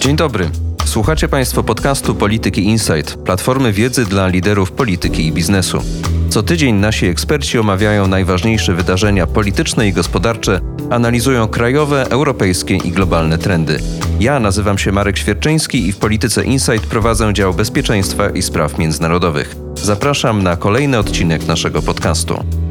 Dzień 0.00 0.16
dobry. 0.16 0.50
Słuchacie 0.84 1.28
Państwo 1.28 1.62
podcastu 1.62 2.14
Polityki 2.14 2.64
Insight, 2.64 3.16
platformy 3.16 3.72
wiedzy 3.72 4.04
dla 4.04 4.28
liderów 4.28 4.72
polityki 4.72 5.26
i 5.26 5.32
biznesu. 5.32 5.82
Co 6.28 6.42
tydzień 6.42 6.74
nasi 6.74 7.06
eksperci 7.06 7.58
omawiają 7.58 8.06
najważniejsze 8.06 8.74
wydarzenia 8.74 9.26
polityczne 9.26 9.88
i 9.88 9.92
gospodarcze, 9.92 10.60
analizują 10.90 11.48
krajowe, 11.48 12.06
europejskie 12.10 12.76
i 12.76 12.90
globalne 12.90 13.38
trendy. 13.38 13.78
Ja 14.20 14.40
nazywam 14.40 14.78
się 14.78 14.92
Marek 14.92 15.18
Świerczyński 15.18 15.88
i 15.88 15.92
w 15.92 15.96
Polityce 15.96 16.44
Insight 16.44 16.86
prowadzę 16.86 17.34
dział 17.34 17.54
bezpieczeństwa 17.54 18.30
i 18.30 18.42
spraw 18.42 18.78
międzynarodowych. 18.78 19.56
Zapraszam 19.74 20.42
na 20.42 20.56
kolejny 20.56 20.98
odcinek 20.98 21.46
naszego 21.46 21.82
podcastu. 21.82 22.61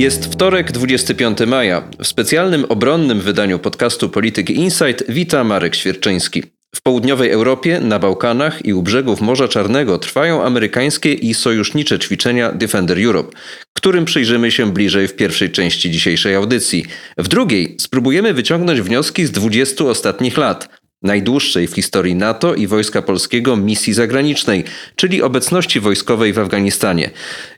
Jest 0.00 0.32
wtorek, 0.32 0.72
25 0.72 1.38
maja. 1.46 1.82
W 2.02 2.06
specjalnym 2.06 2.64
obronnym 2.64 3.20
wydaniu 3.20 3.58
podcastu 3.58 4.08
Polityki 4.08 4.54
Insight 4.54 5.04
wita 5.08 5.44
Marek 5.44 5.74
Świerczyński. 5.74 6.42
W 6.74 6.82
południowej 6.82 7.30
Europie, 7.30 7.80
na 7.80 7.98
Bałkanach 7.98 8.66
i 8.66 8.74
u 8.74 8.82
brzegów 8.82 9.20
Morza 9.20 9.48
Czarnego 9.48 9.98
trwają 9.98 10.44
amerykańskie 10.44 11.14
i 11.14 11.34
sojusznicze 11.34 11.98
ćwiczenia 11.98 12.52
Defender 12.52 13.04
Europe, 13.04 13.36
którym 13.72 14.04
przyjrzymy 14.04 14.50
się 14.50 14.72
bliżej 14.72 15.08
w 15.08 15.16
pierwszej 15.16 15.50
części 15.50 15.90
dzisiejszej 15.90 16.34
audycji. 16.34 16.84
W 17.18 17.28
drugiej 17.28 17.76
spróbujemy 17.80 18.34
wyciągnąć 18.34 18.80
wnioski 18.80 19.26
z 19.26 19.30
20 19.30 19.84
ostatnich 19.84 20.36
lat, 20.36 20.79
najdłuższej 21.02 21.66
w 21.66 21.74
historii 21.74 22.14
NATO 22.14 22.54
i 22.54 22.66
Wojska 22.66 23.02
Polskiego 23.02 23.56
misji 23.56 23.92
zagranicznej, 23.92 24.64
czyli 24.96 25.22
obecności 25.22 25.80
wojskowej 25.80 26.32
w 26.32 26.38
Afganistanie. 26.38 27.10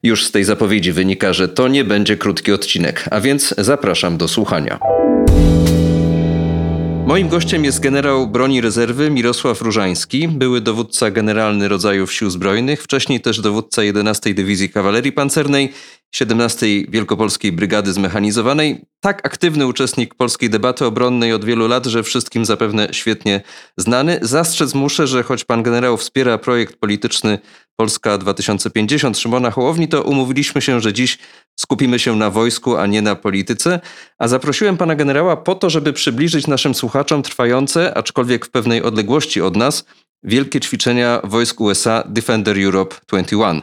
Już 0.02 0.26
z 0.26 0.30
tej 0.30 0.44
zapowiedzi 0.44 0.92
wynika, 0.92 1.32
że 1.32 1.48
to 1.48 1.68
nie 1.68 1.84
będzie 1.84 2.16
krótki 2.16 2.52
odcinek, 2.52 3.08
a 3.10 3.20
więc 3.20 3.54
zapraszam 3.58 4.16
do 4.16 4.28
słuchania. 4.28 4.78
Moim 7.06 7.28
gościem 7.28 7.64
jest 7.64 7.80
generał 7.80 8.26
broni 8.26 8.60
rezerwy 8.60 9.10
Mirosław 9.10 9.62
Różański, 9.62 10.28
były 10.28 10.60
dowódca 10.60 11.10
generalny 11.10 11.68
rodzajów 11.68 12.12
sił 12.12 12.30
zbrojnych, 12.30 12.82
wcześniej 12.82 13.20
też 13.20 13.40
dowódca 13.40 13.82
11 13.82 14.34
Dywizji 14.34 14.70
Kawalerii 14.70 15.12
Pancernej 15.12 15.72
17 16.14 16.66
Wielkopolskiej 16.88 17.52
Brygady 17.52 17.92
Zmechanizowanej. 17.92 18.80
Tak 19.00 19.26
aktywny 19.26 19.66
uczestnik 19.66 20.14
polskiej 20.14 20.50
debaty 20.50 20.86
obronnej 20.86 21.32
od 21.32 21.44
wielu 21.44 21.68
lat, 21.68 21.86
że 21.86 22.02
wszystkim 22.02 22.44
zapewne 22.44 22.88
świetnie 22.92 23.40
znany. 23.76 24.18
Zastrzec 24.22 24.74
muszę, 24.74 25.06
że 25.06 25.22
choć 25.22 25.44
pan 25.44 25.62
generał 25.62 25.96
wspiera 25.96 26.38
projekt 26.38 26.76
polityczny 26.76 27.38
Polska 27.76 28.18
2050 28.18 29.18
Szymona 29.18 29.50
Hołowni, 29.50 29.88
to 29.88 30.02
umówiliśmy 30.02 30.62
się, 30.62 30.80
że 30.80 30.92
dziś 30.92 31.18
skupimy 31.56 31.98
się 31.98 32.16
na 32.16 32.30
wojsku, 32.30 32.76
a 32.76 32.86
nie 32.86 33.02
na 33.02 33.14
polityce. 33.14 33.80
A 34.18 34.28
zaprosiłem 34.28 34.76
pana 34.76 34.94
generała 34.94 35.36
po 35.36 35.54
to, 35.54 35.70
żeby 35.70 35.92
przybliżyć 35.92 36.46
naszym 36.46 36.74
słuchaczom 36.74 37.22
trwające, 37.22 37.94
aczkolwiek 37.94 38.46
w 38.46 38.50
pewnej 38.50 38.82
odległości 38.82 39.40
od 39.40 39.56
nas, 39.56 39.84
wielkie 40.24 40.60
ćwiczenia 40.60 41.20
wojsk 41.24 41.60
USA 41.60 42.04
Defender 42.08 42.64
Europe 42.64 42.96
21. 43.08 43.62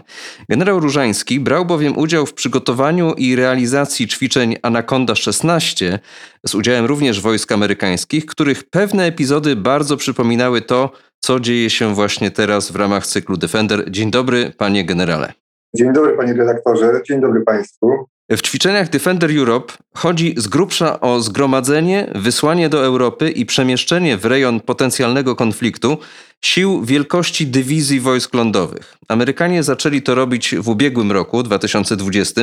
Generał 0.49 0.79
Różański 0.79 1.39
brał 1.39 1.65
bowiem 1.65 1.97
udział 1.97 2.25
w 2.25 2.33
przygotowaniu 2.33 3.13
i 3.13 3.35
realizacji 3.35 4.07
ćwiczeń 4.07 4.55
Anaconda 4.61 5.15
16 5.15 5.99
z 6.45 6.55
udziałem 6.55 6.85
również 6.85 7.21
wojsk 7.21 7.51
amerykańskich, 7.51 8.25
których 8.25 8.69
pewne 8.69 9.05
epizody 9.05 9.55
bardzo 9.55 9.97
przypominały 9.97 10.61
to, 10.61 10.91
co 11.19 11.39
dzieje 11.39 11.69
się 11.69 11.95
właśnie 11.95 12.31
teraz 12.31 12.71
w 12.71 12.75
ramach 12.75 13.07
cyklu 13.07 13.37
Defender. 13.37 13.91
Dzień 13.91 14.11
dobry, 14.11 14.53
panie 14.57 14.85
generale. 14.85 15.33
Dzień 15.75 15.93
dobry, 15.93 16.17
panie 16.17 16.33
redaktorze. 16.33 17.01
Dzień 17.07 17.21
dobry 17.21 17.41
państwu. 17.41 18.05
W 18.31 18.41
ćwiczeniach 18.41 18.89
Defender 18.89 19.37
Europe 19.37 19.73
chodzi 19.95 20.33
z 20.37 20.47
grubsza 20.47 20.99
o 20.99 21.21
zgromadzenie, 21.21 22.11
wysłanie 22.15 22.69
do 22.69 22.85
Europy 22.85 23.29
i 23.29 23.45
przemieszczenie 23.45 24.17
w 24.17 24.25
rejon 24.25 24.59
potencjalnego 24.59 25.35
konfliktu 25.35 25.97
sił 26.41 26.85
wielkości 26.85 27.47
dywizji 27.47 27.99
wojsk 27.99 28.33
lądowych. 28.33 28.97
Amerykanie 29.07 29.63
zaczęli 29.63 30.01
to 30.01 30.15
robić 30.15 30.55
w 30.55 30.69
ubiegłym 30.69 31.11
roku, 31.11 31.43
2020, 31.43 32.41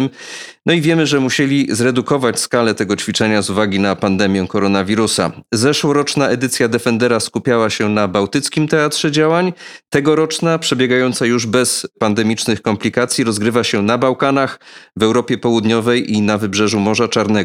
no 0.67 0.73
i 0.73 0.81
wiemy, 0.81 1.07
że 1.07 1.21
musieli 1.21 1.67
zredukować 1.71 2.41
skalę 2.41 2.75
tego 2.75 2.97
ćwiczenia 2.97 3.43
z 3.43 3.51
uwagi 3.51 3.81
na 3.81 3.97
pandemię 3.97 4.47
koronawirusa. 4.49 5.33
Zeszłoroczna 5.53 6.29
edycja 6.29 6.69
Defendera 6.69 7.21
skupiała 7.21 7.71
się 7.71 7.89
na 7.89 8.09
Bałtyckim 8.09 8.69
Teatrze 8.69 9.13
Działań, 9.13 9.53
tegoroczna, 9.91 10.59
przebiegająca 10.59 11.27
już 11.27 11.47
bez 11.47 11.87
pandemicznych 11.99 12.63
komplikacji, 12.63 13.25
rozgrywa 13.25 13.65
się 13.65 13.83
na 13.83 13.99
Bałkanach, 13.99 14.61
w 14.97 15.03
Europie 15.03 15.39
Południowej 15.39 16.13
i 16.13 16.21
na 16.21 16.39
wybrzeżu 16.39 16.81
Morza 16.81 17.09
Czarnego. 17.09 17.36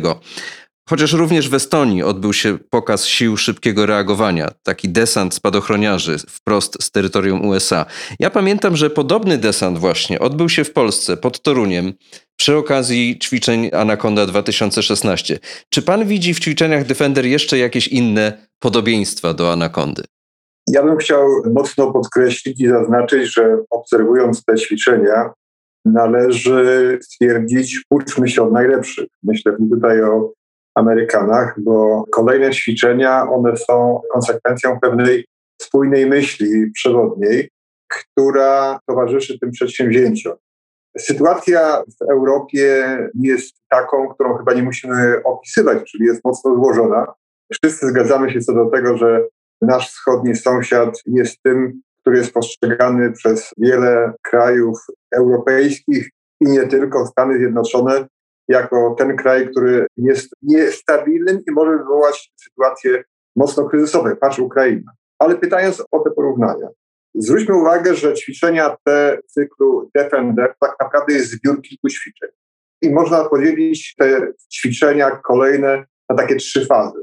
Chociaż 0.90 1.14
również 1.14 1.50
w 1.50 1.54
Estonii 1.54 2.04
odbył 2.04 2.34
się 2.34 2.58
pokaz 2.70 3.06
sił 3.06 3.38
szybkiego 3.38 3.86
reagowania, 3.86 4.52
taki 4.64 4.90
desant 4.90 5.34
spadochroniarzy 5.34 6.18
wprost 6.30 6.84
z 6.84 6.92
terytorium 6.92 7.46
USA. 7.46 7.86
Ja 8.20 8.30
pamiętam, 8.30 8.76
że 8.76 8.90
podobny 8.90 9.38
desant 9.38 9.78
właśnie 9.78 10.20
odbył 10.20 10.50
się 10.50 10.64
w 10.64 10.74
Polsce 10.74 11.18
pod 11.18 11.42
Toruniem 11.42 11.94
przy 12.40 12.56
okazji 12.56 13.20
ćwiczeń 13.20 13.70
Anaconda 13.74 14.26
2016. 14.26 15.40
Czy 15.70 15.82
pan 15.82 16.06
widzi 16.06 16.34
w 16.34 16.40
ćwiczeniach 16.40 16.86
Defender 16.86 17.26
jeszcze 17.26 17.58
jakieś 17.58 17.88
inne 17.88 18.48
podobieństwa 18.60 19.34
do 19.34 19.52
Anakondy? 19.52 20.04
Ja 20.68 20.84
bym 20.84 20.98
chciał 20.98 21.28
mocno 21.54 21.92
podkreślić 21.92 22.62
i 22.62 22.68
zaznaczyć, 22.68 23.34
że 23.34 23.58
obserwując 23.70 24.46
te 24.46 24.56
ćwiczenia, 24.56 25.34
należy 25.86 27.00
stwierdzić, 27.02 27.86
uczmy 27.90 28.30
się 28.30 28.44
od 28.44 28.52
najlepszych. 28.52 29.08
Myślę 29.24 29.58
tutaj 29.72 30.04
o 30.04 30.32
Amerykanach, 30.76 31.56
bo 31.58 32.04
kolejne 32.12 32.52
ćwiczenia, 32.52 33.30
one 33.30 33.58
są 33.58 34.02
konsekwencją 34.14 34.80
pewnej 34.80 35.26
spójnej 35.62 36.06
myśli 36.06 36.72
przewodniej, 36.72 37.50
która 37.88 38.80
towarzyszy 38.88 39.40
tym 39.40 39.52
przedsięwzięciom. 39.52 40.34
Sytuacja 40.98 41.84
w 42.00 42.12
Europie 42.12 42.98
jest 43.20 43.56
taką, 43.70 44.08
którą 44.08 44.38
chyba 44.38 44.54
nie 44.54 44.64
musimy 44.64 45.24
opisywać, 45.24 45.92
czyli 45.92 46.06
jest 46.06 46.26
mocno 46.26 46.56
złożona. 46.56 47.14
Wszyscy 47.54 47.88
zgadzamy 47.88 48.32
się 48.32 48.40
co 48.40 48.54
do 48.54 48.66
tego, 48.66 48.98
że 48.98 49.28
nasz 49.62 49.90
wschodni 49.90 50.36
sąsiad 50.36 51.02
jest 51.06 51.44
tym, 51.44 51.82
który 52.02 52.18
jest 52.18 52.34
postrzegany 52.34 53.12
przez 53.12 53.50
wiele 53.58 54.14
krajów 54.22 54.80
europejskich 55.16 56.10
i 56.42 56.46
nie 56.46 56.68
tylko 56.68 57.06
Stany 57.06 57.38
Zjednoczone 57.38 58.08
jako 58.48 58.96
ten 58.98 59.16
kraj, 59.16 59.50
który 59.50 59.88
jest 59.98 60.30
niestabilny 60.42 61.42
i 61.48 61.52
może 61.52 61.78
wywołać 61.78 62.32
sytuacje 62.36 63.04
mocno 63.36 63.70
kryzysowe. 63.70 64.16
Patrz 64.16 64.40
Ukraina. 64.40 64.92
Ale 65.20 65.38
pytając 65.38 65.84
o 65.92 66.00
te 66.00 66.12
porównania, 66.12 66.68
zwróćmy 67.16 67.56
uwagę, 67.56 67.96
że 67.96 68.14
ćwiczenia 68.14 68.76
te 68.84 69.20
cyklu 69.28 69.90
Defender 69.96 70.54
tak 70.60 70.76
naprawdę 70.82 71.14
jest 71.14 71.32
zbiór 71.32 71.62
kilku 71.62 71.90
ćwiczeń. 71.90 72.30
I 72.82 72.90
można 72.90 73.30
podzielić 73.30 73.96
te 73.96 74.32
ćwiczenia 74.54 75.12
kolejne 75.12 75.86
na 76.10 76.16
takie 76.16 76.36
trzy 76.36 76.66
fazy. 76.66 77.00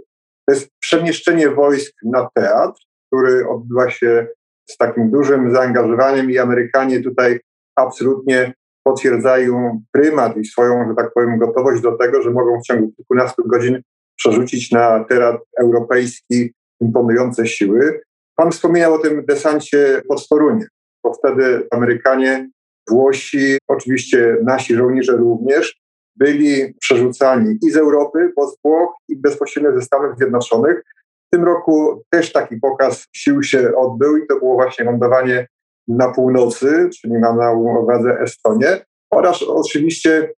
To 0.47 0.54
jest 0.54 0.70
przemieszczenie 0.81 1.50
wojsk 1.50 1.94
na 2.03 2.28
teatr, 2.34 2.81
który 3.06 3.48
odbywa 3.48 3.91
się 3.91 4.26
z 4.70 4.76
takim 4.76 5.10
dużym 5.10 5.54
zaangażowaniem 5.54 6.30
i 6.30 6.38
Amerykanie 6.38 7.02
tutaj 7.02 7.40
absolutnie 7.76 8.52
potwierdzają 8.82 9.82
prymat 9.92 10.36
i 10.36 10.44
swoją, 10.44 10.88
że 10.88 10.94
tak 10.94 11.12
powiem, 11.14 11.38
gotowość 11.38 11.82
do 11.82 11.96
tego, 11.96 12.22
że 12.22 12.30
mogą 12.30 12.60
w 12.60 12.66
ciągu 12.66 12.92
kilkunastu 12.92 13.42
godzin 13.48 13.82
przerzucić 14.16 14.72
na 14.72 15.04
teren 15.04 15.36
europejski 15.60 16.52
imponujące 16.80 17.46
siły. 17.46 18.00
Pan 18.36 18.50
wspomniał 18.50 18.94
o 18.94 18.98
tym 18.98 19.24
desancie 19.26 20.02
pod 20.08 20.28
Torunie, 20.28 20.66
bo 21.04 21.14
wtedy 21.14 21.66
Amerykanie, 21.70 22.48
Włosi, 22.90 23.58
oczywiście 23.69 24.37
nasi 24.44 24.75
żołnierze 24.75 25.16
również, 25.16 25.81
byli 26.16 26.75
przerzucani 26.81 27.58
i 27.62 27.70
z 27.70 27.76
Europy, 27.76 28.32
bo 28.37 28.46
z 28.48 28.56
Włoch 28.64 28.94
i 29.08 29.16
bezpośrednio 29.16 29.72
ze 29.72 29.82
Stanów 29.82 30.19
Zjednoczonych. 30.19 30.82
W 31.28 31.30
tym 31.30 31.44
roku 31.44 32.02
też 32.10 32.32
taki 32.32 32.56
pokaz 32.56 33.06
sił 33.12 33.42
się 33.42 33.76
odbył 33.76 34.16
i 34.16 34.26
to 34.26 34.38
było 34.38 34.54
właśnie 34.54 34.84
lądowanie 34.84 35.46
na 35.88 36.12
północy, 36.12 36.88
czyli 37.00 37.19
mam 37.19 37.36
na 37.36 37.52
uwadze 37.52 38.20
Estonię, 38.20 38.84
oraz 39.10 39.42
oczywiście 39.42 40.32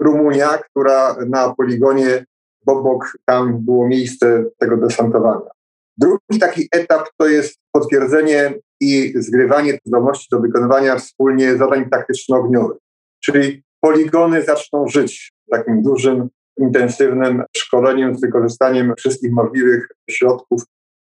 Rumunia, 0.00 0.58
która 0.58 1.16
na 1.28 1.54
poligonie 1.54 2.24
Bobok, 2.66 3.12
tam 3.24 3.64
było 3.64 3.88
miejsce 3.88 4.44
tego 4.58 4.76
desantowania. 4.76 5.50
Drugi 5.96 6.38
taki 6.40 6.68
etap 6.72 7.08
to 7.16 7.28
jest 7.28 7.58
potwierdzenie 7.72 8.54
i 8.80 9.12
zgrywanie 9.16 9.78
zdolności 9.84 10.28
do 10.30 10.40
wykonywania 10.40 10.96
wspólnie 10.96 11.56
zadań 11.56 11.90
taktyczno-ogniowych, 11.90 12.78
czyli 13.24 13.62
poligony 13.80 14.42
zaczną 14.42 14.88
żyć 14.88 15.32
takim 15.50 15.82
dużym, 15.82 16.28
intensywnym 16.58 17.42
szkoleniem 17.56 18.16
z 18.16 18.20
wykorzystaniem 18.20 18.94
wszystkich 18.98 19.32
możliwych 19.32 19.88
środków, 20.10 20.62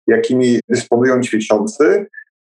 jakimi 0.07 0.61
dysponują 0.69 1.21
ćwiczący. 1.21 2.07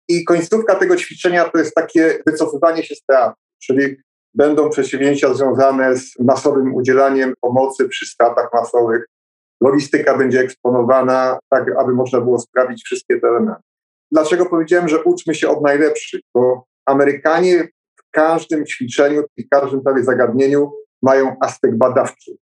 I 0.08 0.24
końcówka 0.24 0.74
tego 0.74 0.96
ćwiczenia 0.96 1.44
to 1.44 1.58
jest 1.58 1.74
takie 1.74 2.18
wycofywanie 2.26 2.82
się 2.82 2.94
z 2.94 3.02
teatru, 3.02 3.42
czyli 3.62 3.96
będą 4.34 4.70
przedsięwzięcia 4.70 5.34
związane 5.34 5.96
z 5.96 6.18
masowym 6.18 6.74
udzielaniem 6.74 7.34
pomocy 7.40 7.88
przy 7.88 8.06
stratach 8.06 8.48
masowych. 8.54 9.06
Logistyka 9.62 10.18
będzie 10.18 10.40
eksponowana, 10.40 11.38
tak 11.50 11.78
aby 11.78 11.92
można 11.92 12.20
było 12.20 12.38
sprawdzić 12.38 12.84
wszystkie 12.84 13.20
te 13.20 13.28
elementy. 13.28 13.62
Dlaczego 14.12 14.46
powiedziałem, 14.46 14.88
że 14.88 15.02
uczmy 15.02 15.34
się 15.34 15.48
od 15.48 15.62
najlepszych? 15.62 16.20
Bo 16.34 16.64
Amerykanie 16.86 17.68
w 17.96 18.10
każdym 18.10 18.66
ćwiczeniu 18.66 19.22
i 19.36 19.44
w 19.44 19.48
każdym 19.48 19.80
prawie 19.80 20.04
zagadnieniu 20.04 20.72
mają 21.02 21.36
aspekt 21.40 21.76
badawczy. 21.76 22.36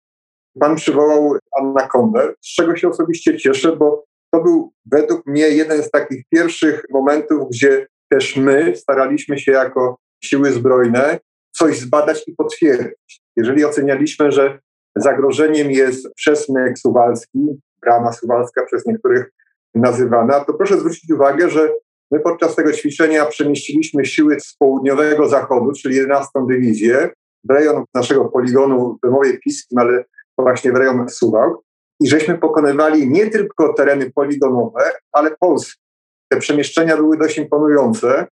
Pan 0.61 0.77
przywołał 0.77 1.37
Anacondę, 1.61 2.35
z 2.41 2.55
czego 2.55 2.77
się 2.77 2.89
osobiście 2.89 3.39
cieszę, 3.39 3.77
bo 3.77 4.05
to 4.35 4.43
był 4.43 4.73
według 4.87 5.27
mnie 5.27 5.49
jeden 5.49 5.83
z 5.83 5.91
takich 5.91 6.25
pierwszych 6.29 6.83
momentów, 6.91 7.49
gdzie 7.51 7.87
też 8.09 8.37
my 8.37 8.77
staraliśmy 8.77 9.39
się 9.39 9.53
jako 9.53 9.97
siły 10.25 10.53
zbrojne 10.53 11.19
coś 11.53 11.79
zbadać 11.79 12.29
i 12.29 12.35
potwierdzić. 12.35 13.23
Jeżeli 13.37 13.65
ocenialiśmy, 13.65 14.33
że 14.33 14.59
zagrożeniem 14.97 15.71
jest 15.71 16.15
przesmyk 16.15 16.79
suwalski, 16.79 17.39
brama 17.83 18.13
suwalska 18.13 18.65
przez 18.67 18.87
niektórych 18.87 19.33
nazywana, 19.75 20.45
to 20.45 20.55
proszę 20.55 20.79
zwrócić 20.79 21.11
uwagę, 21.11 21.51
że 21.51 21.73
my 22.11 22.21
podczas 22.21 22.57
tego 22.57 22.73
ćwiczenia 22.73 23.27
przemieściliśmy 23.27 24.05
siły 24.05 24.41
z 24.41 24.57
południowego 24.59 25.29
zachodu, 25.29 25.73
czyli 25.83 25.97
11 25.97 26.31
dywizję, 26.49 27.11
rejon 27.51 27.85
naszego 27.95 28.25
poligonu 28.25 28.99
w 29.05 29.11
mowie 29.11 29.39
piskim, 29.39 29.79
ale 29.79 30.05
właśnie 30.43 30.73
w 30.73 30.77
rejon 30.77 31.09
Suwałk 31.09 31.63
i 32.01 32.09
żeśmy 32.09 32.39
pokonywali 32.39 33.11
nie 33.11 33.31
tylko 33.31 33.73
tereny 33.75 34.11
poligonowe, 34.11 34.93
ale 35.13 35.37
polskie. 35.41 35.83
Te 36.33 36.39
przemieszczenia 36.39 36.97
były 36.97 37.19
dość 37.19 37.39
imponujące 37.39 38.27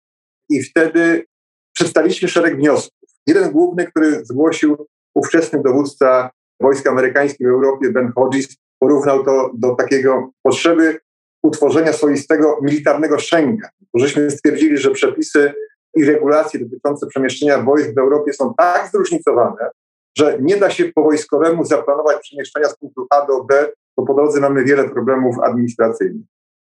i 0.50 0.62
wtedy 0.62 1.25
przedstawiliśmy 1.72 2.28
szereg 2.28 2.56
wniosków. 2.56 3.10
Jeden 3.26 3.52
główny, 3.52 3.87
który 3.87 4.25
zgłosił 4.25 4.87
ówczesny 5.14 5.62
dowódca 5.62 6.31
wojsk 6.60 6.87
amerykańskich 6.87 7.46
w 7.46 7.50
Europie, 7.50 7.90
Ben 7.90 8.12
Hodges, 8.12 8.56
porównał 8.78 9.25
to 9.25 9.50
do 9.54 9.75
takiego 9.75 10.31
potrzeby 10.43 11.00
utworzenia 11.43 11.93
swoistego 11.93 12.58
militarnego 12.62 13.20
Schengen. 13.20 13.70
Żeśmy 13.94 14.31
stwierdzili, 14.31 14.78
że 14.78 14.90
przepisy 14.90 15.52
i 15.96 16.04
regulacje 16.04 16.61
dotyczące 16.61 17.06
przemieszczenia 17.06 17.62
wojsk 17.62 17.94
w 17.94 17.99
Europie 17.99 18.32
są 18.32 18.54
tak 18.58 18.90
zróżnicowane, 18.93 19.70
że 20.19 20.38
nie 20.41 20.56
da 20.56 20.70
się 20.70 20.85
po 20.94 21.03
wojskowemu 21.03 21.65
zaplanować 21.65 22.17
przemieszczenia 22.20 22.69
z 22.69 22.76
punktu 22.76 23.06
A 23.11 23.26
do 23.26 23.44
B, 23.44 23.73
bo 23.97 24.06
po 24.06 24.15
drodze 24.15 24.41
mamy 24.41 24.65
wiele 24.65 24.88
problemów 24.88 25.37
administracyjnych. 25.38 26.26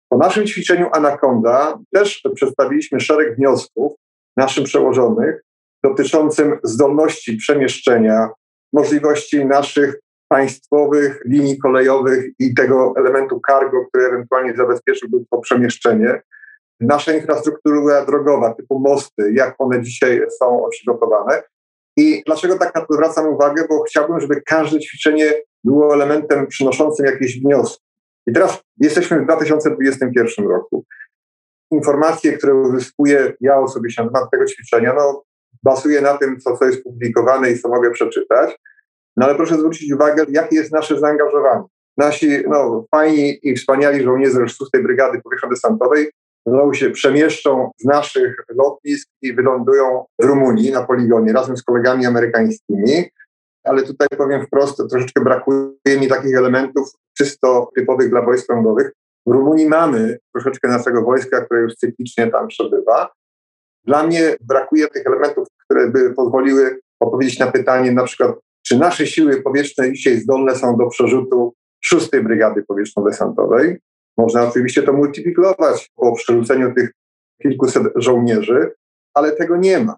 Po 0.09 0.19
naszym 0.19 0.47
ćwiczeniu 0.47 0.87
Anaconda 0.93 1.79
też 1.93 2.23
przedstawiliśmy 2.35 3.01
szereg 3.01 3.37
wniosków 3.37 3.93
naszym 4.37 4.65
przełożonych 4.65 5.45
dotyczącym 5.85 6.59
zdolności 6.63 7.37
przemieszczenia, 7.37 8.29
możliwości 8.73 9.47
naszych 9.47 10.01
państwowych 10.29 11.23
linii 11.27 11.59
kolejowych 11.59 12.25
i 12.39 12.55
tego 12.55 12.95
elementu 12.97 13.41
cargo, 13.47 13.87
który 13.87 14.05
ewentualnie 14.05 14.57
zabezpieczyłby 14.57 15.25
to 15.31 15.39
przemieszczenie. 15.39 16.23
Nasza 16.81 17.13
infrastruktura 17.13 18.07
drogowa, 18.07 18.55
typu 18.55 18.79
mosty, 18.79 19.33
jak 19.33 19.55
one 19.59 19.83
dzisiaj 19.83 20.23
są 20.39 20.67
przygotowane. 20.71 21.43
I 21.97 22.23
dlaczego 22.27 22.59
tak 22.59 22.75
na 22.75 22.81
to 22.81 22.95
zwracam 22.95 23.29
uwagę? 23.29 23.65
Bo 23.69 23.83
chciałbym, 23.83 24.21
żeby 24.21 24.43
każde 24.47 24.81
ćwiczenie 24.81 25.33
było 25.65 25.95
elementem 25.95 26.47
przynoszącym 26.47 27.07
jakieś 27.07 27.41
wnioski. 27.41 27.85
I 28.27 28.33
teraz 28.33 28.63
jesteśmy 28.81 29.21
w 29.21 29.25
2021 29.25 30.47
roku. 30.47 30.85
Informacje, 31.71 32.33
które 32.33 32.55
uzyskuję 32.55 33.33
ja 33.41 33.59
osobiście 33.59 34.03
na 34.03 34.09
temat 34.09 34.31
tego 34.31 34.45
ćwiczenia, 34.45 34.95
no, 34.95 35.25
bazuje 35.63 36.01
na 36.01 36.19
tym, 36.19 36.41
co, 36.41 36.57
co 36.57 36.65
jest 36.65 36.83
publikowane 36.83 37.51
i 37.51 37.59
co 37.59 37.69
mogę 37.69 37.91
przeczytać. 37.91 38.59
No 39.17 39.27
ale 39.27 39.35
proszę 39.35 39.55
zwrócić 39.55 39.93
uwagę, 39.93 40.25
jakie 40.29 40.57
jest 40.57 40.73
nasze 40.73 41.01
zaangażowanie. 41.01 41.65
Nasi 41.97 42.43
no, 42.49 42.85
fajni 42.91 43.39
i 43.43 43.57
wspaniali 43.57 44.03
żołnierze 44.03 44.49
6 44.49 44.71
Brygady 44.83 45.19
Powietrzno-Desantowej 45.19 46.07
znowu 46.47 46.75
się 46.75 46.91
przemieszczą 46.91 47.71
z 47.81 47.85
naszych 47.85 48.37
lotnisk 48.49 49.09
i 49.23 49.33
wylądują 49.33 50.05
w 50.23 50.25
Rumunii 50.25 50.73
na 50.73 50.83
poligonie 50.83 51.33
razem 51.33 51.57
z 51.57 51.63
kolegami 51.63 52.07
amerykańskimi. 52.07 53.05
Ale 53.65 53.83
tutaj 53.83 54.09
powiem 54.19 54.47
wprost, 54.47 54.83
troszeczkę 54.91 55.25
brakuje 55.25 56.01
mi 56.01 56.09
takich 56.09 56.37
elementów 56.37 56.93
czysto 57.19 57.71
typowych 57.77 58.11
dla 58.11 58.23
wojsk 58.23 58.51
lądowych. 58.51 58.93
W 59.27 59.33
Rumunii 59.33 59.69
mamy 59.69 60.19
troszeczkę 60.35 60.69
naszego 60.69 61.03
wojska, 61.03 61.45
które 61.45 61.61
już 61.61 61.75
cyklicznie 61.75 62.27
tam 62.27 62.49
przebywa. 62.49 63.13
Dla 63.85 64.07
mnie 64.07 64.37
brakuje 64.41 64.89
tych 64.89 65.07
elementów, 65.07 65.49
które 65.65 65.91
by 65.91 66.15
pozwoliły 66.15 66.81
odpowiedzieć 67.01 67.39
na 67.39 67.53
pytanie, 67.53 67.93
na 67.93 68.05
przykład, 68.05 68.37
czy 68.67 68.79
nasze 68.79 69.07
siły 69.07 69.43
powietrzne 69.43 69.93
dzisiaj 69.93 70.17
zdolne 70.17 70.57
są 70.57 70.77
do 70.77 70.87
przerzutu 70.87 71.55
6 71.81 72.11
Brygady 72.11 72.63
Powietrzno-Desantowej. 72.63 73.77
Można 74.19 74.49
oczywiście 74.49 74.83
to 74.83 74.93
multiplikować 74.93 75.91
po 75.97 76.13
przerzuceniu 76.13 76.75
tych 76.75 76.91
kilkuset 77.43 77.83
żołnierzy, 77.97 78.75
ale 79.15 79.33
tego 79.33 79.57
nie 79.57 79.81
ma. 79.81 79.97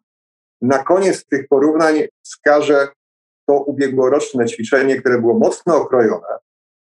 Na 0.63 0.79
koniec 0.79 1.27
tych 1.27 1.49
porównań 1.49 2.03
wskażę 2.23 2.89
to 3.49 3.55
ubiegłoroczne 3.55 4.47
ćwiczenie, 4.47 5.01
które 5.01 5.21
było 5.21 5.39
mocno 5.39 5.77
okrojone, 5.77 6.27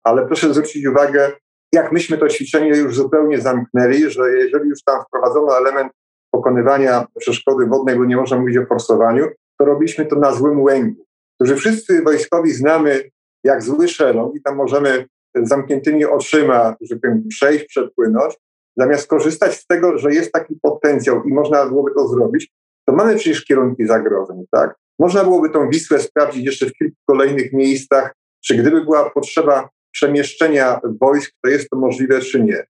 ale 0.04 0.26
proszę 0.26 0.54
zwrócić 0.54 0.86
uwagę, 0.86 1.32
jak 1.72 1.92
myśmy 1.92 2.18
to 2.18 2.28
ćwiczenie 2.28 2.68
już 2.68 2.96
zupełnie 2.96 3.40
zamknęli, 3.40 4.10
że 4.10 4.30
jeżeli 4.30 4.68
już 4.68 4.82
tam 4.82 5.02
wprowadzono 5.04 5.58
element 5.58 5.92
pokonywania 6.30 7.06
przeszkody 7.18 7.66
wodnej, 7.66 7.96
bo 7.96 8.04
nie 8.04 8.16
można 8.16 8.38
mówić 8.38 8.56
o 8.56 8.66
forsowaniu, 8.66 9.28
to 9.58 9.64
robiliśmy 9.64 10.06
to 10.06 10.16
na 10.16 10.32
złym 10.32 10.62
łęgu, 10.62 11.04
którzy 11.34 11.56
wszyscy 11.56 12.02
wojskowi 12.02 12.52
znamy 12.52 13.10
jak 13.44 13.62
zły 13.62 13.88
szelon 13.88 14.32
i 14.34 14.42
tam 14.42 14.56
możemy 14.56 15.06
zamkniętymi 15.34 16.04
oczyma, 16.04 16.76
że 16.80 16.96
powiem, 16.96 17.28
przejść, 17.28 17.64
przepłynąć, 17.64 18.34
zamiast 18.76 19.06
korzystać 19.06 19.54
z 19.54 19.66
tego, 19.66 19.98
że 19.98 20.14
jest 20.14 20.32
taki 20.32 20.54
potencjał 20.62 21.24
i 21.24 21.32
można 21.32 21.66
byłoby 21.66 21.90
to 21.94 22.08
zrobić, 22.08 22.52
to 22.88 22.94
mamy 22.94 23.16
przecież 23.16 23.44
kierunki 23.44 23.86
zagrożeń, 23.86 24.44
tak? 24.50 24.74
Można 24.98 25.24
byłoby 25.24 25.50
tą 25.50 25.68
Wisłę 25.68 25.98
sprawdzić 25.98 26.46
jeszcze 26.46 26.66
w 26.66 26.72
kilku 26.72 26.96
kolejnych 27.06 27.52
miejscach, 27.52 28.14
czy 28.44 28.54
gdyby 28.54 28.84
była 28.84 29.10
potrzeba 29.10 29.68
przemieszczenia 29.92 30.80
wojsk, 31.00 31.32
to 31.44 31.50
jest 31.50 31.70
to 31.70 31.78
możliwe, 31.78 32.20
czy 32.20 32.42
nie. 32.42 32.64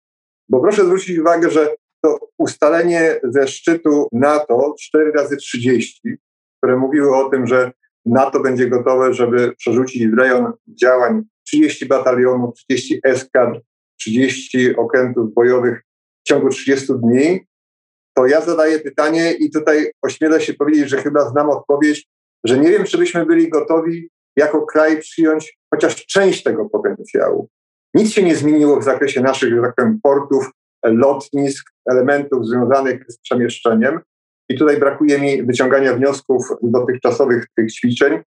Bo 0.49 0.61
proszę 0.61 0.85
zwrócić 0.85 1.17
uwagę, 1.17 1.49
że 1.49 1.75
to 2.03 2.19
ustalenie 2.37 3.19
ze 3.23 3.47
szczytu 3.47 4.07
NATO 4.11 4.75
4 4.79 5.11
razy 5.11 5.37
30, 5.37 6.17
które 6.57 6.77
mówiły 6.77 7.15
o 7.15 7.29
tym, 7.29 7.47
że 7.47 7.71
NATO 8.05 8.39
będzie 8.39 8.69
gotowe, 8.69 9.13
żeby 9.13 9.55
przerzucić 9.57 10.07
w 10.07 10.17
rejon 10.17 10.53
działań 10.81 11.21
30 11.51 11.85
batalionów, 11.85 12.55
30 12.55 12.99
eskadr, 13.03 13.59
30 13.99 14.75
okrętów 14.75 15.33
bojowych 15.33 15.81
w 16.23 16.27
ciągu 16.27 16.49
30 16.49 16.87
dni, 16.93 17.39
to 18.13 18.27
ja 18.27 18.41
zadaję 18.41 18.79
pytanie 18.79 19.31
i 19.31 19.51
tutaj 19.51 19.91
ośmielę 20.01 20.41
się 20.41 20.53
powiedzieć, 20.53 20.89
że 20.89 20.97
chyba 20.97 21.29
znam 21.29 21.49
odpowiedź, 21.49 22.07
że 22.43 22.57
nie 22.57 22.69
wiem, 22.69 22.83
czy 22.83 22.97
byśmy 22.97 23.25
byli 23.25 23.49
gotowi 23.49 24.09
jako 24.35 24.65
kraj 24.65 24.99
przyjąć 24.99 25.57
chociaż 25.73 26.05
część 26.05 26.43
tego 26.43 26.69
potencjału. 26.69 27.49
Nic 27.93 28.11
się 28.11 28.23
nie 28.23 28.35
zmieniło 28.35 28.79
w 28.79 28.83
zakresie 28.83 29.21
naszych, 29.21 29.53
tak 29.61 29.75
powiem, 29.75 29.99
portów, 30.03 30.49
lotnisk, 30.83 31.71
elementów 31.91 32.47
związanych 32.47 33.05
z 33.07 33.19
przemieszczeniem. 33.19 33.99
I 34.49 34.57
tutaj 34.57 34.77
brakuje 34.77 35.19
mi 35.19 35.43
wyciągania 35.43 35.93
wniosków 35.93 36.47
dotychczasowych 36.61 37.45
tych 37.55 37.73
ćwiczeń. 37.73 38.21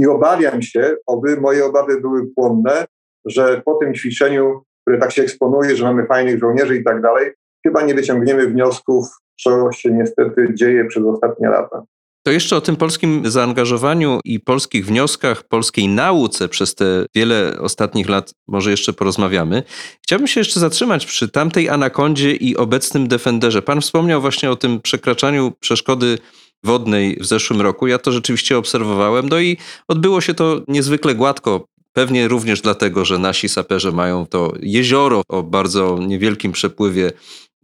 I 0.00 0.06
obawiam 0.06 0.62
się, 0.62 0.96
oby 1.06 1.40
moje 1.40 1.64
obawy 1.64 2.00
były 2.00 2.26
płonne, 2.36 2.86
że 3.24 3.62
po 3.64 3.74
tym 3.74 3.94
ćwiczeniu, 3.94 4.62
które 4.82 4.98
tak 4.98 5.12
się 5.12 5.22
eksponuje, 5.22 5.76
że 5.76 5.84
mamy 5.84 6.06
fajnych 6.06 6.40
żołnierzy 6.40 6.76
i 6.76 6.84
tak 6.84 7.02
dalej, 7.02 7.30
chyba 7.66 7.82
nie 7.82 7.94
wyciągniemy 7.94 8.46
wniosków, 8.46 9.06
co 9.40 9.72
się 9.72 9.90
niestety 9.90 10.54
dzieje 10.54 10.84
przez 10.84 11.04
ostatnie 11.04 11.48
lata. 11.48 11.82
To 12.22 12.30
jeszcze 12.30 12.56
o 12.56 12.60
tym 12.60 12.76
polskim 12.76 13.30
zaangażowaniu 13.30 14.20
i 14.24 14.40
polskich 14.40 14.86
wnioskach, 14.86 15.42
polskiej 15.42 15.88
nauce 15.88 16.48
przez 16.48 16.74
te 16.74 17.06
wiele 17.14 17.56
ostatnich 17.60 18.08
lat 18.08 18.32
może 18.48 18.70
jeszcze 18.70 18.92
porozmawiamy. 18.92 19.62
Chciałbym 20.02 20.28
się 20.28 20.40
jeszcze 20.40 20.60
zatrzymać 20.60 21.06
przy 21.06 21.28
tamtej 21.28 21.68
anakondzie 21.68 22.34
i 22.34 22.56
obecnym 22.56 23.08
Defenderze. 23.08 23.62
Pan 23.62 23.80
wspomniał 23.80 24.20
właśnie 24.20 24.50
o 24.50 24.56
tym 24.56 24.80
przekraczaniu 24.80 25.52
przeszkody 25.60 26.18
wodnej 26.64 27.16
w 27.20 27.26
zeszłym 27.26 27.60
roku. 27.60 27.86
Ja 27.86 27.98
to 27.98 28.12
rzeczywiście 28.12 28.58
obserwowałem, 28.58 29.28
no 29.28 29.40
i 29.40 29.56
odbyło 29.88 30.20
się 30.20 30.34
to 30.34 30.62
niezwykle 30.68 31.14
gładko. 31.14 31.66
Pewnie 31.92 32.28
również 32.28 32.60
dlatego, 32.60 33.04
że 33.04 33.18
nasi 33.18 33.48
saperzy 33.48 33.92
mają 33.92 34.26
to 34.26 34.52
jezioro 34.60 35.22
o 35.28 35.42
bardzo 35.42 35.98
niewielkim 36.06 36.52
przepływie 36.52 37.12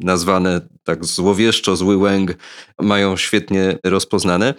nazwane 0.01 0.61
tak 0.85 1.05
złowieszczo 1.05 1.77
zły 1.77 1.97
łęg, 1.97 2.35
mają 2.81 3.17
świetnie 3.17 3.79
rozpoznane. 3.85 4.55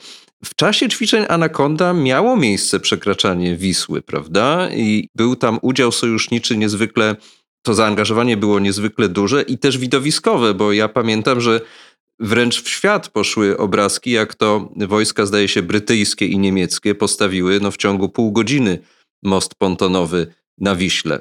W 0.46 0.56
czasie 0.56 0.89
ćwiczeń 0.89 1.25
Anakonda 1.29 1.94
miało 1.94 2.38
miejsce 2.38 2.79
przekraczanie 2.79 3.56
Wisły, 3.56 4.01
prawda? 4.01 4.70
I 4.70 5.10
był 5.15 5.36
tam 5.36 5.60
udział 5.62 5.91
sojuszniczy 5.91 6.58
niezwykle 6.58 7.15
to 7.67 7.74
zaangażowanie 7.74 8.38
było 8.38 8.60
niezwykle 8.60 9.10
duże 9.10 9.41
i 9.41 9.58
też 9.58 9.77
widowiskowe, 9.77 10.53
bo 10.53 10.74
ja 10.74 10.88
pamiętam, 10.88 11.41
że 11.41 11.62
wręcz 12.20 12.64
w 12.64 12.70
świat 12.70 13.10
poszły 13.10 13.58
obrazki, 13.58 14.12
jak 14.12 14.36
to 14.36 14.70
wojska, 14.88 15.26
zdaje 15.26 15.48
się, 15.48 15.62
brytyjskie 15.62 16.26
i 16.26 16.40
niemieckie 16.40 16.96
postawiły 16.96 17.60
no, 17.60 17.72
w 17.72 17.78
ciągu 17.78 18.10
pół 18.10 18.32
godziny 18.32 18.80
most 19.24 19.56
pontonowy 19.56 20.28
na 20.58 20.76
Wiśle. 20.76 21.20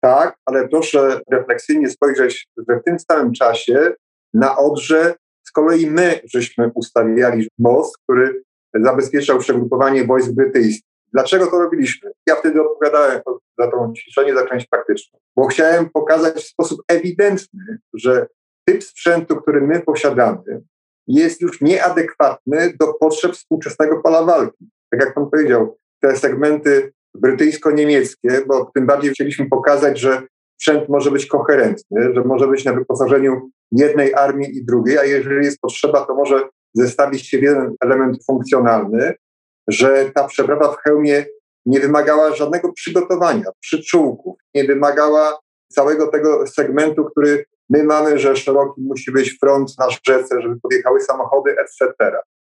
Tak, 0.00 0.36
ale 0.46 0.68
proszę 0.68 1.20
refleksyjnie 1.30 1.90
spojrzeć, 1.90 2.48
że 2.68 2.76
w 2.76 2.84
tym 2.84 2.96
samym 3.10 3.32
czasie 3.32 3.92
na 4.34 4.56
Odrze 4.56 5.14
z 5.46 5.52
kolei 5.52 5.90
my 5.90 6.20
żeśmy 6.34 6.70
ustawiali 6.74 7.48
most, 7.58 7.98
który 7.98 8.42
zabezpieczał 8.74 9.38
przegrupowanie 9.38 10.04
wojsk 10.04 10.30
brytyjskich. 10.32 10.88
Dlaczego 11.12 11.46
to 11.46 11.58
robiliśmy? 11.58 12.10
Ja 12.26 12.36
wtedy 12.36 12.62
odpowiadałem 12.62 13.20
za 13.58 13.70
to 13.70 13.92
ćwiczenie, 13.96 14.34
za 14.34 14.46
część 14.46 14.66
praktyczną, 14.66 15.18
bo 15.36 15.46
chciałem 15.46 15.90
pokazać 15.90 16.36
w 16.36 16.48
sposób 16.48 16.80
ewidentny, 16.88 17.78
że 17.94 18.26
typ 18.68 18.84
sprzętu, 18.84 19.36
który 19.36 19.60
my 19.60 19.80
posiadamy, 19.80 20.62
jest 21.06 21.40
już 21.40 21.60
nieadekwatny 21.60 22.72
do 22.80 22.94
potrzeb 23.00 23.32
współczesnego 23.32 24.02
pola 24.02 24.22
walki. 24.22 24.70
Tak 24.90 25.00
jak 25.00 25.14
pan 25.14 25.30
powiedział, 25.30 25.78
te 26.02 26.16
segmenty 26.16 26.92
brytyjsko-niemieckie, 27.14 28.42
bo 28.46 28.70
tym 28.74 28.86
bardziej 28.86 29.10
chcieliśmy 29.10 29.48
pokazać, 29.48 30.00
że 30.00 30.22
sprzęt 30.56 30.88
może 30.88 31.10
być 31.10 31.26
koherentny, 31.26 32.14
że 32.14 32.20
może 32.20 32.46
być 32.46 32.64
na 32.64 32.72
wyposażeniu 32.72 33.50
jednej 33.72 34.14
armii 34.14 34.56
i 34.56 34.64
drugiej, 34.64 34.98
a 34.98 35.04
jeżeli 35.04 35.44
jest 35.44 35.60
potrzeba, 35.60 36.06
to 36.06 36.14
może 36.14 36.48
zestawić 36.74 37.28
się 37.28 37.38
w 37.38 37.42
jeden 37.42 37.74
element 37.80 38.24
funkcjonalny, 38.26 39.14
że 39.68 40.10
ta 40.14 40.24
przeprawa 40.24 40.72
w 40.72 40.76
hełmie 40.76 41.26
nie 41.66 41.80
wymagała 41.80 42.34
żadnego 42.34 42.72
przygotowania, 42.72 43.44
przyczółków, 43.60 44.38
nie 44.54 44.64
wymagała 44.64 45.38
całego 45.72 46.06
tego 46.06 46.46
segmentu, 46.46 47.04
który 47.04 47.44
my 47.70 47.84
mamy, 47.84 48.18
że 48.18 48.36
szeroki 48.36 48.82
musi 48.82 49.12
być 49.12 49.38
front 49.38 49.78
na 49.78 49.86
rzece, 49.90 50.42
żeby 50.42 50.60
podjechały 50.60 51.00
samochody, 51.00 51.56
etc. 51.58 51.94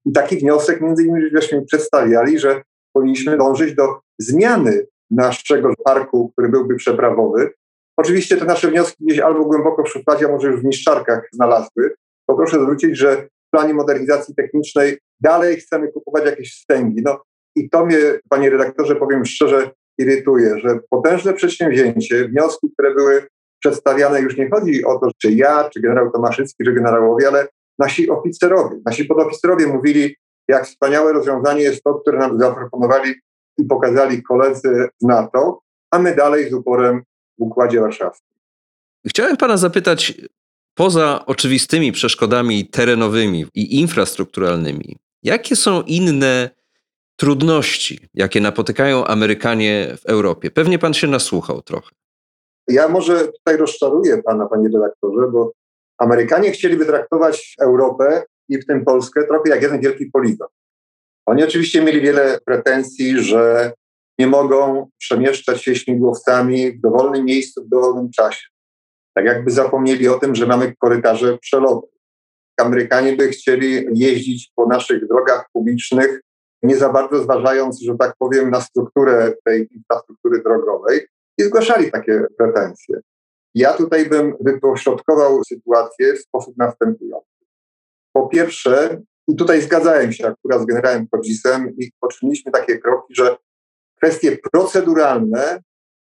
I 0.06 0.12
taki 0.12 0.38
wniosek 0.38 0.82
między 0.82 1.04
innymi 1.04 1.30
żeśmy 1.36 1.66
przedstawiali, 1.66 2.40
że 2.40 2.62
powinniśmy 2.94 3.38
dążyć 3.38 3.76
do 3.76 4.00
zmiany 4.20 4.88
naszego 5.12 5.74
parku, 5.84 6.32
który 6.32 6.50
byłby 6.50 6.76
przeprawowy. 6.76 7.54
Oczywiście 7.98 8.38
te 8.38 8.46
nasze 8.46 8.68
wnioski 8.68 9.06
gdzieś 9.06 9.20
albo 9.20 9.46
głęboko 9.46 9.84
w 9.84 9.90
szufladzie, 9.90 10.26
a 10.26 10.32
może 10.32 10.48
już 10.48 10.62
w 10.62 10.66
niszczarkach 10.66 11.28
znalazły. 11.32 11.96
To 12.30 12.36
proszę 12.36 12.60
zwrócić, 12.62 12.98
że 12.98 13.16
w 13.18 13.52
planie 13.52 13.74
modernizacji 13.74 14.36
technicznej 14.36 14.98
dalej 15.20 15.58
chcemy 15.58 15.92
kupować 15.92 16.26
jakieś 16.26 16.54
wstęgi. 16.54 17.02
No 17.06 17.22
i 17.56 17.70
to 17.70 17.86
mnie, 17.86 17.98
panie 18.30 18.50
redaktorze, 18.50 18.96
powiem 18.96 19.26
szczerze, 19.26 19.72
irytuje, 19.98 20.60
że 20.60 20.80
potężne 20.90 21.34
przedsięwzięcie, 21.34 22.28
wnioski, 22.28 22.72
które 22.74 22.94
były 22.94 23.28
przedstawiane, 23.60 24.22
już 24.22 24.38
nie 24.38 24.50
chodzi 24.50 24.86
o 24.86 25.00
to, 25.00 25.10
czy 25.18 25.32
ja, 25.32 25.70
czy 25.74 25.82
generał 25.82 26.12
Tomaszycki, 26.12 26.64
czy 26.66 26.74
generałowie, 26.74 27.28
ale 27.28 27.48
nasi 27.80 28.10
oficerowie, 28.10 28.80
nasi 28.86 29.06
podoficerowie 29.06 29.68
mówili, 29.68 30.16
jak 30.48 30.66
wspaniałe 30.66 31.14
rozwiązanie 31.14 31.62
jest 31.62 31.84
to, 31.84 31.94
które 31.94 32.18
nam 32.18 32.40
zaproponowali 32.40 33.14
i 33.58 33.66
pokazali 33.66 34.24
koledzy 34.24 34.88
z 35.02 35.06
NATO, 35.06 35.62
a 35.92 36.00
my 36.00 36.16
dalej 36.16 36.50
z 36.50 36.54
uporem 36.54 37.04
w 37.40 37.42
Układzie 37.42 37.80
Warszawskim. 37.80 38.36
Chciałem 39.08 39.38
pana 39.38 39.58
zapytać, 39.58 40.14
poza 40.74 41.26
oczywistymi 41.26 41.92
przeszkodami 41.92 42.68
terenowymi 42.68 43.46
i 43.54 43.80
infrastrukturalnymi, 43.80 44.98
jakie 45.24 45.56
są 45.56 45.82
inne 45.82 46.50
trudności, 47.16 48.00
jakie 48.14 48.42
napotykają 48.42 49.06
Amerykanie 49.06 49.98
w 50.02 50.06
Europie? 50.06 50.52
Pewnie 50.52 50.80
pan 50.80 50.94
się 50.94 51.08
nasłuchał 51.08 51.62
trochę. 51.62 51.90
Ja 52.68 52.88
może 52.88 53.28
tutaj 53.28 53.58
rozczaruję 53.58 54.24
pana, 54.24 54.46
panie 54.46 54.70
redaktorze, 54.74 55.28
bo 55.32 55.52
Amerykanie 55.98 56.52
chcieliby 56.52 56.86
traktować 56.86 57.56
Europę 57.62 58.24
i 58.50 58.58
w 58.58 58.66
tym 58.66 58.86
Polskę 58.86 59.28
trochę 59.28 59.50
jak 59.50 59.62
jeden 59.62 59.82
wielki 59.82 60.06
poligon. 60.06 60.48
Oni 61.26 61.44
oczywiście 61.44 61.84
mieli 61.84 62.02
wiele 62.02 62.40
pretensji, 62.46 63.20
że 63.22 63.74
nie 64.20 64.28
mogą 64.28 64.90
przemieszczać 64.98 65.64
się 65.64 65.76
śmigłowcami 65.76 66.72
w 66.72 66.82
dowolnym 66.82 67.26
miejscu 67.26 67.64
w 67.64 67.70
dowolnym 67.70 68.10
czasie. 68.12 68.48
Tak 69.14 69.26
jakby 69.26 69.52
zapomnieli 69.52 70.08
o 70.08 70.20
tym, 70.20 70.36
że 70.36 70.46
mamy 70.46 70.74
korytarze 70.80 71.38
przelotu. 71.38 71.90
Amerykanie 72.58 73.16
by 73.16 73.28
chcieli 73.28 73.86
jeździć 73.94 74.52
po 74.56 74.66
naszych 74.66 75.08
drogach 75.08 75.46
publicznych, 75.54 76.22
nie 76.64 76.78
za 76.78 76.90
bardzo 76.90 77.24
zważając, 77.24 77.82
że 77.82 77.96
tak 78.00 78.16
powiem, 78.20 78.50
na 78.50 78.62
strukturę 78.62 79.34
tej 79.46 79.68
infrastruktury 79.76 80.44
drogowej 80.44 81.08
i 81.38 81.44
zgłaszali 81.44 81.92
takie 81.92 82.26
pretensje. 82.38 83.00
Ja 83.56 83.74
tutaj 83.74 84.10
bym 84.10 84.36
wypośrodkował 84.42 85.44
sytuację 85.44 86.14
w 86.14 86.20
sposób 86.20 86.58
następujący. 86.58 87.46
Po 88.14 88.28
pierwsze, 88.28 89.02
i 89.28 89.36
tutaj 89.36 89.62
zgadzałem 89.62 90.14
się 90.14 90.28
akurat 90.28 90.62
z 90.62 90.66
generałem 90.66 91.08
Kodzisem 91.08 91.74
i 91.78 91.92
poczyniliśmy 92.00 92.52
takie 92.52 92.80
kroki, 92.80 93.16
że 93.16 93.38
kwestie 93.98 94.38
proceduralne 94.52 95.62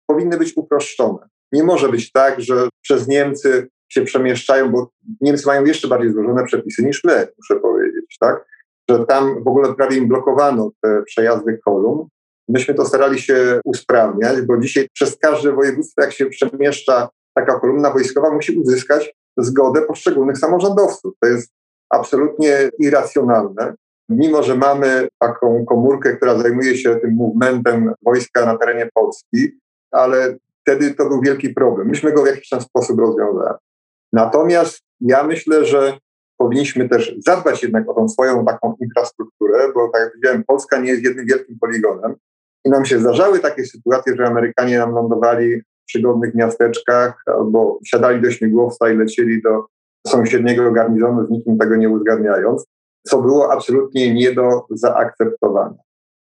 powinny 0.06 0.38
być 0.38 0.56
uproszczone. 0.56 1.28
Nie 1.52 1.64
może 1.64 1.88
być 1.88 2.12
tak, 2.12 2.40
że 2.40 2.68
przez 2.83 3.09
Niemcy 3.09 3.68
się 3.88 4.02
przemieszczają, 4.02 4.71
bo 4.71 4.90
Niemcy 5.21 5.47
mają 5.47 5.64
jeszcze 5.64 5.88
bardziej 5.88 6.12
złożone 6.12 6.45
przepisy 6.45 6.85
niż 6.85 7.04
my, 7.04 7.28
muszę 7.38 7.61
powiedzieć, 7.61 8.16
tak? 8.21 8.45
Że 8.90 9.06
tam 9.06 9.45
w 9.45 9.49
ogóle 9.49 9.75
prawie 9.75 9.97
im 9.97 10.09
blokowano 10.09 10.71
te 10.83 11.02
przejazdy 11.06 11.59
kolumn. 11.64 12.09
Myśmy 12.48 12.74
to 12.74 12.86
starali 12.86 13.18
się 13.18 13.60
usprawniać, 13.64 14.42
bo 14.42 14.58
dzisiaj 14.58 14.88
przez 14.92 15.16
każde 15.18 15.52
województwo, 15.52 16.02
jak 16.02 16.12
się 16.12 16.26
przemieszcza 16.26 17.08
taka 17.34 17.60
kolumna 17.60 17.90
wojskowa, 17.90 18.30
musi 18.30 18.58
uzyskać 18.58 19.14
zgodę 19.36 19.82
poszczególnych 19.82 20.38
samorządowców. 20.38 21.14
To 21.20 21.28
jest 21.28 21.52
absolutnie 21.90 22.70
irracjonalne. 22.78 23.74
Mimo, 24.08 24.42
że 24.42 24.54
mamy 24.54 25.08
taką 25.18 25.64
komórkę, 25.64 26.16
która 26.16 26.38
zajmuje 26.38 26.76
się 26.76 26.96
tym 26.96 27.14
movementem 27.14 27.94
wojska 28.02 28.46
na 28.46 28.58
terenie 28.58 28.88
Polski, 28.94 29.58
ale 29.90 30.36
wtedy 30.60 30.94
to 30.94 31.08
był 31.08 31.20
wielki 31.20 31.50
problem. 31.50 31.88
Myśmy 31.88 32.12
go 32.12 32.22
w 32.22 32.26
jakiś 32.26 32.48
tam 32.48 32.60
sposób 32.60 33.00
rozwiązali. 33.00 33.58
Natomiast 34.12 34.80
ja 35.00 35.22
myślę, 35.22 35.64
że 35.64 35.98
powinniśmy 36.36 36.88
też 36.88 37.14
zadbać 37.26 37.62
jednak 37.62 37.90
o 37.90 37.94
tą 37.94 38.08
swoją 38.08 38.44
taką 38.44 38.74
infrastrukturę, 38.80 39.72
bo 39.74 39.88
tak 39.88 40.02
jak 40.02 40.12
powiedziałem, 40.12 40.44
Polska 40.46 40.78
nie 40.78 40.90
jest 40.90 41.04
jednym 41.04 41.26
wielkim 41.26 41.58
poligonem 41.58 42.14
i 42.66 42.70
nam 42.70 42.85
się 42.85 42.99
zdarzały 42.99 43.40
takie 43.40 43.64
sytuacje, 43.64 44.16
że 44.16 44.26
Amerykanie 44.26 44.78
nam 44.78 44.94
lądowali 44.94 45.61
w 45.61 45.64
przygodnych 45.87 46.35
miasteczkach 46.35 47.23
albo 47.26 47.78
wsiadali 47.85 48.23
do 48.23 48.30
śmigłowca 48.30 48.90
i 48.90 48.96
lecieli 48.96 49.42
do 49.42 49.64
sąsiedniego 50.06 50.73
garnizonu, 50.73 51.26
z 51.26 51.30
nikim 51.30 51.58
tego 51.58 51.76
nie 51.76 51.88
uzgadniając, 51.88 52.66
co 53.06 53.23
było 53.23 53.52
absolutnie 53.52 54.14
nie 54.14 54.32
do 54.32 54.66
zaakceptowania. 54.70 55.78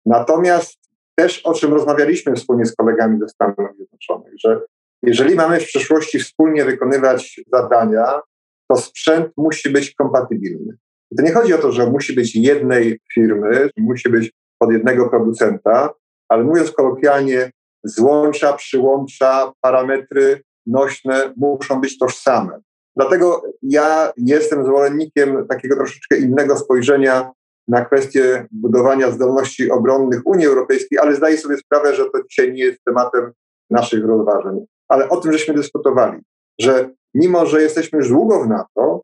Natomiast 0.06 0.78
też 1.14 1.40
o 1.46 1.52
czym 1.52 1.72
rozmawialiśmy 1.72 2.34
wspólnie 2.34 2.66
z 2.66 2.76
kolegami 2.76 3.18
ze 3.20 3.28
Stanów 3.28 3.56
Zjednoczonych, 3.76 4.32
że 4.38 4.60
jeżeli 5.02 5.34
mamy 5.34 5.60
w 5.60 5.66
przyszłości 5.66 6.18
wspólnie 6.18 6.64
wykonywać 6.64 7.40
zadania, 7.52 8.20
to 8.68 8.76
sprzęt 8.76 9.28
musi 9.36 9.70
być 9.70 9.94
kompatybilny. 9.94 10.76
I 11.10 11.16
to 11.16 11.22
nie 11.22 11.32
chodzi 11.32 11.54
o 11.54 11.58
to, 11.58 11.72
że 11.72 11.90
musi 11.90 12.14
być 12.14 12.36
jednej 12.36 13.00
firmy, 13.14 13.70
musi 13.76 14.08
być 14.08 14.32
od 14.60 14.72
jednego 14.72 15.08
producenta, 15.08 15.90
ale 16.28 16.44
mówiąc 16.44 16.72
kolokwialnie, 16.72 17.50
złącza, 17.84 18.52
przyłącza, 18.52 19.52
parametry 19.60 20.42
nośne 20.66 21.32
muszą 21.36 21.80
być 21.80 21.98
tożsame. 21.98 22.60
Dlatego 22.96 23.42
ja 23.62 24.12
jestem 24.16 24.64
zwolennikiem 24.64 25.46
takiego 25.48 25.76
troszeczkę 25.76 26.18
innego 26.18 26.56
spojrzenia 26.56 27.30
na 27.68 27.84
kwestię 27.84 28.46
budowania 28.50 29.10
zdolności 29.10 29.70
obronnych 29.70 30.26
Unii 30.26 30.46
Europejskiej, 30.46 30.98
ale 30.98 31.14
zdaję 31.14 31.38
sobie 31.38 31.56
sprawę, 31.56 31.94
że 31.94 32.04
to 32.04 32.22
dzisiaj 32.30 32.52
nie 32.52 32.64
jest 32.64 32.84
tematem 32.84 33.32
naszych 33.70 34.04
rozważań. 34.04 34.58
Ale 34.88 35.08
o 35.08 35.16
tym 35.16 35.32
żeśmy 35.32 35.54
dyskutowali, 35.54 36.18
że 36.60 36.90
mimo, 37.14 37.46
że 37.46 37.62
jesteśmy 37.62 37.98
już 37.98 38.08
długo 38.08 38.44
w 38.44 38.48
NATO, 38.48 39.02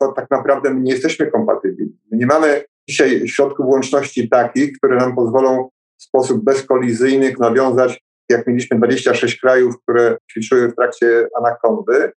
to 0.00 0.12
tak 0.12 0.30
naprawdę 0.30 0.74
my 0.74 0.80
nie 0.80 0.92
jesteśmy 0.92 1.30
kompatybilni. 1.30 1.98
My 2.10 2.18
nie 2.18 2.26
mamy 2.26 2.64
dzisiaj 2.88 3.28
środków 3.28 3.66
łączności 3.66 4.28
takich, 4.28 4.78
które 4.78 4.96
nam 4.96 5.16
pozwolą 5.16 5.68
w 6.00 6.02
sposób 6.02 6.44
bezkolizyjny 6.44 7.34
nawiązać, 7.38 8.00
jak 8.28 8.46
mieliśmy 8.46 8.76
26 8.76 9.40
krajów, 9.40 9.74
które 9.82 10.16
ćwiczyły 10.30 10.68
w 10.68 10.74
trakcie 10.76 11.28
anakondy, 11.38 12.12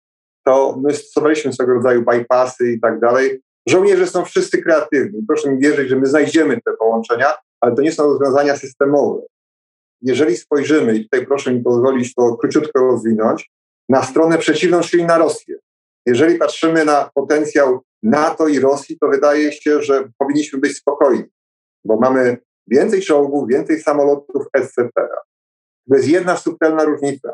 to 0.46 0.80
my 0.84 0.94
stosowaliśmy 0.94 1.54
swego 1.54 1.74
rodzaju 1.74 2.06
bypassy 2.06 2.72
i 2.72 2.80
tak 2.80 3.00
dalej. 3.00 3.42
Żołnierze 3.68 4.08
są 4.08 4.26
wszyscy 4.26 4.62
kreatywni. 4.62 5.26
Proszę 5.28 5.52
mi 5.52 5.60
wierzyć, 5.60 5.90
że 5.90 5.96
my 5.96 6.06
znajdziemy 6.06 6.62
te 6.66 6.74
połączenia, 6.80 7.34
ale 7.62 7.76
to 7.76 7.82
nie 7.82 7.92
są 7.92 8.04
rozwiązania 8.04 8.58
systemowe. 8.58 9.22
Jeżeli 10.02 10.38
spojrzymy, 10.38 10.96
i 10.96 11.04
tutaj 11.04 11.26
proszę 11.26 11.54
mi 11.54 11.64
pozwolić 11.64 12.16
to 12.16 12.38
króciutko 12.38 12.80
rozwinąć, 12.80 13.52
na 13.90 14.04
stronę 14.04 14.38
przeciwną, 14.38 14.82
czyli 14.82 15.06
na 15.06 15.18
Rosję. 15.18 15.56
Jeżeli 16.06 16.36
patrzymy 16.36 16.86
na 16.86 17.10
potencjał 17.14 17.82
NATO 18.04 18.48
i 18.48 18.60
Rosji, 18.60 18.98
to 19.00 19.08
wydaje 19.08 19.52
się, 19.52 19.82
że 19.82 20.10
powinniśmy 20.18 20.60
być 20.60 20.78
spokojni, 20.78 21.24
bo 21.86 21.98
mamy 21.98 22.38
więcej 22.68 23.02
czołgów, 23.02 23.50
więcej 23.50 23.82
samolotów, 23.82 24.46
etc. 24.54 24.90
To 25.90 25.96
jest 25.96 26.08
jedna 26.08 26.38
subtelna 26.38 26.84
różnica. 26.84 27.34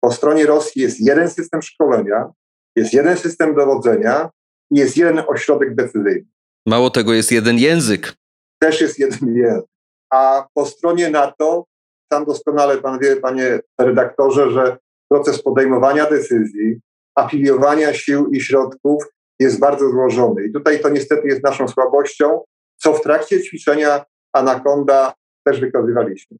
Po 0.00 0.12
stronie 0.12 0.46
Rosji 0.46 0.82
jest 0.82 1.00
jeden 1.00 1.30
system 1.30 1.62
szkolenia, 1.62 2.30
jest 2.76 2.92
jeden 2.92 3.16
system 3.16 3.54
dowodzenia 3.54 4.30
i 4.70 4.78
jest 4.78 4.96
jeden 4.96 5.22
ośrodek 5.26 5.74
decyzyjny. 5.74 6.26
Mało 6.66 6.90
tego, 6.90 7.14
jest 7.14 7.32
jeden 7.32 7.58
język. 7.58 8.14
Też 8.62 8.80
jest 8.80 8.98
jeden 8.98 9.36
język. 9.36 9.64
A 10.10 10.46
po 10.54 10.66
stronie 10.66 11.10
NATO, 11.10 11.64
sam 12.12 12.24
doskonale 12.24 12.78
pan 12.78 12.98
wie, 12.98 13.16
panie 13.16 13.60
redaktorze, 13.80 14.50
że 14.50 14.76
proces 15.10 15.42
podejmowania 15.42 16.10
decyzji, 16.10 16.80
afiliowania 17.14 17.94
sił 17.94 18.26
i 18.26 18.40
środków 18.40 19.04
jest 19.38 19.58
bardzo 19.58 19.90
złożony. 19.90 20.44
I 20.44 20.52
tutaj 20.52 20.80
to 20.80 20.88
niestety 20.88 21.28
jest 21.28 21.44
naszą 21.44 21.68
słabością, 21.68 22.40
co 22.76 22.92
w 22.92 23.02
trakcie 23.02 23.42
ćwiczenia 23.42 24.04
Anakonda 24.32 25.14
też 25.44 25.60
wykazywaliśmy. 25.60 26.36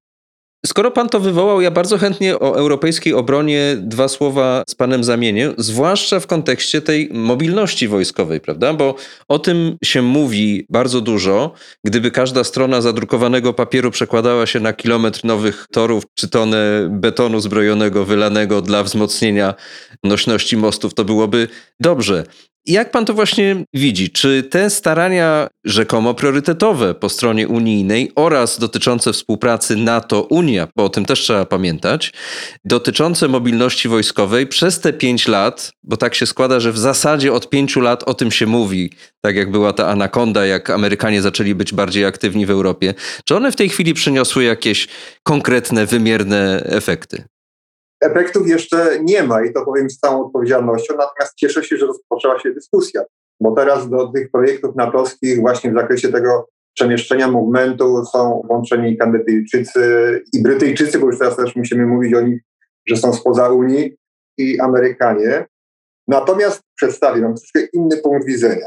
Skoro 0.67 0.91
pan 0.91 1.09
to 1.09 1.21
wywołał, 1.21 1.61
ja 1.61 1.71
bardzo 1.71 1.99
chętnie 1.99 2.39
o 2.39 2.57
europejskiej 2.59 3.15
obronie 3.15 3.77
dwa 3.81 4.09
słowa 4.09 4.63
z 4.69 4.75
panem 4.75 5.05
zamienię, 5.05 5.53
zwłaszcza 5.59 6.21
w 6.21 6.27
kontekście 6.27 6.83
tej 6.83 7.09
mobilności 7.13 7.89
wojskowej, 7.89 8.41
prawda? 8.41 8.75
Bo 8.75 8.95
o 9.29 9.39
tym 9.39 9.77
się 9.85 10.03
mówi 10.03 10.67
bardzo 10.71 11.01
dużo. 11.01 11.53
Gdyby 11.85 12.11
każda 12.11 12.45
strona 12.45 12.81
zadrukowanego 12.81 13.55
papieru 13.55 13.91
przekładała 13.91 14.47
się 14.47 14.61
na 14.61 14.73
kilometr 14.73 15.25
nowych 15.25 15.67
torów 15.73 16.05
czy 16.15 16.29
tonę 16.29 16.89
betonu 16.91 17.41
zbrojonego 17.41 18.05
wylanego 18.05 18.63
dla 18.63 18.83
wzmocnienia 18.83 19.55
nośności 20.05 20.57
mostów, 20.57 20.95
to 20.95 21.05
byłoby 21.05 21.49
dobrze. 21.81 22.25
Jak 22.69 22.91
pan 22.91 23.05
to 23.05 23.15
właśnie 23.15 23.65
widzi? 23.75 24.11
Czy 24.11 24.43
te 24.43 24.71
starania 24.71 25.49
rzekomo 25.65 26.15
priorytetowe 26.15 26.95
po 26.95 27.09
stronie 27.09 27.49
unijnej 27.49 28.13
oraz 28.15 28.59
dotyczące 28.59 29.13
współpracy 29.13 29.77
NATO-Unia, 29.77 30.69
bo 30.77 30.85
o 30.85 30.89
tym 30.89 31.05
też 31.05 31.21
trzeba 31.21 31.45
pamiętać, 31.45 32.13
dotyczące 32.65 33.29
mobilności 33.29 33.89
wojskowej 33.89 34.47
przez 34.47 34.81
te 34.81 34.93
pięć 34.93 35.29
lat, 35.29 35.71
bo 35.83 35.97
tak 35.97 36.15
się 36.15 36.27
składa, 36.27 36.61
że 36.61 36.73
w 36.73 36.79
zasadzie 36.79 37.33
od 37.33 37.51
pięciu 37.51 37.81
lat 37.81 38.03
o 38.03 38.15
tym 38.15 38.31
się 38.31 38.47
mówi, 38.47 38.91
tak 39.21 39.37
jak 39.37 39.51
była 39.51 39.73
ta 39.73 39.89
anakonda, 39.89 40.47
jak 40.47 40.71
Amerykanie 40.71 41.23
zaczęli 41.23 41.55
być 41.55 41.73
bardziej 41.73 42.05
aktywni 42.05 42.47
w 42.47 42.51
Europie, 42.51 42.95
czy 43.25 43.37
one 43.37 43.53
w 43.53 43.57
tej 43.57 43.69
chwili 43.69 43.95
przyniosły 43.95 44.45
jakieś 44.45 44.89
konkretne, 45.23 45.87
wymierne 45.87 46.63
efekty? 46.65 47.25
Efektów 48.01 48.49
jeszcze 48.49 48.99
nie 49.03 49.23
ma 49.23 49.45
i 49.45 49.53
to 49.53 49.65
powiem 49.65 49.91
z 49.91 49.99
całą 49.99 50.27
odpowiedzialnością, 50.27 50.95
natomiast 50.97 51.35
cieszę 51.35 51.65
się, 51.65 51.77
że 51.77 51.87
rozpoczęła 51.87 52.39
się 52.41 52.53
dyskusja, 52.53 53.03
bo 53.41 53.53
teraz 53.53 53.91
do 53.91 54.09
tych 54.09 54.31
projektów 54.31 54.77
natowskich 54.77 55.41
właśnie 55.41 55.71
w 55.71 55.75
zakresie 55.75 56.09
tego 56.09 56.49
przemieszczenia 56.75 57.29
movementu 57.29 58.05
są 58.05 58.43
włączeni 58.49 58.97
Kanadyjczycy 58.97 59.81
i 60.33 60.43
Brytyjczycy, 60.43 60.99
bo 60.99 61.07
już 61.07 61.19
teraz 61.19 61.37
też 61.37 61.57
musimy 61.57 61.87
mówić 61.87 62.15
o 62.15 62.21
nich, 62.21 62.41
że 62.89 62.97
są 62.97 63.13
spoza 63.13 63.49
Unii 63.49 63.97
i 64.39 64.61
Amerykanie. 64.61 65.47
Natomiast 66.09 66.63
przedstawię 66.77 67.23
Wam 67.23 67.35
troszkę 67.35 67.61
inny 67.73 67.97
punkt 67.97 68.27
widzenia. 68.27 68.67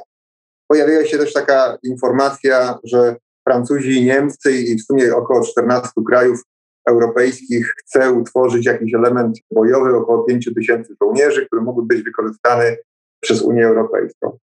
Pojawiła 0.68 1.06
się 1.06 1.18
też 1.18 1.34
taka 1.34 1.78
informacja, 1.84 2.80
że 2.84 3.16
Francuzi 3.48 3.98
i 3.98 4.06
Niemcy 4.06 4.52
i 4.52 4.76
w 4.76 4.84
sumie 4.84 5.16
około 5.16 5.44
14 5.44 5.90
krajów 6.08 6.44
europejskich 6.90 7.74
chce 7.78 8.12
utworzyć 8.12 8.66
jakiś 8.66 8.94
element 8.94 9.40
bojowy, 9.52 9.96
około 9.96 10.24
5 10.24 10.50
tysięcy 10.56 10.96
żołnierzy, 11.04 11.46
który 11.46 11.62
mógłby 11.62 11.96
być 11.96 12.04
wykorzystany 12.04 12.78
przez 13.20 13.42
Unię 13.42 13.68
Europejską. 13.68 14.38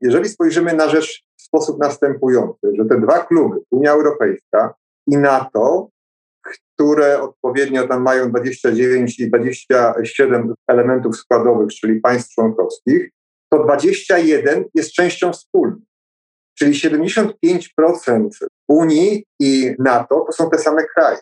Jeżeli 0.00 0.28
spojrzymy 0.28 0.72
na 0.72 0.88
rzecz 0.88 1.24
w 1.36 1.42
sposób 1.42 1.78
następujący, 1.80 2.72
że 2.78 2.84
te 2.84 3.00
dwa 3.00 3.18
kluby, 3.18 3.56
Unia 3.70 3.92
Europejska 3.92 4.74
i 5.06 5.16
NATO, 5.16 5.88
które 6.74 7.22
odpowiednio 7.22 7.88
tam 7.88 8.02
mają 8.02 8.30
29 8.30 9.20
i 9.20 9.28
27 9.28 10.54
elementów 10.68 11.16
składowych, 11.16 11.68
czyli 11.68 12.00
państw 12.00 12.34
członkowskich, 12.34 13.10
to 13.52 13.64
21 13.64 14.64
jest 14.74 14.92
częścią 14.92 15.32
wspólną. 15.32 15.76
Czyli 16.58 16.72
75% 16.72 18.28
Unii 18.68 19.24
i 19.40 19.74
NATO 19.78 20.24
to 20.26 20.32
są 20.32 20.50
te 20.50 20.58
same 20.58 20.84
kraje 20.84 21.18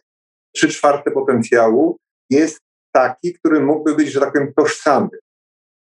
trzy 0.54 0.68
czwarte 0.68 1.10
potencjału 1.10 1.96
jest 2.30 2.60
taki, 2.92 3.34
który 3.34 3.60
mógłby 3.60 3.94
być, 3.94 4.12
że 4.12 4.20
tak 4.20 4.32
powiem, 4.32 4.52
tożsamy. 4.56 5.08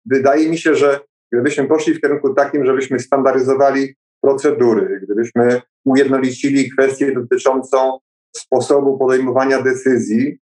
Wydaje 0.06 0.50
mi 0.50 0.58
się, 0.58 0.74
że 0.74 1.00
gdybyśmy 1.32 1.68
poszli 1.68 1.94
w 1.94 2.00
kierunku 2.00 2.34
takim, 2.34 2.66
żebyśmy 2.66 2.98
standaryzowali 2.98 3.94
procedury, 4.20 5.00
gdybyśmy 5.02 5.62
ujednolicili 5.84 6.70
kwestię 6.70 7.12
dotyczącą 7.12 7.98
sposobu 8.36 8.98
podejmowania 8.98 9.62
decyzji, 9.62 10.38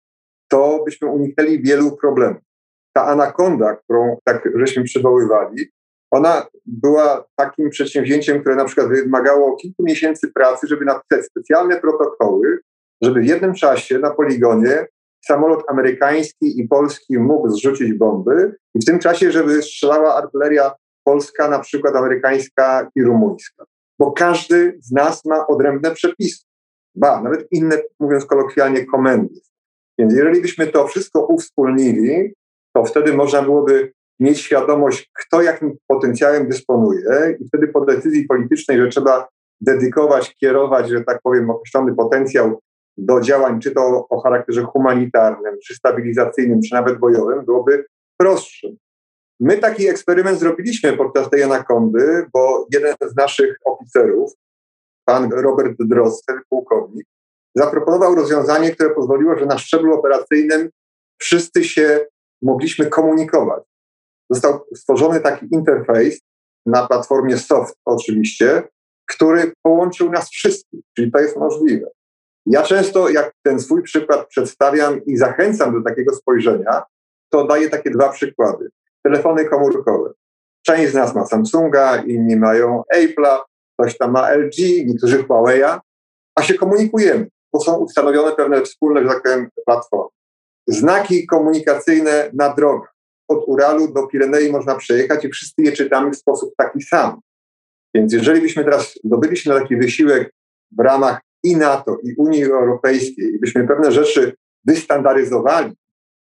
to 0.48 0.82
byśmy 0.84 1.08
uniknęli 1.08 1.62
wielu 1.62 1.96
problemów. 1.96 2.42
Ta 2.96 3.06
anakonda, 3.06 3.76
którą 3.76 4.16
tak 4.24 4.48
żeśmy 4.54 4.84
przywoływali, 4.84 5.68
ona 6.10 6.46
była 6.66 7.24
takim 7.36 7.70
przedsięwzięciem, 7.70 8.40
które 8.40 8.56
na 8.56 8.64
przykład 8.64 8.88
wymagało 8.88 9.56
kilku 9.56 9.82
miesięcy 9.82 10.32
pracy, 10.32 10.66
żeby 10.66 10.84
napisać 10.84 11.26
specjalne 11.26 11.80
protokoły, 11.80 12.58
żeby 13.02 13.20
w 13.20 13.26
jednym 13.26 13.54
czasie 13.54 13.98
na 13.98 14.10
poligonie 14.10 14.86
samolot 15.26 15.64
amerykański 15.68 16.60
i 16.60 16.68
polski 16.68 17.18
mógł 17.18 17.48
zrzucić 17.48 17.92
bomby 17.92 18.56
i 18.74 18.80
w 18.80 18.84
tym 18.84 18.98
czasie, 18.98 19.32
żeby 19.32 19.62
strzelała 19.62 20.14
artyleria 20.14 20.72
polska, 21.04 21.48
na 21.48 21.58
przykład 21.58 21.96
amerykańska 21.96 22.90
i 22.96 23.02
rumuńska. 23.02 23.64
Bo 23.98 24.12
każdy 24.12 24.78
z 24.80 24.92
nas 24.92 25.24
ma 25.24 25.46
odrębne 25.46 25.90
przepisy. 25.90 26.44
Ba, 26.94 27.22
nawet 27.22 27.46
inne, 27.50 27.78
mówiąc 28.00 28.24
kolokwialnie, 28.24 28.86
komendy. 28.86 29.40
Więc 29.98 30.14
jeżeli 30.14 30.40
byśmy 30.40 30.66
to 30.66 30.86
wszystko 30.86 31.26
uwspólnili, 31.26 32.34
to 32.74 32.84
wtedy 32.84 33.12
można 33.12 33.42
byłoby 33.42 33.92
mieć 34.20 34.40
świadomość, 34.40 35.10
kto 35.18 35.42
jakim 35.42 35.76
potencjałem 35.86 36.48
dysponuje 36.48 37.36
i 37.40 37.48
wtedy 37.48 37.68
po 37.68 37.84
decyzji 37.84 38.26
politycznej, 38.26 38.78
że 38.78 38.88
trzeba 38.88 39.28
dedykować, 39.60 40.34
kierować, 40.34 40.88
że 40.88 41.04
tak 41.04 41.20
powiem, 41.22 41.50
określony 41.50 41.94
potencjał 41.94 42.60
do 42.96 43.20
działań, 43.20 43.60
czy 43.60 43.70
to 43.70 44.06
o 44.08 44.20
charakterze 44.20 44.62
humanitarnym, 44.62 45.58
czy 45.64 45.74
stabilizacyjnym, 45.74 46.60
czy 46.62 46.74
nawet 46.74 46.98
bojowym, 46.98 47.44
byłoby 47.44 47.84
prostszym. 48.16 48.76
My 49.40 49.58
taki 49.58 49.88
eksperyment 49.88 50.38
zrobiliśmy 50.38 50.92
podczas 50.92 51.30
tej 51.30 51.42
anakondy, 51.42 52.26
bo 52.32 52.66
jeden 52.72 52.94
z 53.00 53.16
naszych 53.16 53.56
oficerów, 53.64 54.32
pan 55.04 55.32
Robert 55.32 55.76
Drossel, 55.78 56.40
pułkownik, 56.48 57.06
zaproponował 57.54 58.14
rozwiązanie, 58.14 58.70
które 58.70 58.90
pozwoliło, 58.90 59.38
że 59.38 59.46
na 59.46 59.58
szczeblu 59.58 59.94
operacyjnym 59.94 60.70
wszyscy 61.18 61.64
się 61.64 62.06
mogliśmy 62.42 62.86
komunikować. 62.86 63.62
Został 64.30 64.60
stworzony 64.74 65.20
taki 65.20 65.48
interfejs 65.52 66.20
na 66.66 66.86
platformie 66.86 67.38
soft 67.38 67.74
oczywiście, 67.84 68.62
który 69.06 69.52
połączył 69.62 70.10
nas 70.10 70.30
wszystkich, 70.30 70.80
czyli 70.96 71.12
to 71.12 71.18
jest 71.18 71.36
możliwe. 71.36 71.90
Ja 72.46 72.62
często, 72.62 73.08
jak 73.08 73.32
ten 73.42 73.60
swój 73.60 73.82
przykład 73.82 74.28
przedstawiam 74.28 75.04
i 75.04 75.16
zachęcam 75.16 75.74
do 75.74 75.90
takiego 75.90 76.14
spojrzenia, 76.14 76.82
to 77.30 77.46
daję 77.46 77.70
takie 77.70 77.90
dwa 77.90 78.08
przykłady. 78.08 78.70
Telefony 79.02 79.44
komórkowe. 79.44 80.10
Część 80.66 80.92
z 80.92 80.94
nas 80.94 81.14
ma 81.14 81.26
Samsunga, 81.26 81.96
inni 81.96 82.36
mają 82.36 82.82
Apple'a, 82.96 83.38
ktoś 83.74 83.98
tam 83.98 84.12
ma 84.12 84.30
LG, 84.30 84.58
niektórzy 84.86 85.22
Huawei'a, 85.22 85.80
a 86.34 86.42
się 86.42 86.54
komunikujemy, 86.54 87.28
bo 87.52 87.60
są 87.60 87.76
ustanowione 87.76 88.36
pewne 88.36 88.62
wspólne, 88.62 89.02
że 89.02 89.08
tak 89.08 89.22
powiem, 89.22 89.48
platformy. 89.66 90.10
Znaki 90.66 91.26
komunikacyjne 91.26 92.30
na 92.34 92.54
drogach. 92.54 92.94
Od 93.28 93.44
Uralu 93.46 93.92
do 93.92 94.06
Pirenei 94.06 94.52
można 94.52 94.74
przejechać 94.74 95.24
i 95.24 95.28
wszyscy 95.28 95.62
je 95.62 95.72
czytamy 95.72 96.10
w 96.10 96.16
sposób 96.16 96.54
taki 96.56 96.82
sam. 96.82 97.20
Więc 97.94 98.12
jeżeli 98.12 98.40
byśmy 98.40 98.64
teraz 98.64 98.94
zdobyli 99.04 99.36
się 99.36 99.50
na 99.50 99.60
taki 99.60 99.76
wysiłek 99.76 100.34
w 100.78 100.80
ramach 100.80 101.20
i 101.42 101.56
NATO, 101.56 101.98
i 102.02 102.14
Unii 102.14 102.44
Europejskiej, 102.44 103.34
i 103.34 103.38
byśmy 103.38 103.66
pewne 103.66 103.92
rzeczy 103.92 104.36
wystandaryzowali, 104.64 105.76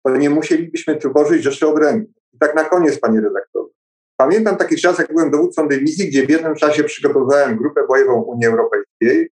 to 0.07 0.17
nie 0.17 0.31
musielibyśmy 0.31 0.97
tworzyć 0.97 1.43
rzeczy 1.43 1.69
odrębnych. 1.69 2.17
I 2.33 2.39
tak 2.39 2.55
na 2.55 2.65
koniec, 2.65 2.99
panie 2.99 3.21
redaktorze. 3.21 3.69
Pamiętam 4.17 4.57
taki 4.57 4.77
czas, 4.77 4.99
jak 4.99 5.13
byłem 5.13 5.31
dowódcą 5.31 5.69
dywizji, 5.69 6.09
gdzie 6.09 6.27
w 6.27 6.31
jednym 6.31 6.55
czasie 6.55 6.85
przygotowywałem 6.85 7.57
grupę 7.57 7.87
bojową 7.89 8.23
Unii 8.23 8.47
Europejskiej, 8.47 9.31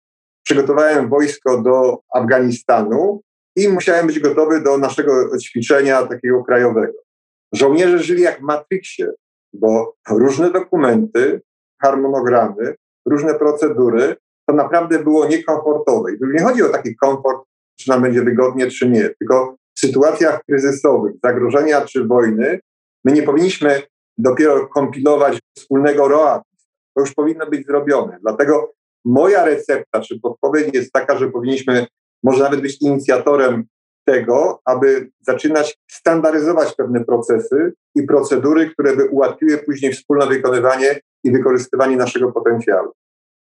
przygotowałem 0.44 1.10
wojsko 1.10 1.62
do 1.62 2.00
Afganistanu 2.14 3.22
i 3.56 3.70
musiałem 3.70 4.08
być 4.08 4.20
gotowy 4.20 4.62
do 4.62 4.78
naszego 4.78 5.38
ćwiczenia 5.38 6.08
takiego 6.08 6.44
krajowego. 6.44 6.94
Żołnierze 7.54 8.00
żyli 8.00 8.22
jak 8.22 8.40
w 8.40 8.44
Matrixie, 8.44 9.12
bo 9.54 9.96
różne 10.10 10.52
dokumenty, 10.52 11.42
harmonogramy, 11.82 12.76
różne 13.06 13.36
procedury, 13.36 14.16
to 14.50 14.56
naprawdę 14.56 15.00
było 15.00 15.28
niekomfortowe. 15.28 16.14
I 16.14 16.20
tu 16.20 16.26
nie 16.26 16.44
chodzi 16.44 16.64
o 16.64 16.70
taki 16.70 16.96
komfort, 16.96 17.44
czy 17.80 17.90
nam 17.90 18.02
będzie 18.02 18.22
wygodnie, 18.22 18.72
czy 18.72 18.90
nie, 18.90 19.10
tylko 19.20 19.56
w 19.76 19.80
sytuacjach 19.80 20.44
kryzysowych, 20.50 21.14
zagrożenia 21.24 21.82
czy 21.82 22.06
wojny, 22.06 22.60
my 23.06 23.12
nie 23.12 23.24
powinniśmy 23.24 23.82
dopiero 24.18 24.68
kompilować 24.68 25.40
wspólnego 25.58 26.08
ROA. 26.08 26.42
To 26.96 27.02
już 27.02 27.14
powinno 27.14 27.48
być 27.48 27.66
zrobione. 27.66 28.18
Dlatego 28.22 28.74
moja 29.06 29.46
recepta 29.46 30.00
czy 30.02 30.20
podpowiedź 30.20 30.74
jest 30.74 30.92
taka, 30.92 31.18
że 31.18 31.32
powinniśmy 31.32 31.88
może 32.24 32.44
nawet 32.44 32.62
być 32.62 32.82
inicjatorem 32.82 33.64
tego, 34.06 34.60
aby 34.66 35.10
zaczynać 35.22 35.78
standaryzować 35.92 36.76
pewne 36.76 37.06
procesy 37.06 37.74
i 37.96 38.04
procedury, 38.04 38.70
które 38.70 38.96
by 38.96 39.06
ułatwiły 39.10 39.58
później 39.58 39.94
wspólne 39.94 40.28
wykonywanie 40.28 41.00
i 41.24 41.32
wykorzystywanie 41.32 41.98
naszego 41.98 42.32
potencjału. 42.32 42.92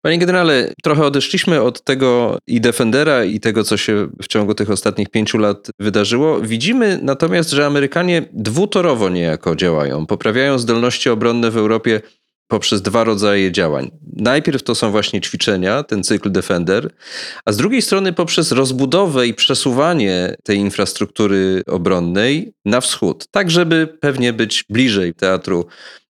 Panie 0.03 0.19
generale, 0.19 0.75
trochę 0.83 1.05
odeszliśmy 1.05 1.63
od 1.63 1.85
tego 1.85 2.39
i 2.47 2.61
Defendera, 2.61 3.25
i 3.25 3.41
tego, 3.41 3.65
co 3.65 3.77
się 3.77 4.09
w 4.23 4.29
ciągu 4.29 4.55
tych 4.55 4.71
ostatnich 4.71 5.09
pięciu 5.09 5.39
lat 5.39 5.71
wydarzyło. 5.81 6.41
Widzimy 6.41 6.99
natomiast, 7.03 7.51
że 7.51 7.67
Amerykanie 7.67 8.23
dwutorowo 8.33 9.09
niejako 9.09 9.57
działają. 9.57 10.07
Poprawiają 10.07 10.59
zdolności 10.59 11.11
obronne 11.11 11.51
w 11.51 11.57
Europie 11.57 12.01
poprzez 12.49 12.83
dwa 12.83 13.05
rodzaje 13.05 13.53
działań. 13.53 13.91
Najpierw 14.17 14.63
to 14.63 14.75
są 14.75 14.91
właśnie 14.91 15.21
ćwiczenia, 15.21 15.83
ten 15.83 16.05
cykl 16.05 16.31
Defender, 16.31 16.91
a 17.45 17.53
z 17.53 17.57
drugiej 17.57 17.83
strony 17.83 18.13
poprzez 18.13 18.53
rozbudowę 18.53 19.27
i 19.27 19.35
przesuwanie 19.35 20.35
tej 20.45 20.59
infrastruktury 20.59 21.63
obronnej 21.67 22.53
na 22.65 22.81
wschód, 22.81 23.27
tak 23.31 23.51
żeby 23.51 23.97
pewnie 24.01 24.33
być 24.33 24.65
bliżej 24.71 25.15
teatru 25.15 25.67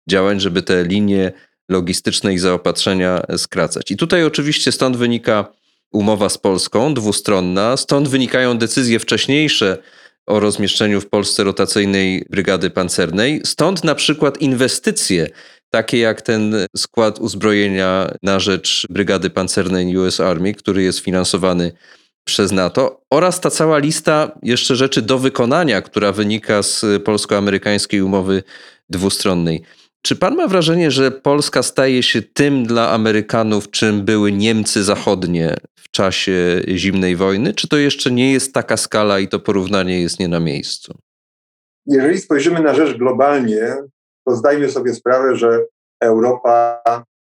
działań, 0.08 0.40
żeby 0.40 0.62
te 0.62 0.84
linie 0.84 1.32
logistyczne 1.68 2.34
i 2.34 2.38
zaopatrzenia 2.38 3.22
skracać. 3.36 3.90
I 3.90 3.96
tutaj 3.96 4.24
oczywiście 4.24 4.72
stąd 4.72 4.96
wynika 4.96 5.52
umowa 5.92 6.28
z 6.28 6.38
Polską, 6.38 6.94
dwustronna, 6.94 7.76
stąd 7.76 8.08
wynikają 8.08 8.58
decyzje 8.58 8.98
wcześniejsze 8.98 9.78
o 10.26 10.40
rozmieszczeniu 10.40 11.00
w 11.00 11.08
Polsce 11.08 11.44
rotacyjnej 11.44 12.26
brygady 12.30 12.70
pancernej, 12.70 13.40
stąd 13.44 13.84
na 13.84 13.94
przykład 13.94 14.42
inwestycje 14.42 15.30
takie 15.70 15.98
jak 15.98 16.22
ten 16.22 16.54
skład 16.76 17.18
uzbrojenia 17.18 18.10
na 18.22 18.40
rzecz 18.40 18.86
Brygady 18.90 19.30
Pancernej 19.30 19.96
US 19.96 20.20
Army, 20.20 20.54
który 20.54 20.82
jest 20.82 20.98
finansowany 20.98 21.72
przez 22.24 22.52
NATO, 22.52 23.00
oraz 23.10 23.40
ta 23.40 23.50
cała 23.50 23.78
lista 23.78 24.38
jeszcze 24.42 24.76
rzeczy 24.76 25.02
do 25.02 25.18
wykonania, 25.18 25.82
która 25.82 26.12
wynika 26.12 26.62
z 26.62 26.84
polsko-amerykańskiej 27.04 28.02
umowy 28.02 28.42
dwustronnej. 28.90 29.62
Czy 30.06 30.16
pan 30.16 30.36
ma 30.36 30.48
wrażenie, 30.48 30.90
że 30.90 31.10
Polska 31.10 31.62
staje 31.62 32.02
się 32.02 32.22
tym 32.22 32.64
dla 32.64 32.90
Amerykanów, 32.90 33.70
czym 33.70 34.04
były 34.04 34.32
Niemcy 34.32 34.84
zachodnie 34.84 35.56
w 35.74 35.90
czasie 35.90 36.62
zimnej 36.68 37.16
wojny? 37.16 37.54
Czy 37.54 37.68
to 37.68 37.76
jeszcze 37.76 38.10
nie 38.10 38.32
jest 38.32 38.54
taka 38.54 38.76
skala 38.76 39.18
i 39.18 39.28
to 39.28 39.40
porównanie 39.40 40.02
jest 40.02 40.20
nie 40.20 40.28
na 40.28 40.40
miejscu? 40.40 40.94
Jeżeli 41.86 42.18
spojrzymy 42.18 42.60
na 42.60 42.74
rzecz 42.74 42.98
globalnie, 42.98 43.76
to 44.26 44.36
zdajmy 44.36 44.70
sobie 44.70 44.94
sprawę, 44.94 45.36
że 45.36 45.64
Europa 46.00 46.82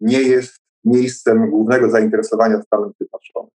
nie 0.02 0.22
jest 0.22 0.56
miejscem 0.86 1.50
głównego 1.50 1.90
zainteresowania 1.90 2.62
Stanów 2.62 2.94
Zjednoczonych. 2.98 3.54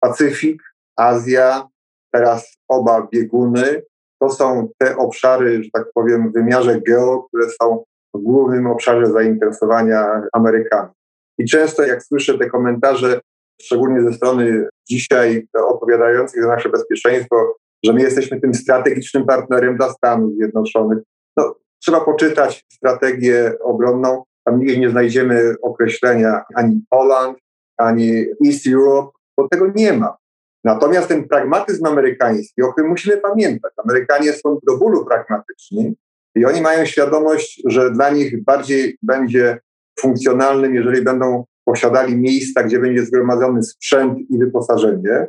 Pacyfik, 0.00 0.62
Azja, 0.96 1.68
teraz 2.14 2.56
oba 2.68 3.08
bieguny, 3.12 3.82
to 4.20 4.30
są 4.30 4.68
te 4.78 4.96
obszary, 4.96 5.64
że 5.64 5.70
tak 5.72 5.86
powiem, 5.94 6.30
w 6.30 6.32
wymiarze 6.32 6.80
geo, 6.80 7.22
które 7.22 7.46
są 7.62 7.84
w 8.14 8.18
głównym 8.18 8.66
obszarze 8.66 9.06
zainteresowania 9.06 10.22
Amerykanów. 10.32 10.94
I 11.38 11.44
często 11.44 11.82
jak 11.82 12.02
słyszę 12.02 12.38
te 12.38 12.50
komentarze, 12.50 13.20
szczególnie 13.62 14.02
ze 14.02 14.12
strony 14.12 14.68
dzisiaj 14.88 15.46
odpowiadających 15.54 16.42
za 16.42 16.48
nasze 16.48 16.68
bezpieczeństwo, 16.68 17.54
że 17.84 17.92
my 17.92 18.02
jesteśmy 18.02 18.40
tym 18.40 18.54
strategicznym 18.54 19.26
partnerem 19.26 19.76
dla 19.76 19.92
Stanów 19.92 20.34
Zjednoczonych. 20.34 20.98
No, 21.36 21.54
trzeba 21.82 22.00
poczytać 22.00 22.64
strategię 22.72 23.52
obronną. 23.60 24.22
Tam 24.44 24.58
nigdzie 24.58 24.80
nie 24.80 24.90
znajdziemy 24.90 25.54
określenia 25.62 26.44
ani 26.54 26.84
Poland, 26.90 27.38
ani 27.76 28.26
East 28.46 28.66
Europe, 28.66 29.10
bo 29.36 29.48
tego 29.48 29.66
nie 29.74 29.92
ma. 29.92 30.16
Natomiast 30.64 31.08
ten 31.08 31.28
pragmatyzm 31.28 31.86
amerykański, 31.86 32.62
o 32.62 32.72
którym 32.72 32.90
musimy 32.90 33.16
pamiętać, 33.16 33.72
Amerykanie 33.76 34.32
są 34.32 34.58
do 34.66 34.78
bólu 34.78 35.06
pragmatyczni 35.06 35.94
i 36.34 36.44
oni 36.44 36.60
mają 36.60 36.86
świadomość, 36.86 37.62
że 37.64 37.90
dla 37.90 38.10
nich 38.10 38.44
bardziej 38.44 38.98
będzie 39.02 39.58
funkcjonalnym, 40.00 40.74
jeżeli 40.74 41.02
będą 41.02 41.44
posiadali 41.64 42.16
miejsca, 42.16 42.62
gdzie 42.62 42.78
będzie 42.78 43.04
zgromadzony 43.04 43.62
sprzęt 43.62 44.18
i 44.30 44.38
wyposażenie, 44.38 45.28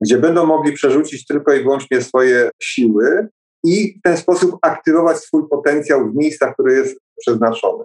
gdzie 0.00 0.18
będą 0.18 0.46
mogli 0.46 0.72
przerzucić 0.72 1.26
tylko 1.26 1.54
i 1.54 1.62
wyłącznie 1.62 2.02
swoje 2.02 2.50
siły 2.62 3.28
i 3.64 3.98
w 3.98 4.02
ten 4.02 4.16
sposób 4.16 4.58
aktywować 4.62 5.16
swój 5.16 5.48
potencjał 5.48 6.10
w 6.10 6.16
miejscach, 6.16 6.54
które 6.54 6.72
jest 6.72 7.00
przeznaczony. 7.20 7.84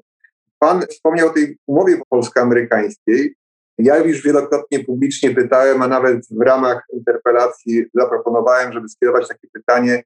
Pan 0.60 0.82
wspomniał 0.82 1.28
o 1.28 1.34
tej 1.34 1.58
umowie 1.68 2.02
polsko-amerykańskiej. 2.10 3.36
Ja 3.78 3.98
już 3.98 4.24
wielokrotnie 4.24 4.84
publicznie 4.84 5.36
pytałem, 5.36 5.82
a 5.82 5.88
nawet 5.88 6.28
w 6.32 6.42
ramach 6.42 6.84
interpelacji 6.94 7.86
zaproponowałem, 7.94 8.74
żeby 8.74 8.90
skierować 8.90 9.28
takie 9.28 9.48
pytanie 9.54 10.04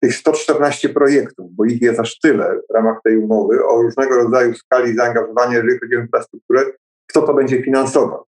tych 0.00 0.14
114 0.14 0.88
projektów, 0.88 1.54
bo 1.54 1.64
ich 1.64 1.82
jest 1.82 2.00
aż 2.00 2.18
tyle 2.18 2.60
w 2.70 2.74
ramach 2.74 2.98
tej 3.04 3.18
umowy, 3.18 3.64
o 3.64 3.82
różnego 3.82 4.16
rodzaju 4.16 4.54
skali 4.54 4.94
zaangażowania, 4.94 5.56
jeżeli 5.56 5.78
chodzi 5.78 5.96
o 5.96 6.00
infrastrukturę, 6.00 6.64
kto 7.06 7.22
to 7.22 7.34
będzie 7.34 7.62
finansował. 7.62 8.24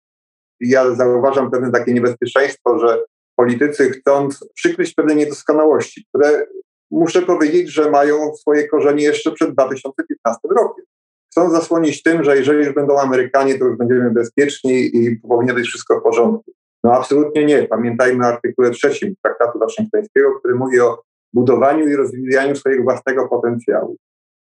I 0.60 0.68
ja 0.68 0.94
zauważam 0.94 1.50
pewne 1.50 1.72
takie 1.72 1.94
niebezpieczeństwo, 1.94 2.78
że 2.78 3.04
politycy 3.36 3.90
chcąc 3.90 4.48
przykryć 4.54 4.94
pewne 4.94 5.14
niedoskonałości, 5.14 6.04
które 6.08 6.46
muszę 6.90 7.22
powiedzieć, 7.22 7.72
że 7.72 7.90
mają 7.90 8.34
swoje 8.34 8.68
korzenie 8.68 9.04
jeszcze 9.04 9.32
przed 9.32 9.52
2015 9.52 10.48
rokiem. 10.56 10.84
Chcą 11.30 11.50
zasłonić 11.50 12.02
tym, 12.02 12.24
że 12.24 12.36
jeżeli 12.36 12.64
już 12.64 12.74
będą 12.74 12.98
Amerykanie, 12.98 13.58
to 13.58 13.64
już 13.64 13.76
będziemy 13.76 14.10
bezpieczni 14.10 14.96
i 14.96 15.16
powinno 15.16 15.54
być 15.54 15.66
wszystko 15.66 16.00
w 16.00 16.02
porządku. 16.02 16.52
No 16.84 16.92
absolutnie 16.92 17.44
nie. 17.44 17.62
Pamiętajmy 17.62 18.24
o 18.24 18.28
artykule 18.28 18.70
trzecim 18.70 19.14
Traktatu 19.22 19.58
Waszyngtońskiego, 19.58 20.38
który 20.38 20.54
mówi 20.54 20.80
o 20.80 21.02
budowaniu 21.32 21.88
i 21.88 21.96
rozwijaniu 21.96 22.56
swojego 22.56 22.82
własnego 22.82 23.28
potencjału. 23.28 23.96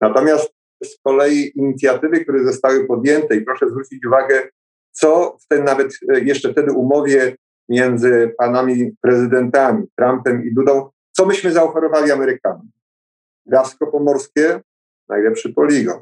Natomiast 0.02 0.54
z 0.84 0.98
kolei 1.04 1.52
inicjatywy, 1.56 2.20
które 2.20 2.46
zostały 2.46 2.88
podjęte, 2.88 3.36
i 3.36 3.42
proszę 3.42 3.70
zwrócić 3.70 4.06
uwagę, 4.06 4.50
co 4.92 5.38
w 5.42 5.48
tej 5.48 5.64
nawet 5.64 6.00
e, 6.14 6.20
jeszcze 6.20 6.52
wtedy 6.52 6.72
umowie 6.72 7.36
między 7.70 8.34
panami 8.38 8.92
prezydentami, 9.02 9.88
Trumpem 9.98 10.46
i 10.46 10.54
Dudą, 10.54 10.90
co 11.12 11.26
myśmy 11.26 11.52
zaoferowali 11.52 12.12
Amerykanom? 12.12 12.70
Gasko 13.46 13.88
Pomorskie, 13.88 14.62
najlepszy 15.10 15.54
poligon. 15.54 16.00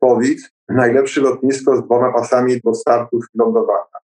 Powic, 0.00 0.50
najlepsze 0.68 1.20
lotnisko 1.20 1.76
z 1.76 1.84
dwoma 1.84 2.12
pasami 2.12 2.60
do 2.64 2.74
startów 2.74 3.24
i 3.34 3.38
lądowania. 3.38 3.98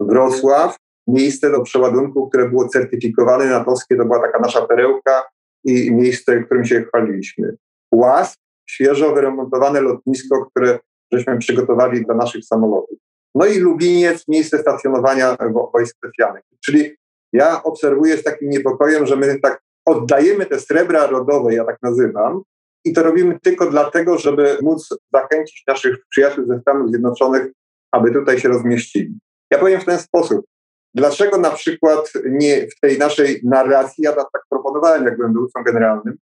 Wrocław, 0.00 0.76
miejsce 1.06 1.50
do 1.50 1.62
przeładunku, 1.62 2.28
które 2.28 2.48
było 2.48 2.68
certyfikowane 2.68 3.46
natowskie, 3.46 3.96
to 3.96 4.04
była 4.04 4.20
taka 4.20 4.38
nasza 4.38 4.66
perełka 4.66 5.24
i 5.68 5.94
miejsce, 5.94 6.42
którym 6.44 6.64
się 6.64 6.84
chwaliliśmy. 6.84 7.56
Łaz, 7.94 8.36
świeżo 8.70 9.14
wyremontowane 9.14 9.80
lotnisko, 9.80 10.46
które 10.46 10.78
żeśmy 11.12 11.38
przygotowali 11.38 12.04
dla 12.04 12.14
naszych 12.14 12.44
samolotów. 12.44 12.98
No 13.34 13.46
i 13.46 13.58
Lubiniec, 13.58 14.28
miejsce 14.28 14.58
stacjonowania 14.58 15.36
wojsk 15.74 15.96
specjalnych. 15.96 16.42
Czyli 16.64 16.96
ja 17.32 17.62
obserwuję 17.62 18.16
z 18.16 18.22
takim 18.22 18.50
niepokojem, 18.50 19.06
że 19.06 19.16
my 19.16 19.40
tak 19.40 19.60
oddajemy 19.86 20.46
te 20.46 20.60
srebra 20.60 21.06
rodowe, 21.06 21.54
ja 21.54 21.64
tak 21.64 21.76
nazywam, 21.82 22.42
i 22.84 22.92
to 22.92 23.02
robimy 23.02 23.38
tylko 23.42 23.70
dlatego, 23.70 24.18
żeby 24.18 24.58
móc 24.62 24.88
zachęcić 25.12 25.64
naszych 25.66 25.96
przyjaciół 26.10 26.46
ze 26.46 26.60
Stanów 26.60 26.90
Zjednoczonych, 26.90 27.46
aby 27.92 28.12
tutaj 28.12 28.38
się 28.38 28.48
rozmieścili. 28.48 29.18
Ja 29.50 29.58
powiem 29.58 29.80
w 29.80 29.84
ten 29.84 29.98
sposób. 29.98 30.46
Dlaczego 30.94 31.38
na 31.38 31.50
przykład 31.50 32.12
nie 32.24 32.66
w 32.66 32.80
tej 32.80 32.98
naszej 32.98 33.40
narracji, 33.44 34.04
ja 34.04 34.12
tak 34.12 34.42
proponowałem, 34.50 35.04
jak 35.04 35.16
byłem 35.16 35.34
dowódcą 35.34 35.62
generalnym, 35.62 36.16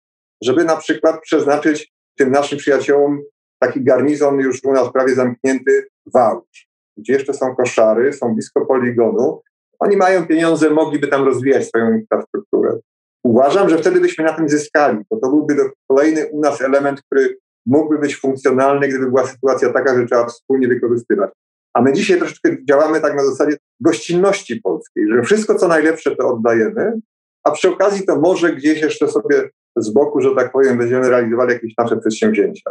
żeby 0.44 0.64
na 0.64 0.76
przykład 0.76 1.20
przeznaczyć 1.20 1.92
tym 2.18 2.30
naszym 2.30 2.58
przyjaciołom 2.58 3.22
taki 3.58 3.84
garnizon 3.84 4.38
już 4.38 4.64
u 4.64 4.72
nas 4.72 4.92
prawie 4.92 5.14
zamknięty 5.14 5.86
Wałcz, 6.14 6.68
gdzie 6.96 7.12
jeszcze 7.12 7.34
są 7.34 7.56
koszary, 7.56 8.12
są 8.12 8.34
blisko 8.34 8.66
poligonu. 8.66 9.42
Oni 9.78 9.96
mają 9.96 10.26
pieniądze, 10.26 10.70
mogliby 10.70 11.08
tam 11.08 11.24
rozwijać 11.24 11.68
swoją 11.68 11.92
infrastrukturę. 11.92 12.78
Uważam, 13.24 13.68
że 13.68 13.78
wtedy 13.78 14.00
byśmy 14.00 14.24
na 14.24 14.32
tym 14.32 14.48
zyskali, 14.48 14.98
bo 15.10 15.20
to 15.20 15.28
byłby 15.28 15.70
kolejny 15.88 16.26
u 16.26 16.40
nas 16.40 16.60
element, 16.60 17.02
który 17.02 17.38
mógłby 17.66 17.98
być 17.98 18.16
funkcjonalny, 18.16 18.88
gdyby 18.88 19.06
była 19.06 19.26
sytuacja 19.26 19.72
taka, 19.72 19.96
że 19.96 20.06
trzeba 20.06 20.26
wspólnie 20.26 20.68
wykorzystywać. 20.68 21.30
A 21.74 21.82
my 21.82 21.92
dzisiaj 21.92 22.18
troszeczkę 22.18 22.56
działamy 22.68 23.00
tak 23.00 23.16
na 23.16 23.24
zasadzie 23.24 23.56
gościnności 23.80 24.60
polskiej, 24.60 25.08
że 25.08 25.22
wszystko 25.22 25.54
co 25.54 25.68
najlepsze 25.68 26.16
to 26.16 26.28
oddajemy, 26.28 27.00
a 27.44 27.50
przy 27.50 27.68
okazji 27.68 28.06
to 28.06 28.20
może 28.20 28.52
gdzieś 28.52 28.82
jeszcze 28.82 29.08
sobie 29.08 29.50
z 29.76 29.90
boku, 29.90 30.20
że 30.20 30.34
tak 30.34 30.52
powiem, 30.52 30.78
będziemy 30.78 31.08
realizowali 31.08 31.52
jakieś 31.52 31.72
nasze 31.78 31.96
przedsięwzięcia. 31.96 32.70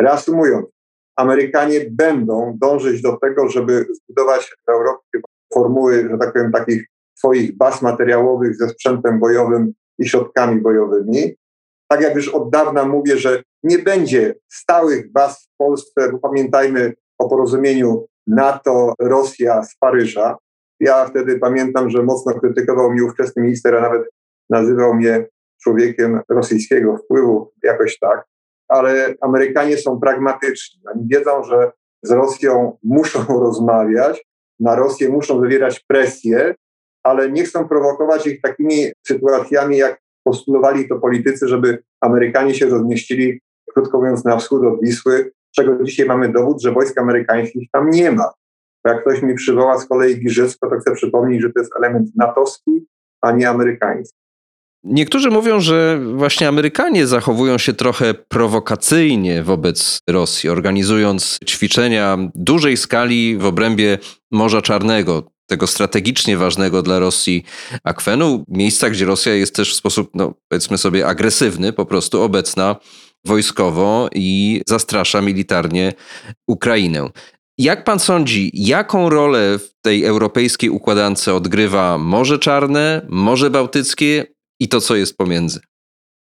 Reasumując, 0.00 0.66
Amerykanie 1.16 1.80
będą 1.90 2.56
dążyć 2.60 3.02
do 3.02 3.16
tego, 3.16 3.48
żeby 3.48 3.86
zbudować 3.94 4.56
w 4.66 4.70
Europie 4.70 5.20
formuły, 5.54 6.08
że 6.10 6.18
tak 6.18 6.32
powiem, 6.32 6.52
takich 6.52 6.86
swoich 7.18 7.56
baz 7.56 7.82
materiałowych 7.82 8.56
ze 8.56 8.68
sprzętem 8.68 9.20
bojowym 9.20 9.72
i 9.98 10.08
środkami 10.08 10.60
bojowymi. 10.60 11.34
Tak 11.88 12.00
jak 12.00 12.14
już 12.14 12.28
od 12.28 12.50
dawna 12.50 12.84
mówię, 12.84 13.16
że 13.16 13.42
nie 13.62 13.78
będzie 13.78 14.34
stałych 14.52 15.12
baz 15.12 15.44
w 15.44 15.56
Polsce, 15.56 16.12
bo 16.12 16.18
pamiętajmy 16.18 16.94
o 17.18 17.28
porozumieniu 17.28 18.06
NATO-Rosja 18.26 19.62
z 19.62 19.76
Paryża. 19.76 20.36
Ja 20.80 21.04
wtedy 21.04 21.38
pamiętam, 21.38 21.90
że 21.90 22.02
mocno 22.02 22.40
krytykował 22.40 22.92
mnie 22.92 23.04
ówczesny 23.04 23.42
minister, 23.42 23.76
a 23.76 23.80
nawet 23.80 24.02
nazywał 24.50 24.94
mnie 24.94 25.26
człowiekiem 25.62 26.20
rosyjskiego 26.28 26.96
wpływu, 26.96 27.52
jakoś 27.62 27.98
tak, 27.98 28.24
ale 28.68 29.14
Amerykanie 29.20 29.76
są 29.76 30.00
pragmatyczni. 30.00 30.80
Oni 30.94 31.08
wiedzą, 31.08 31.44
że 31.44 31.70
z 32.02 32.10
Rosją 32.10 32.78
muszą 32.82 33.26
rozmawiać, 33.44 34.24
na 34.60 34.76
Rosję 34.76 35.08
muszą 35.08 35.40
wywierać 35.40 35.84
presję, 35.88 36.54
ale 37.02 37.32
nie 37.32 37.44
chcą 37.44 37.68
prowokować 37.68 38.26
ich 38.26 38.40
takimi 38.40 38.92
sytuacjami, 39.06 39.76
jak 39.76 40.00
postulowali 40.24 40.88
to 40.88 40.98
politycy, 40.98 41.48
żeby 41.48 41.82
Amerykanie 42.00 42.54
się 42.54 42.66
rozmieścili, 42.66 43.40
krótko 43.74 43.98
mówiąc, 43.98 44.24
na 44.24 44.36
wschód 44.36 44.64
od 44.64 44.80
Wisły, 44.80 45.32
czego 45.56 45.84
dzisiaj 45.84 46.06
mamy 46.06 46.32
dowód, 46.32 46.62
że 46.62 46.72
wojsk 46.72 46.98
amerykańskich 46.98 47.68
tam 47.72 47.90
nie 47.90 48.12
ma. 48.12 48.32
Jak 48.84 49.00
ktoś 49.00 49.22
mi 49.22 49.34
przywoła 49.34 49.78
z 49.78 49.86
kolei 49.86 50.20
Giżycko, 50.20 50.70
to 50.70 50.76
chcę 50.78 50.94
przypomnieć, 50.94 51.42
że 51.42 51.52
to 51.52 51.60
jest 51.60 51.72
element 51.78 52.08
natowski, 52.16 52.86
a 53.20 53.32
nie 53.32 53.48
amerykański. 53.48 54.22
Niektórzy 54.84 55.30
mówią, 55.30 55.60
że 55.60 56.00
właśnie 56.14 56.48
Amerykanie 56.48 57.06
zachowują 57.06 57.58
się 57.58 57.72
trochę 57.72 58.14
prowokacyjnie 58.14 59.42
wobec 59.42 59.98
Rosji, 60.08 60.50
organizując 60.50 61.38
ćwiczenia 61.46 62.18
dużej 62.34 62.76
skali 62.76 63.36
w 63.36 63.46
obrębie 63.46 63.98
Morza 64.30 64.62
Czarnego, 64.62 65.22
tego 65.46 65.66
strategicznie 65.66 66.36
ważnego 66.36 66.82
dla 66.82 66.98
Rosji 66.98 67.44
akwenu, 67.84 68.44
miejsca, 68.48 68.90
gdzie 68.90 69.04
Rosja 69.04 69.34
jest 69.34 69.56
też 69.56 69.72
w 69.72 69.76
sposób, 69.76 70.10
no, 70.14 70.34
powiedzmy 70.48 70.78
sobie, 70.78 71.06
agresywny, 71.06 71.72
po 71.72 71.86
prostu 71.86 72.22
obecna 72.22 72.76
wojskowo 73.24 74.08
i 74.14 74.62
zastrasza 74.66 75.20
militarnie 75.20 75.92
Ukrainę. 76.48 77.08
Jak 77.58 77.84
pan 77.84 77.98
sądzi, 77.98 78.50
jaką 78.54 79.10
rolę 79.10 79.58
w 79.58 79.74
tej 79.82 80.04
europejskiej 80.04 80.70
układance 80.70 81.28
odgrywa 81.28 81.98
Morze 81.98 82.38
Czarne, 82.38 83.06
Morze 83.08 83.50
Bałtyckie 83.50 84.26
i 84.60 84.68
to, 84.68 84.80
co 84.80 84.96
jest 84.96 85.16
pomiędzy? 85.16 85.60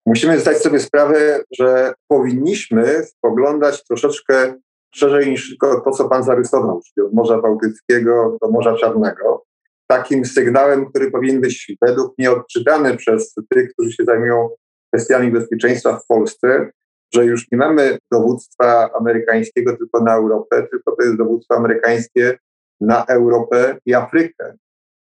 Musimy 0.06 0.40
zdać 0.40 0.58
sobie 0.58 0.80
sprawę, 0.80 1.44
że 1.58 1.94
powinniśmy 2.08 3.04
spoglądać 3.04 3.84
troszeczkę 3.84 4.54
szerzej 4.94 5.30
niż 5.30 5.48
tylko 5.48 5.80
to, 5.80 5.90
co 5.90 6.08
pan 6.08 6.24
zarysował, 6.24 6.80
czyli 6.80 7.06
od 7.06 7.12
Morza 7.12 7.40
Bałtyckiego 7.40 8.36
do 8.42 8.50
Morza 8.50 8.76
Czarnego. 8.76 9.44
Takim 9.86 10.24
sygnałem, 10.24 10.86
który 10.86 11.10
powinien 11.10 11.40
być 11.40 11.76
według 11.80 12.18
mnie 12.18 12.30
odczytany 12.30 12.96
przez 12.96 13.34
tych, 13.50 13.72
którzy 13.72 13.92
się 13.92 14.04
zajmują 14.04 14.48
kwestiami 14.92 15.30
bezpieczeństwa 15.30 15.98
w 15.98 16.06
Polsce, 16.06 16.70
że 17.14 17.24
już 17.24 17.50
nie 17.52 17.58
mamy 17.58 17.98
dowództwa 18.12 18.90
amerykańskiego 19.00 19.76
tylko 19.76 20.04
na 20.04 20.14
Europę, 20.14 20.66
tylko 20.70 20.96
to 20.96 21.02
jest 21.04 21.16
dowództwo 21.16 21.54
amerykańskie 21.54 22.38
na 22.80 23.04
Europę 23.04 23.78
i 23.86 23.94
Afrykę. 23.94 24.54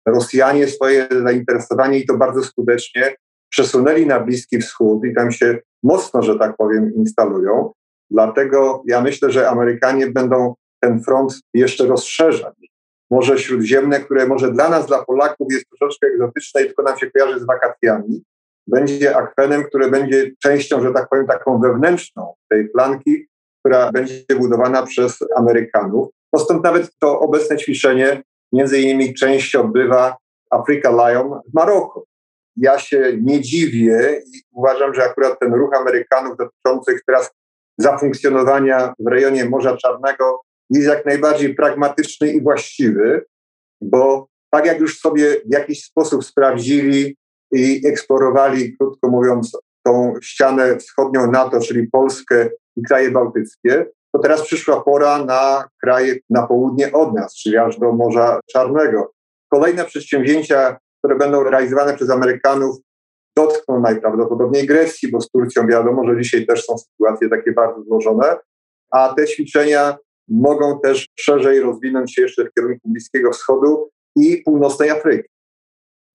Rosjanie 0.08 0.68
swoje 0.68 1.08
zainteresowanie 1.24 2.00
i 2.00 2.06
to 2.06 2.18
bardzo 2.18 2.44
skutecznie 2.44 3.16
przesunęli 3.50 4.06
na 4.06 4.20
Bliski 4.20 4.60
Wschód 4.60 5.06
i 5.06 5.14
tam 5.14 5.32
się 5.32 5.60
mocno, 5.84 6.24
że 6.24 6.40
tak 6.40 6.58
powiem, 6.58 6.94
instalują. 6.96 7.72
Dlatego 8.12 8.84
ja 8.86 9.02
myślę, 9.02 9.32
że 9.32 9.50
Amerykanie 9.50 10.08
będą 10.08 10.54
ten 10.80 11.04
front 11.04 11.40
jeszcze 11.54 11.86
rozszerzać. 11.86 12.54
Morze 13.12 13.40
Śródziemne, 13.40 14.00
które 14.00 14.28
może 14.28 14.52
dla 14.52 14.70
nas, 14.70 14.88
dla 14.88 15.06
Polaków 15.06 15.48
jest 15.52 15.66
troszeczkę 15.70 16.08
egzotyczne 16.08 16.62
i 16.62 16.66
tylko 16.66 16.84
nam 16.84 16.98
się 16.98 17.12
kojarzy 17.12 17.40
z 17.40 17.46
wakacjami, 17.46 18.24
będzie 18.68 19.18
akwenem, 19.18 19.64
który 19.64 19.92
będzie 19.92 20.32
częścią, 20.44 20.84
że 20.84 20.94
tak 20.94 21.10
powiem, 21.10 21.28
taką 21.28 21.60
wewnętrzną 21.60 22.34
tej 22.50 22.70
flanki, 22.72 23.28
która 23.60 23.92
będzie 23.92 24.36
budowana 24.38 24.86
przez 24.86 25.18
Amerykanów. 25.36 26.10
No 26.34 26.40
stąd 26.40 26.64
nawet 26.64 26.90
to 27.00 27.20
obecne 27.20 27.58
ćwiczenie, 27.58 28.24
między 28.54 28.80
innymi 28.80 29.14
część 29.14 29.56
odbywa 29.56 30.18
Africa 30.52 30.90
Lion 30.90 31.40
w 31.50 31.54
Maroku. 31.54 32.06
Ja 32.56 32.80
się 32.80 33.18
nie 33.22 33.42
dziwię 33.42 34.22
i 34.34 34.42
uważam, 34.52 34.94
że 34.94 35.04
akurat 35.04 35.40
ten 35.40 35.54
ruch 35.54 35.76
Amerykanów 35.76 36.38
dotyczących 36.38 37.02
teraz 37.08 37.32
zafunkcjonowania 37.78 38.94
w 39.00 39.08
rejonie 39.08 39.46
Morza 39.46 39.78
Czarnego 39.78 40.42
jest 40.70 40.88
jak 40.88 41.06
najbardziej 41.06 41.56
pragmatyczny 41.56 42.32
i 42.34 42.42
właściwy, 42.42 43.26
bo 43.82 44.28
tak 44.50 44.66
jak 44.66 44.80
już 44.80 45.00
sobie 45.00 45.36
w 45.46 45.54
jakiś 45.54 45.84
sposób 45.84 46.26
sprawdzili 46.26 47.18
i 47.52 47.88
eksplorowali, 47.88 48.78
krótko 48.78 49.10
mówiąc, 49.10 49.58
tą 49.86 50.14
ścianę 50.22 50.78
wschodnią 50.78 51.32
NATO, 51.32 51.60
czyli 51.60 51.88
Polskę 51.88 52.50
i 52.76 52.82
kraje 52.82 53.12
bałtyckie, 53.12 53.86
to 54.14 54.20
teraz 54.20 54.42
przyszła 54.42 54.82
pora 54.82 55.26
na 55.26 55.68
kraje 55.84 56.16
na 56.30 56.48
południe 56.48 56.92
od 56.92 57.14
nas, 57.14 57.36
czyli 57.36 57.58
aż 57.58 57.80
do 57.80 57.94
Morza 57.94 58.40
Czarnego. 58.52 59.14
Kolejne 59.52 59.86
przedsięwzięcia, 59.86 60.78
które 61.00 61.16
będą 61.16 61.44
realizowane 61.44 61.94
przez 61.94 62.10
Amerykanów, 62.10 62.78
dotkną 63.38 63.80
najprawdopodobniej 63.80 64.66
Grecji, 64.68 65.12
bo 65.12 65.22
z 65.22 65.30
Turcją 65.30 65.68
wiadomo, 65.68 66.08
że 66.08 66.22
dzisiaj 66.22 66.46
też 66.46 66.66
są 66.66 66.78
sytuacje 66.78 67.30
takie 67.30 67.52
bardzo 67.52 67.84
złożone, 67.84 68.36
a 68.92 69.14
te 69.14 69.28
ćwiczenia 69.28 69.98
mogą 70.30 70.80
też 70.80 71.08
szerzej 71.20 71.60
rozwinąć 71.60 72.16
się 72.16 72.22
jeszcze 72.22 72.46
w 72.46 72.54
kierunku 72.54 72.90
Bliskiego 72.90 73.32
Wschodu 73.32 73.90
i 74.16 74.42
północnej 74.46 74.90
Afryki. 74.90 75.30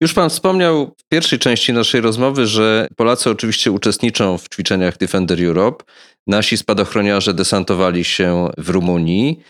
Już 0.03 0.15
pan 0.15 0.31
wspomniał 0.31 0.95
w 0.99 1.09
pierwszej 1.09 1.39
części 1.39 1.73
naszej 1.73 2.01
rozmowy, 2.01 2.47
że 2.47 2.89
Polacy 2.97 3.31
oczywiście 3.31 3.73
uczestniczą 3.73 4.39
w 4.39 4.49
ćwiczeniach 4.49 4.99
Defender 4.99 5.45
Europe. 5.45 5.85
Nasi 6.27 6.57
spadochroniarze 6.57 7.35
desantowali 7.35 8.05
się 8.05 8.49
w 8.59 8.69
Rumunii. 8.69 9.41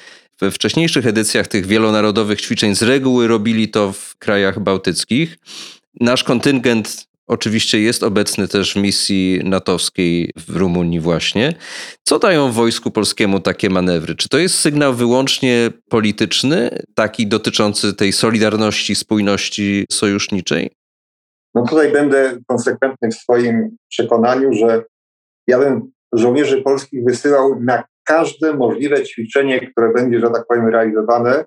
We 0.40 0.50
wcześniejszych 0.50 1.06
edycjach 1.06 1.48
tych 1.48 1.66
wielonarodowych 1.66 2.40
ćwiczeń 2.40 2.74
z 2.74 2.82
reguły 2.82 3.28
robili 3.28 3.68
to 3.68 3.92
w 3.92 4.16
krajach 4.16 4.60
bałtyckich. 4.60 5.38
Nasz 6.00 6.24
kontyngent 6.24 7.06
oczywiście 7.32 7.80
jest 7.80 8.02
obecny 8.02 8.48
też 8.48 8.74
w 8.74 8.76
misji 8.76 9.40
natowskiej 9.44 10.30
w 10.36 10.56
Rumunii 10.56 11.00
właśnie. 11.00 11.54
Co 12.02 12.18
dają 12.18 12.52
wojsku 12.52 12.90
polskiemu 12.90 13.40
takie 13.40 13.70
manewry? 13.70 14.14
Czy 14.14 14.28
to 14.28 14.38
jest 14.38 14.54
sygnał 14.54 14.94
wyłącznie 14.94 15.70
polityczny, 15.90 16.70
taki 16.94 17.26
dotyczący 17.26 17.94
tej 17.94 18.12
solidarności, 18.12 18.94
spójności 18.94 19.86
sojuszniczej? 19.92 20.70
No 21.54 21.66
tutaj 21.66 21.92
będę 21.92 22.38
konsekwentny 22.46 23.10
w 23.10 23.14
swoim 23.14 23.76
przekonaniu, 23.88 24.52
że 24.52 24.84
ja 25.46 25.58
bym 25.58 25.92
żołnierzy 26.12 26.62
polskich 26.62 27.04
wysyłał 27.04 27.60
na 27.60 27.84
każde 28.04 28.54
możliwe 28.54 29.04
ćwiczenie, 29.04 29.70
które 29.70 29.92
będzie, 29.92 30.20
że 30.20 30.30
tak 30.30 30.46
powiem, 30.48 30.68
realizowane, 30.68 31.44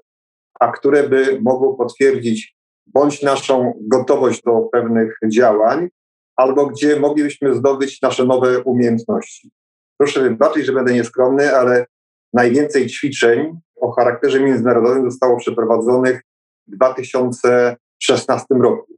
a 0.59 0.71
które 0.71 1.09
by 1.09 1.39
mogło 1.41 1.73
potwierdzić 1.73 2.54
bądź 2.95 3.21
naszą 3.21 3.73
gotowość 3.81 4.41
do 4.43 4.61
pewnych 4.71 5.17
działań, 5.27 5.89
albo 6.35 6.65
gdzie 6.65 6.99
moglibyśmy 6.99 7.55
zdobyć 7.55 8.01
nasze 8.01 8.25
nowe 8.25 8.63
umiejętności. 8.63 9.51
Proszę 9.97 10.21
wybaczyć, 10.21 10.65
że 10.65 10.73
będę 10.73 10.93
nieskromny, 10.93 11.55
ale 11.55 11.85
najwięcej 12.33 12.87
ćwiczeń 12.87 13.59
o 13.81 13.91
charakterze 13.91 14.39
międzynarodowym 14.39 15.11
zostało 15.11 15.37
przeprowadzonych 15.37 16.21
w 16.67 16.75
2016 16.75 18.45
roku. 18.61 18.93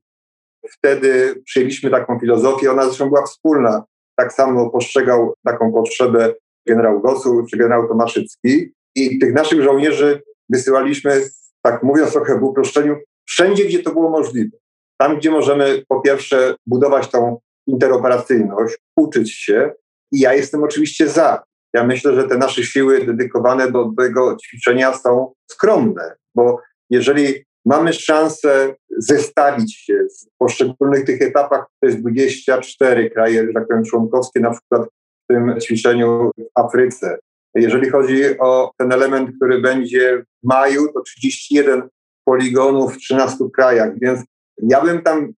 Wtedy 0.69 1.41
przyjęliśmy 1.45 1.89
taką 1.89 2.19
filozofię, 2.19 2.71
ona 2.71 2.85
zresztą 2.85 3.09
była 3.09 3.25
wspólna. 3.25 3.83
Tak 4.15 4.33
samo 4.33 4.69
postrzegał 4.69 5.33
taką 5.45 5.73
potrzebę 5.73 6.33
generał 6.67 7.01
Gosu 7.01 7.45
czy 7.49 7.57
generał 7.57 7.87
Tomaszycki 7.87 8.73
i 8.95 9.19
tych 9.19 9.33
naszych 9.33 9.61
żołnierzy 9.61 10.21
wysyłaliśmy, 10.49 11.29
tak 11.61 11.83
mówiąc 11.83 12.11
trochę 12.11 12.39
w 12.39 12.43
uproszczeniu, 12.43 12.95
wszędzie, 13.27 13.65
gdzie 13.65 13.83
to 13.83 13.91
było 13.91 14.09
możliwe. 14.09 14.57
Tam, 14.97 15.17
gdzie 15.17 15.31
możemy 15.31 15.83
po 15.87 16.01
pierwsze 16.01 16.55
budować 16.65 17.09
tą 17.11 17.39
interoperacyjność, 17.67 18.77
uczyć 18.97 19.33
się 19.33 19.71
i 20.11 20.19
ja 20.19 20.33
jestem 20.33 20.63
oczywiście 20.63 21.09
za. 21.09 21.43
Ja 21.73 21.83
myślę, 21.83 22.15
że 22.15 22.23
te 22.23 22.37
nasze 22.37 22.63
siły 22.63 23.05
dedykowane 23.05 23.71
do 23.71 23.91
tego 23.97 24.37
ćwiczenia 24.43 24.93
są 24.93 25.33
skromne, 25.51 26.15
bo 26.35 26.59
jeżeli 26.89 27.45
mamy 27.65 27.93
szansę 27.93 28.75
zestawić 28.97 29.75
się 29.75 29.93
w 29.93 30.37
poszczególnych 30.37 31.05
tych 31.05 31.21
etapach, 31.21 31.65
to 31.79 31.87
jest 31.87 32.01
24 32.01 33.09
kraje, 33.09 33.47
że 33.47 33.53
tak 33.53 33.67
powiem, 33.67 33.83
członkowskie, 33.83 34.39
na 34.39 34.51
przykład 34.51 34.89
w 35.23 35.27
tym 35.33 35.61
ćwiczeniu 35.61 36.31
w 36.37 36.59
Afryce. 36.59 37.17
Jeżeli 37.55 37.89
chodzi 37.89 38.39
o 38.39 38.71
ten 38.77 38.91
element, 38.91 39.35
który 39.35 39.61
będzie 39.61 40.17
w 40.17 40.47
maju, 40.47 40.87
to 40.93 41.01
31 41.01 41.89
poligonów 42.27 42.93
w 42.93 42.97
13 42.97 43.37
krajach, 43.53 43.99
więc 44.01 44.19
ja 44.57 44.81
bym 44.81 45.01
tam 45.01 45.33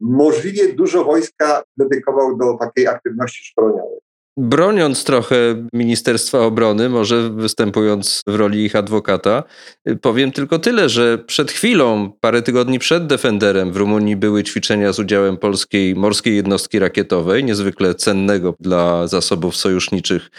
możliwie 0.00 0.72
dużo 0.72 1.04
wojska 1.04 1.62
dedykował 1.76 2.36
do 2.36 2.56
takiej 2.60 2.86
aktywności 2.86 3.44
szkoleniowej. 3.44 3.98
Broniąc 4.42 5.04
trochę 5.04 5.36
Ministerstwa 5.72 6.38
Obrony, 6.38 6.88
może 6.88 7.30
występując 7.30 8.22
w 8.26 8.34
roli 8.34 8.64
ich 8.64 8.76
adwokata, 8.76 9.42
powiem 10.00 10.32
tylko 10.32 10.58
tyle, 10.58 10.88
że 10.88 11.18
przed 11.18 11.50
chwilą, 11.52 12.12
parę 12.20 12.42
tygodni 12.42 12.78
przed 12.78 13.06
Defenderem 13.06 13.72
w 13.72 13.76
Rumunii 13.76 14.16
były 14.16 14.44
ćwiczenia 14.44 14.92
z 14.92 14.98
udziałem 14.98 15.36
polskiej 15.36 15.94
morskiej 15.94 16.36
jednostki 16.36 16.78
rakietowej, 16.78 17.44
niezwykle 17.44 17.94
cennego 17.94 18.54
dla 18.60 19.06
zasobów 19.06 19.56
sojuszniczych 19.56 20.30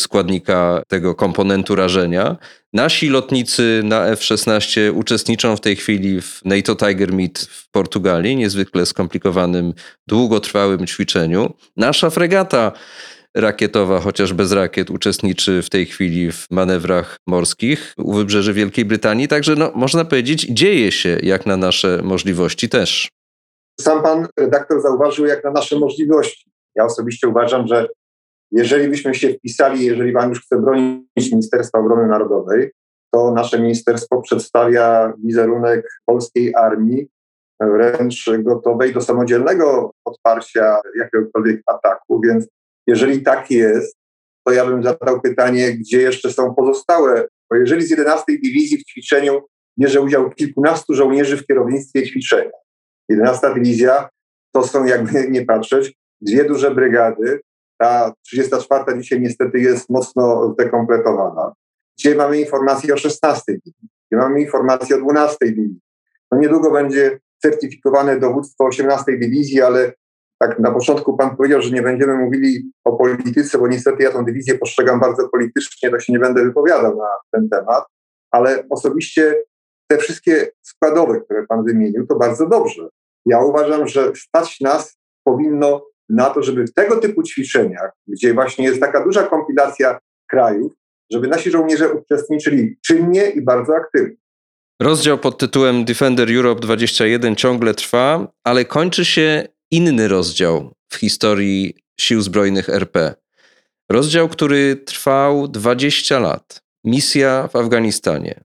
składnika 0.00 0.82
tego 0.88 1.14
komponentu 1.14 1.74
rażenia. 1.74 2.36
Nasi 2.72 3.08
lotnicy 3.08 3.80
na 3.84 4.06
F-16 4.06 4.92
uczestniczą 4.94 5.56
w 5.56 5.60
tej 5.60 5.76
chwili 5.76 6.20
w 6.20 6.40
NATO 6.44 6.76
Tiger 6.76 7.12
Meet 7.12 7.38
w 7.38 7.70
Portugalii, 7.70 8.36
niezwykle 8.36 8.86
skomplikowanym, 8.86 9.74
długotrwałym 10.06 10.86
ćwiczeniu. 10.86 11.54
Nasza 11.76 12.10
fregata 12.10 12.72
rakietowa, 13.36 14.00
chociaż 14.00 14.32
bez 14.32 14.52
rakiet, 14.52 14.90
uczestniczy 14.90 15.62
w 15.62 15.70
tej 15.70 15.86
chwili 15.86 16.32
w 16.32 16.46
manewrach 16.50 17.16
morskich 17.26 17.94
u 17.98 18.14
wybrzeży 18.14 18.52
Wielkiej 18.52 18.84
Brytanii. 18.84 19.28
Także 19.28 19.56
no, 19.56 19.72
można 19.74 20.04
powiedzieć, 20.04 20.46
dzieje 20.50 20.92
się 20.92 21.18
jak 21.22 21.46
na 21.46 21.56
nasze 21.56 22.00
możliwości 22.02 22.68
też. 22.68 23.08
Sam 23.80 24.02
pan 24.02 24.26
redaktor 24.38 24.82
zauważył, 24.82 25.26
jak 25.26 25.44
na 25.44 25.50
nasze 25.50 25.78
możliwości. 25.78 26.50
Ja 26.74 26.84
osobiście 26.84 27.28
uważam, 27.28 27.66
że 27.66 27.88
jeżeli 28.50 28.88
byśmy 28.88 29.14
się 29.14 29.28
wpisali, 29.28 29.84
jeżeli 29.84 30.12
pan 30.12 30.28
już 30.28 30.40
chce 30.40 30.60
bronić 30.60 31.30
Ministerstwa 31.30 31.78
Obrony 31.78 32.08
Narodowej, 32.08 32.70
to 33.10 33.30
nasze 33.30 33.60
ministerstwo 33.60 34.22
przedstawia 34.22 35.12
wizerunek 35.24 35.88
polskiej 36.06 36.54
armii 36.54 37.08
wręcz 37.60 38.30
gotowej 38.38 38.94
do 38.94 39.00
samodzielnego 39.00 39.90
odparcia 40.04 40.80
jakiegokolwiek 40.98 41.62
ataku, 41.66 42.20
więc 42.20 42.46
jeżeli 42.88 43.22
tak 43.22 43.50
jest, 43.50 43.96
to 44.46 44.52
ja 44.52 44.66
bym 44.66 44.82
zadał 44.82 45.20
pytanie, 45.20 45.72
gdzie 45.72 46.00
jeszcze 46.00 46.32
są 46.32 46.54
pozostałe, 46.54 47.28
bo 47.50 47.56
jeżeli 47.56 47.86
z 47.86 47.90
11 47.90 48.24
Dywizji 48.28 48.78
w 48.78 48.84
ćwiczeniu 48.84 49.40
bierze 49.78 50.00
udział 50.00 50.30
kilkunastu 50.30 50.94
żołnierzy 50.94 51.36
w 51.36 51.46
kierownictwie 51.46 52.06
ćwiczenia, 52.06 52.50
11 53.08 53.54
Dywizja 53.54 54.08
to 54.52 54.66
są, 54.66 54.84
jakby 54.84 55.12
nie 55.30 55.44
patrzeć, 55.44 55.94
dwie 56.20 56.44
duże 56.44 56.74
brygady, 56.74 57.40
ta 57.78 58.12
34 58.26 59.02
dzisiaj 59.02 59.20
niestety 59.20 59.58
jest 59.58 59.90
mocno 59.90 60.52
zdekompletowana. 60.52 61.52
Dzisiaj 61.98 62.14
mamy 62.14 62.40
informacje 62.40 62.94
o 62.94 62.96
16 62.96 63.42
dywizji, 63.46 63.88
gdzie 64.10 64.18
mamy 64.18 64.40
informacje 64.40 64.96
o 64.96 65.00
12 65.00 65.36
dywizji. 65.40 65.80
No 66.32 66.38
niedługo 66.38 66.70
będzie 66.70 67.18
certyfikowane 67.42 68.20
dowództwo 68.20 68.64
18 68.64 69.04
dywizji, 69.18 69.62
ale 69.62 69.92
tak 70.38 70.58
na 70.58 70.70
początku 70.70 71.16
pan 71.16 71.36
powiedział, 71.36 71.62
że 71.62 71.70
nie 71.70 71.82
będziemy 71.82 72.16
mówili 72.16 72.72
o 72.84 72.96
polityce, 72.96 73.58
bo 73.58 73.68
niestety 73.68 74.02
ja 74.02 74.10
tę 74.10 74.24
dywizję 74.24 74.58
postrzegam 74.58 75.00
bardzo 75.00 75.28
politycznie, 75.28 75.90
to 75.90 76.00
się 76.00 76.12
nie 76.12 76.18
będę 76.18 76.44
wypowiadał 76.44 76.96
na 76.96 77.08
ten 77.30 77.48
temat, 77.48 77.84
ale 78.30 78.64
osobiście 78.70 79.34
te 79.90 79.98
wszystkie 79.98 80.50
składowe, 80.62 81.20
które 81.20 81.46
pan 81.46 81.64
wymienił, 81.64 82.06
to 82.06 82.16
bardzo 82.16 82.48
dobrze. 82.48 82.88
Ja 83.26 83.40
uważam, 83.40 83.88
że 83.88 84.12
stać 84.16 84.60
nas 84.60 84.98
powinno 85.24 85.86
na 86.08 86.30
to, 86.30 86.42
żeby 86.42 86.64
w 86.66 86.74
tego 86.74 86.96
typu 86.96 87.22
ćwiczeniach, 87.22 87.92
gdzie 88.06 88.34
właśnie 88.34 88.64
jest 88.64 88.80
taka 88.80 89.04
duża 89.04 89.22
kompilacja 89.22 89.98
krajów, 90.30 90.72
żeby 91.12 91.28
nasi 91.28 91.50
żołnierze 91.50 91.92
uczestniczyli 91.92 92.78
czynnie 92.86 93.30
i 93.30 93.42
bardzo 93.42 93.76
aktywnie. 93.76 94.16
Rozdział 94.82 95.18
pod 95.18 95.38
tytułem 95.38 95.84
Defender 95.84 96.36
Europe 96.36 96.60
21 96.60 97.36
ciągle 97.36 97.74
trwa, 97.74 98.32
ale 98.44 98.64
kończy 98.64 99.04
się 99.04 99.48
inny 99.70 100.08
rozdział 100.08 100.74
w 100.88 100.96
historii 100.96 101.74
Sił 102.00 102.22
Zbrojnych 102.22 102.68
RP. 102.68 103.14
Rozdział, 103.90 104.28
który 104.28 104.76
trwał 104.76 105.48
20 105.48 106.18
lat. 106.18 106.62
Misja 106.84 107.48
w 107.52 107.56
Afganistanie. 107.56 108.40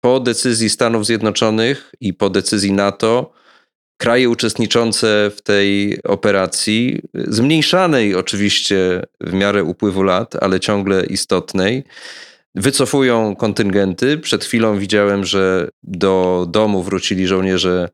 Po 0.00 0.20
decyzji 0.20 0.70
Stanów 0.70 1.06
Zjednoczonych 1.06 1.94
i 2.00 2.14
po 2.14 2.30
decyzji 2.30 2.72
NATO, 2.72 3.32
kraje 3.96 4.28
uczestniczące 4.28 5.30
w 5.36 5.42
tej 5.42 6.02
operacji, 6.02 7.02
zmniejszanej 7.14 8.14
oczywiście 8.14 9.02
w 9.20 9.32
miarę 9.32 9.64
upływu 9.64 10.02
lat, 10.02 10.36
ale 10.42 10.60
ciągle 10.60 11.06
istotnej, 11.06 11.84
wycofują 12.54 13.36
kontyngenty. 13.36 14.18
Przed 14.18 14.44
chwilą 14.44 14.78
widziałem, 14.78 15.24
że 15.24 15.68
do 15.82 16.46
domu 16.50 16.82
wrócili 16.82 17.26
żołnierze 17.26 17.88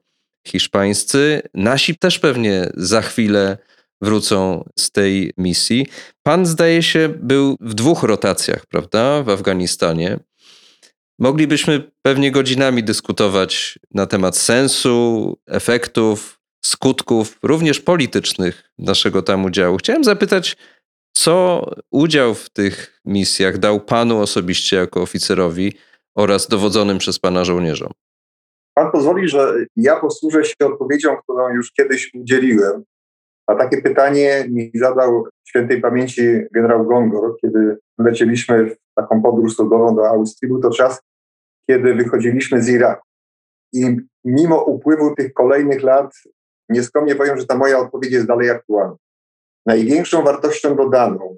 hiszpańscy. 0.48 1.42
Nasi 1.54 1.98
też 1.98 2.18
pewnie 2.18 2.70
za 2.74 3.02
chwilę 3.02 3.58
wrócą 4.00 4.64
z 4.78 4.90
tej 4.90 5.32
misji. 5.38 5.86
Pan, 6.22 6.46
zdaje 6.46 6.82
się, 6.82 7.08
był 7.08 7.56
w 7.60 7.74
dwóch 7.74 8.02
rotacjach, 8.02 8.66
prawda, 8.66 9.22
w 9.22 9.28
Afganistanie. 9.28 10.18
Moglibyśmy 11.18 11.90
pewnie 12.02 12.30
godzinami 12.32 12.84
dyskutować 12.84 13.78
na 13.94 14.06
temat 14.06 14.36
sensu, 14.36 15.36
efektów, 15.46 16.40
skutków, 16.64 17.38
również 17.42 17.80
politycznych 17.80 18.70
naszego 18.78 19.22
tam 19.22 19.44
udziału. 19.44 19.76
Chciałem 19.76 20.04
zapytać, 20.04 20.56
co 21.16 21.64
udział 21.90 22.34
w 22.34 22.50
tych 22.50 23.00
misjach 23.04 23.58
dał 23.58 23.80
panu 23.80 24.20
osobiście 24.20 24.76
jako 24.76 25.02
oficerowi 25.02 25.72
oraz 26.14 26.48
dowodzonym 26.48 26.98
przez 26.98 27.18
pana 27.18 27.44
żołnierzom? 27.44 27.92
Pan 28.78 28.92
pozwoli, 28.92 29.28
że 29.28 29.54
ja 29.76 30.00
posłużę 30.00 30.44
się 30.44 30.54
odpowiedzią, 30.60 31.16
którą 31.16 31.48
już 31.48 31.72
kiedyś 31.72 32.14
udzieliłem. 32.14 32.84
A 33.46 33.54
takie 33.54 33.82
pytanie 33.82 34.46
mi 34.50 34.70
zadał 34.74 35.28
świętej 35.48 35.80
pamięci 35.80 36.22
generał 36.52 36.86
Gongor, 36.86 37.36
kiedy 37.40 37.76
lecieliśmy 37.98 38.66
w 38.66 38.76
taką 38.94 39.22
podróż 39.22 39.52
studową 39.52 39.96
do 39.96 40.08
Austrii. 40.08 40.48
Był 40.48 40.60
to 40.60 40.70
czas, 40.70 41.00
kiedy 41.70 41.94
wychodziliśmy 41.94 42.62
z 42.62 42.68
Iraku. 42.68 43.06
I 43.72 43.96
mimo 44.24 44.64
upływu 44.64 45.14
tych 45.14 45.32
kolejnych 45.32 45.82
lat, 45.82 46.14
nieskromnie 46.68 47.14
powiem, 47.14 47.38
że 47.38 47.46
ta 47.46 47.56
moja 47.56 47.78
odpowiedź 47.78 48.12
jest 48.12 48.26
dalej 48.26 48.50
aktualna. 48.50 48.96
Największą 49.66 50.24
wartością 50.24 50.76
dodaną 50.76 51.36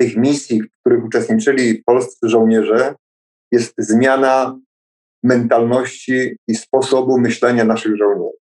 tych 0.00 0.16
misji, 0.16 0.62
w 0.62 0.80
których 0.80 1.04
uczestniczyli 1.04 1.82
polscy 1.86 2.28
żołnierze, 2.28 2.94
jest 3.52 3.74
zmiana 3.78 4.58
mentalności 5.22 6.36
i 6.48 6.54
sposobu 6.54 7.20
myślenia 7.20 7.64
naszych 7.64 7.96
żołnierzy. 7.96 8.40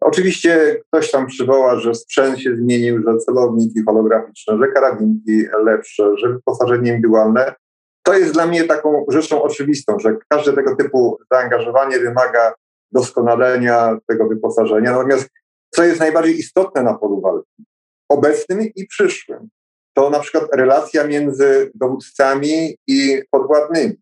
Oczywiście 0.00 0.80
ktoś 0.86 1.10
tam 1.10 1.26
przywoła, 1.26 1.80
że 1.80 1.94
sprzęt 1.94 2.38
się 2.38 2.56
zmienił, 2.56 3.02
że 3.02 3.18
celowniki 3.18 3.82
holograficzne, 3.86 4.58
że 4.58 4.68
karabinki 4.68 5.44
lepsze, 5.64 6.16
że 6.16 6.28
wyposażenie 6.28 6.90
indywidualne. 6.90 7.54
To 8.02 8.14
jest 8.14 8.32
dla 8.32 8.46
mnie 8.46 8.64
taką 8.64 9.04
rzeczą 9.08 9.42
oczywistą, 9.42 9.98
że 9.98 10.16
każde 10.28 10.52
tego 10.52 10.76
typu 10.76 11.18
zaangażowanie 11.32 11.98
wymaga 11.98 12.54
doskonalenia 12.92 13.98
tego 14.06 14.28
wyposażenia. 14.28 14.92
Natomiast 14.92 15.28
co 15.70 15.84
jest 15.84 16.00
najbardziej 16.00 16.38
istotne 16.38 16.82
na 16.82 16.94
polu 16.94 17.20
walki, 17.20 17.64
obecnym 18.08 18.60
i 18.76 18.86
przyszłym, 18.86 19.48
to 19.96 20.10
na 20.10 20.20
przykład 20.20 20.54
relacja 20.54 21.06
między 21.06 21.70
dowódcami 21.74 22.76
i 22.86 23.22
podwładnymi 23.30 24.01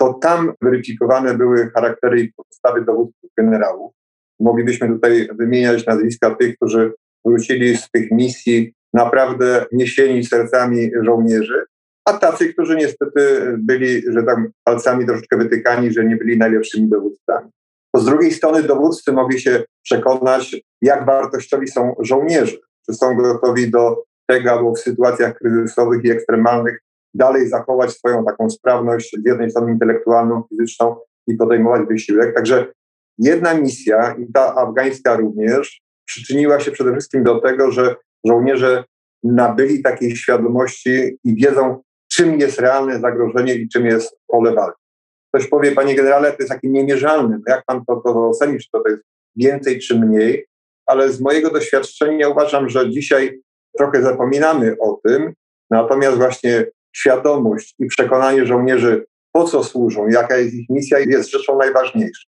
to 0.00 0.14
tam 0.14 0.52
weryfikowane 0.62 1.34
były 1.34 1.70
charaktery 1.70 2.20
i 2.20 2.32
podstawy 2.32 2.84
dowódców 2.84 3.30
generałów. 3.38 3.92
Moglibyśmy 4.40 4.88
tutaj 4.88 5.28
wymieniać 5.38 5.86
nazwiska 5.86 6.34
tych, 6.34 6.56
którzy 6.56 6.92
wrócili 7.24 7.76
z 7.76 7.90
tych 7.90 8.10
misji 8.10 8.74
naprawdę 8.94 9.66
niesieni 9.72 10.24
sercami 10.24 10.90
żołnierzy, 11.02 11.64
a 12.04 12.12
tacy, 12.12 12.52
którzy 12.52 12.76
niestety 12.76 13.54
byli, 13.58 14.12
że 14.12 14.22
tak 14.22 14.38
palcami 14.64 15.06
troszeczkę 15.06 15.36
wytykani, 15.36 15.92
że 15.92 16.04
nie 16.04 16.16
byli 16.16 16.38
najlepszymi 16.38 16.88
dowódcami. 16.88 17.50
To 17.94 18.00
z 18.00 18.04
drugiej 18.04 18.32
strony 18.32 18.62
dowódcy 18.62 19.12
mogli 19.12 19.40
się 19.40 19.64
przekonać, 19.82 20.56
jak 20.82 21.06
wartościowi 21.06 21.68
są 21.68 21.94
żołnierze, 22.00 22.56
czy 22.86 22.94
są 22.94 23.16
gotowi 23.16 23.70
do 23.70 24.02
tego, 24.26 24.52
albo 24.52 24.74
w 24.74 24.78
sytuacjach 24.78 25.38
kryzysowych 25.38 26.04
i 26.04 26.10
ekstremalnych 26.10 26.80
dalej 27.16 27.48
zachować 27.48 27.90
swoją 27.90 28.24
taką 28.24 28.50
sprawność 28.50 29.10
z 29.10 29.26
jednej 29.26 29.50
strony 29.50 29.72
intelektualną, 29.72 30.42
fizyczną 30.48 30.96
i 31.26 31.34
podejmować 31.34 31.88
wysiłek. 31.88 32.34
Także 32.34 32.66
jedna 33.18 33.54
misja, 33.54 34.16
i 34.18 34.32
ta 34.32 34.54
afgańska 34.54 35.16
również, 35.16 35.80
przyczyniła 36.06 36.60
się 36.60 36.70
przede 36.70 36.92
wszystkim 36.92 37.24
do 37.24 37.40
tego, 37.40 37.72
że 37.72 37.96
żołnierze 38.26 38.84
nabyli 39.22 39.82
takiej 39.82 40.16
świadomości 40.16 41.18
i 41.24 41.34
wiedzą, 41.34 41.82
czym 42.12 42.40
jest 42.40 42.60
realne 42.60 43.00
zagrożenie 43.00 43.54
i 43.54 43.68
czym 43.68 43.86
jest 43.86 44.16
pole 44.26 44.54
walki. 44.54 44.82
Ktoś 45.34 45.46
powie, 45.46 45.72
panie 45.72 45.94
generale, 45.94 46.32
to 46.32 46.36
jest 46.38 46.52
takie 46.52 46.68
niemierzalne. 46.68 47.38
No 47.46 47.54
jak 47.54 47.64
pan 47.66 47.84
to, 47.84 47.96
to 47.96 48.30
czy 48.40 48.70
to, 48.72 48.80
to 48.80 48.88
jest 48.88 49.02
więcej 49.36 49.78
czy 49.78 50.00
mniej? 50.00 50.46
Ale 50.86 51.12
z 51.12 51.20
mojego 51.20 51.50
doświadczenia 51.50 52.28
uważam, 52.28 52.68
że 52.68 52.90
dzisiaj 52.90 53.40
trochę 53.78 54.02
zapominamy 54.02 54.76
o 54.80 55.00
tym, 55.04 55.32
natomiast 55.70 56.16
właśnie 56.16 56.66
świadomość 56.96 57.74
i 57.78 57.86
przekonanie 57.86 58.46
żołnierzy, 58.46 59.06
po 59.32 59.44
co 59.44 59.64
służą, 59.64 60.08
jaka 60.08 60.36
jest 60.36 60.54
ich 60.54 60.68
misja, 60.70 60.98
jest 60.98 61.30
rzeczą 61.30 61.58
najważniejszą. 61.58 62.28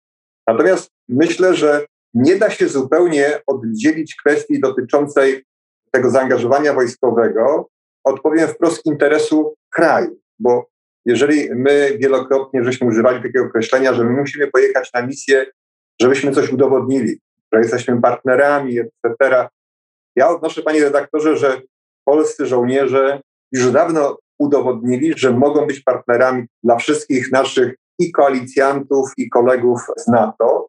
Natomiast 0.47 0.91
myślę, 1.09 1.55
że 1.55 1.85
nie 2.13 2.35
da 2.35 2.49
się 2.49 2.67
zupełnie 2.67 3.41
oddzielić 3.47 4.15
kwestii 4.15 4.59
dotyczącej 4.59 5.45
tego 5.91 6.09
zaangażowania 6.09 6.73
wojskowego 6.73 7.69
odpowiem 8.03 8.47
wprost, 8.47 8.85
interesu 8.85 9.55
kraju, 9.69 10.19
bo 10.39 10.69
jeżeli 11.05 11.49
my 11.55 11.97
wielokrotnie 11.99 12.63
żeśmy 12.63 12.87
używali 12.87 13.17
takiego 13.23 13.45
określenia, 13.45 13.93
że 13.93 14.03
my 14.03 14.11
musimy 14.11 14.47
pojechać 14.47 14.93
na 14.93 15.01
misję, 15.01 15.45
żebyśmy 16.01 16.31
coś 16.31 16.53
udowodnili, 16.53 17.19
że 17.53 17.59
jesteśmy 17.59 18.01
partnerami, 18.01 18.79
etc. 18.79 19.47
Ja 20.15 20.29
odnoszę, 20.29 20.61
panie 20.61 20.83
redaktorze, 20.83 21.37
że 21.37 21.61
polscy 22.05 22.45
żołnierze 22.45 23.21
już 23.51 23.71
dawno 23.71 24.17
udowodnili, 24.39 25.13
że 25.17 25.31
mogą 25.31 25.67
być 25.67 25.79
partnerami 25.79 26.45
dla 26.63 26.75
wszystkich 26.75 27.31
naszych 27.31 27.75
i 27.99 28.11
koalicjantów, 28.11 29.11
i 29.17 29.29
kolegów 29.29 29.81
z 29.97 30.07
NATO. 30.07 30.67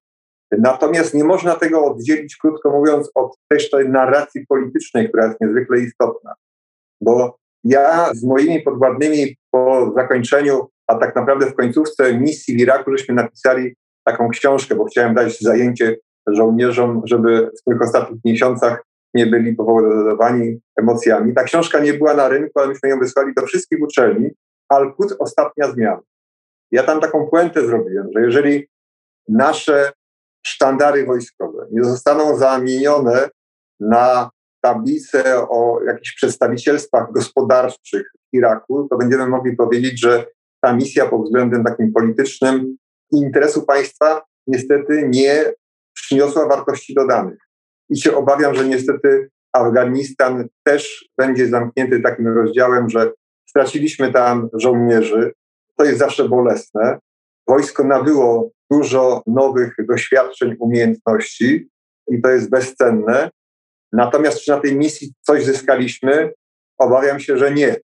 Natomiast 0.58 1.14
nie 1.14 1.24
można 1.24 1.54
tego 1.54 1.84
oddzielić, 1.84 2.36
krótko 2.36 2.70
mówiąc, 2.70 3.10
od 3.14 3.36
też 3.48 3.70
tej 3.70 3.88
narracji 3.88 4.46
politycznej, 4.46 5.08
która 5.08 5.26
jest 5.26 5.40
niezwykle 5.40 5.80
istotna. 5.80 6.34
Bo 7.00 7.36
ja 7.64 8.14
z 8.14 8.24
moimi 8.24 8.62
podwładnymi 8.62 9.36
po 9.50 9.92
zakończeniu, 9.96 10.68
a 10.86 10.94
tak 10.94 11.16
naprawdę 11.16 11.46
w 11.46 11.54
końcówce 11.54 12.14
misji 12.14 12.54
w 12.54 12.58
Iraku, 12.58 12.96
żeśmy 12.96 13.14
napisali 13.14 13.74
taką 14.04 14.28
książkę, 14.28 14.74
bo 14.74 14.84
chciałem 14.84 15.14
dać 15.14 15.40
zajęcie 15.40 15.96
żołnierzom, 16.26 17.02
żeby 17.04 17.50
w 17.60 17.70
tych 17.70 17.82
ostatnich 17.82 18.20
miesiącach 18.24 18.84
nie 19.14 19.26
byli 19.26 19.54
powodowani 19.54 20.60
emocjami. 20.76 21.34
Ta 21.34 21.44
książka 21.44 21.80
nie 21.80 21.94
była 21.94 22.14
na 22.14 22.28
rynku, 22.28 22.60
ale 22.60 22.68
myśmy 22.68 22.88
ją 22.88 22.98
wysłali 22.98 23.34
do 23.34 23.46
wszystkich 23.46 23.82
uczelni. 23.82 24.30
Alkut, 24.68 25.16
ostatnia 25.18 25.72
zmiana. 25.72 26.00
Ja 26.70 26.82
tam 26.82 27.00
taką 27.00 27.26
puentę 27.26 27.66
zrobiłem, 27.66 28.06
że 28.14 28.20
jeżeli 28.20 28.68
nasze 29.28 29.92
sztandary 30.46 31.06
wojskowe 31.06 31.66
nie 31.70 31.84
zostaną 31.84 32.36
zamienione 32.36 33.28
na 33.80 34.30
tablice 34.60 35.48
o 35.48 35.80
jakichś 35.86 36.14
przedstawicielstwach 36.14 37.12
gospodarczych 37.12 38.12
Iraku, 38.32 38.88
to 38.90 38.96
będziemy 38.96 39.26
mogli 39.26 39.56
powiedzieć, 39.56 40.00
że 40.00 40.26
ta 40.60 40.72
misja 40.72 41.06
pod 41.06 41.24
względem 41.24 41.64
takim 41.64 41.92
politycznym 41.92 42.76
interesu 43.12 43.62
państwa 43.62 44.22
niestety 44.46 45.08
nie 45.08 45.52
przyniosła 45.94 46.48
wartości 46.48 46.94
dodanych. 46.94 47.49
I 47.90 48.00
się 48.00 48.16
obawiam, 48.16 48.54
że 48.54 48.64
niestety 48.64 49.30
Afganistan 49.52 50.48
też 50.62 51.08
będzie 51.18 51.48
zamknięty 51.48 52.00
takim 52.00 52.28
rozdziałem, 52.28 52.90
że 52.90 53.12
straciliśmy 53.48 54.12
tam 54.12 54.48
żołnierzy. 54.52 55.32
To 55.76 55.84
jest 55.84 55.98
zawsze 55.98 56.28
bolesne. 56.28 56.98
Wojsko 57.48 57.84
nabyło 57.84 58.50
dużo 58.70 59.22
nowych 59.26 59.74
doświadczeń, 59.88 60.56
umiejętności 60.58 61.68
i 62.08 62.22
to 62.22 62.30
jest 62.30 62.50
bezcenne. 62.50 63.30
Natomiast 63.92 64.40
czy 64.40 64.50
na 64.50 64.60
tej 64.60 64.76
misji 64.76 65.12
coś 65.20 65.44
zyskaliśmy? 65.44 66.32
Obawiam 66.78 67.20
się, 67.20 67.36
że 67.36 67.54
nie. 67.54 67.76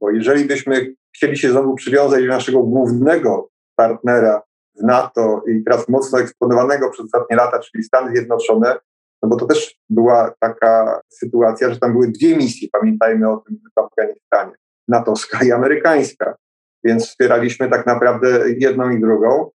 Bo 0.00 0.10
jeżeli 0.10 0.44
byśmy 0.44 0.94
chcieli 1.16 1.38
się 1.38 1.50
znowu 1.50 1.74
przywiązać 1.74 2.22
do 2.22 2.28
naszego 2.28 2.62
głównego 2.62 3.48
partnera 3.76 4.42
w 4.74 4.82
NATO 4.82 5.42
i 5.48 5.64
teraz 5.64 5.88
mocno 5.88 6.20
eksponowanego 6.20 6.90
przez 6.90 7.04
ostatnie 7.04 7.36
lata, 7.36 7.58
czyli 7.58 7.84
Stany 7.84 8.10
Zjednoczone, 8.10 8.76
no 9.24 9.28
bo 9.30 9.36
to 9.36 9.46
też 9.46 9.76
była 9.90 10.34
taka 10.40 11.00
sytuacja, 11.08 11.70
że 11.70 11.80
tam 11.80 11.92
były 11.92 12.08
dwie 12.08 12.36
misje, 12.36 12.68
pamiętajmy 12.72 13.30
o 13.30 13.36
tym 13.36 13.58
w 13.76 13.80
Afganistanie, 13.80 14.52
natowska 14.88 15.44
i 15.44 15.52
amerykańska, 15.52 16.36
więc 16.84 17.06
wspieraliśmy 17.06 17.70
tak 17.70 17.86
naprawdę 17.86 18.44
jedną 18.58 18.90
i 18.90 19.00
drugą. 19.00 19.50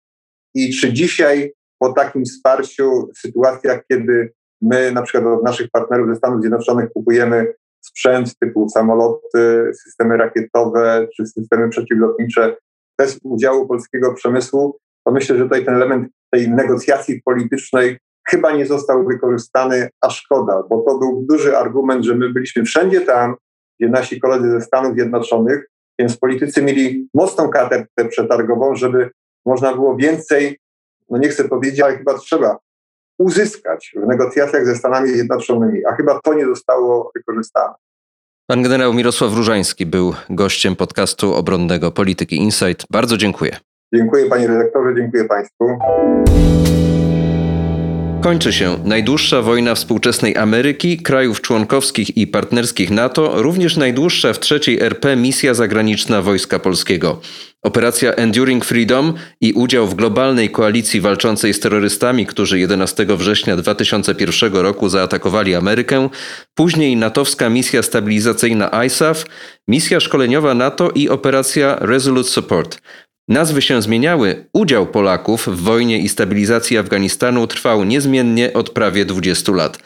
I 0.54 0.72
czy 0.72 0.92
dzisiaj 0.92 1.52
po 1.78 1.92
takim 1.92 2.24
wsparciu, 2.24 3.08
w 3.16 3.18
sytuacjach, 3.18 3.82
kiedy 3.90 4.32
my 4.62 4.92
na 4.92 5.02
przykład 5.02 5.38
od 5.38 5.44
naszych 5.44 5.70
partnerów 5.70 6.08
ze 6.08 6.16
Stanów 6.16 6.40
Zjednoczonych 6.40 6.92
kupujemy 6.92 7.54
sprzęt 7.80 8.38
typu 8.38 8.68
samoloty, 8.68 9.70
systemy 9.82 10.16
rakietowe 10.16 11.08
czy 11.16 11.26
systemy 11.26 11.68
przeciwlotnicze 11.68 12.56
bez 12.98 13.18
udziału 13.22 13.68
polskiego 13.68 14.14
przemysłu, 14.14 14.78
to 15.06 15.12
myślę, 15.12 15.36
że 15.36 15.44
tutaj 15.44 15.64
ten 15.64 15.74
element 15.74 16.08
tej 16.30 16.50
negocjacji 16.50 17.22
politycznej 17.24 17.98
chyba 18.30 18.52
nie 18.52 18.66
został 18.66 19.06
wykorzystany, 19.06 19.88
a 20.00 20.10
szkoda, 20.10 20.62
bo 20.70 20.82
to 20.82 20.98
był 20.98 21.26
duży 21.28 21.56
argument, 21.56 22.04
że 22.04 22.14
my 22.14 22.30
byliśmy 22.30 22.64
wszędzie 22.64 23.00
tam, 23.00 23.34
gdzie 23.80 23.90
nasi 23.90 24.20
koledzy 24.20 24.50
ze 24.50 24.60
Stanów 24.60 24.94
Zjednoczonych, 24.94 25.70
więc 25.98 26.16
politycy 26.16 26.62
mieli 26.62 27.08
mocną 27.14 27.48
kartę 27.48 27.86
przetargową, 28.08 28.76
żeby 28.76 29.10
można 29.46 29.74
było 29.74 29.96
więcej, 29.96 30.58
no 31.08 31.18
nie 31.18 31.28
chcę 31.28 31.48
powiedzieć, 31.48 31.80
ale 31.80 31.98
chyba 31.98 32.18
trzeba 32.18 32.58
uzyskać 33.18 33.94
w 33.96 34.06
negocjacjach 34.06 34.66
ze 34.66 34.76
Stanami 34.76 35.08
Zjednoczonymi, 35.08 35.86
a 35.86 35.94
chyba 35.94 36.20
to 36.24 36.34
nie 36.34 36.46
zostało 36.46 37.10
wykorzystane. 37.14 37.74
Pan 38.46 38.62
generał 38.62 38.94
Mirosław 38.94 39.34
Różański 39.34 39.86
był 39.86 40.14
gościem 40.30 40.76
podcastu 40.76 41.34
obronnego 41.34 41.90
Polityki 41.92 42.36
Insight. 42.36 42.86
Bardzo 42.90 43.16
dziękuję. 43.16 43.56
Dziękuję 43.94 44.26
panie 44.26 44.46
redaktorze, 44.46 44.94
dziękuję 44.94 45.24
państwu. 45.24 45.78
Kończy 48.20 48.52
się 48.52 48.78
najdłuższa 48.84 49.42
wojna 49.42 49.74
współczesnej 49.74 50.36
Ameryki, 50.36 50.98
krajów 50.98 51.40
członkowskich 51.40 52.16
i 52.16 52.26
partnerskich 52.26 52.90
NATO, 52.90 53.42
również 53.42 53.76
najdłuższa 53.76 54.32
w 54.32 54.40
trzeciej 54.40 54.80
RP 54.80 55.16
misja 55.16 55.54
zagraniczna 55.54 56.22
Wojska 56.22 56.58
Polskiego. 56.58 57.20
Operacja 57.62 58.12
Enduring 58.12 58.64
Freedom 58.64 59.14
i 59.40 59.52
udział 59.52 59.86
w 59.86 59.94
globalnej 59.94 60.50
koalicji 60.50 61.00
walczącej 61.00 61.54
z 61.54 61.60
terrorystami, 61.60 62.26
którzy 62.26 62.58
11 62.58 63.06
września 63.08 63.56
2001 63.56 64.52
roku 64.52 64.88
zaatakowali 64.88 65.54
Amerykę, 65.54 66.08
później 66.54 66.96
natowska 66.96 67.48
misja 67.48 67.82
stabilizacyjna 67.82 68.84
ISAF, 68.86 69.24
misja 69.68 70.00
szkoleniowa 70.00 70.54
NATO 70.54 70.90
i 70.94 71.08
operacja 71.08 71.76
Resolute 71.80 72.28
Support. 72.28 72.80
Nazwy 73.30 73.62
się 73.62 73.82
zmieniały, 73.82 74.44
udział 74.52 74.86
Polaków 74.86 75.46
w 75.46 75.62
wojnie 75.62 75.98
i 75.98 76.08
stabilizacji 76.08 76.78
Afganistanu 76.78 77.46
trwał 77.46 77.84
niezmiennie 77.84 78.52
od 78.52 78.70
prawie 78.70 79.04
20 79.04 79.52
lat. 79.52 79.78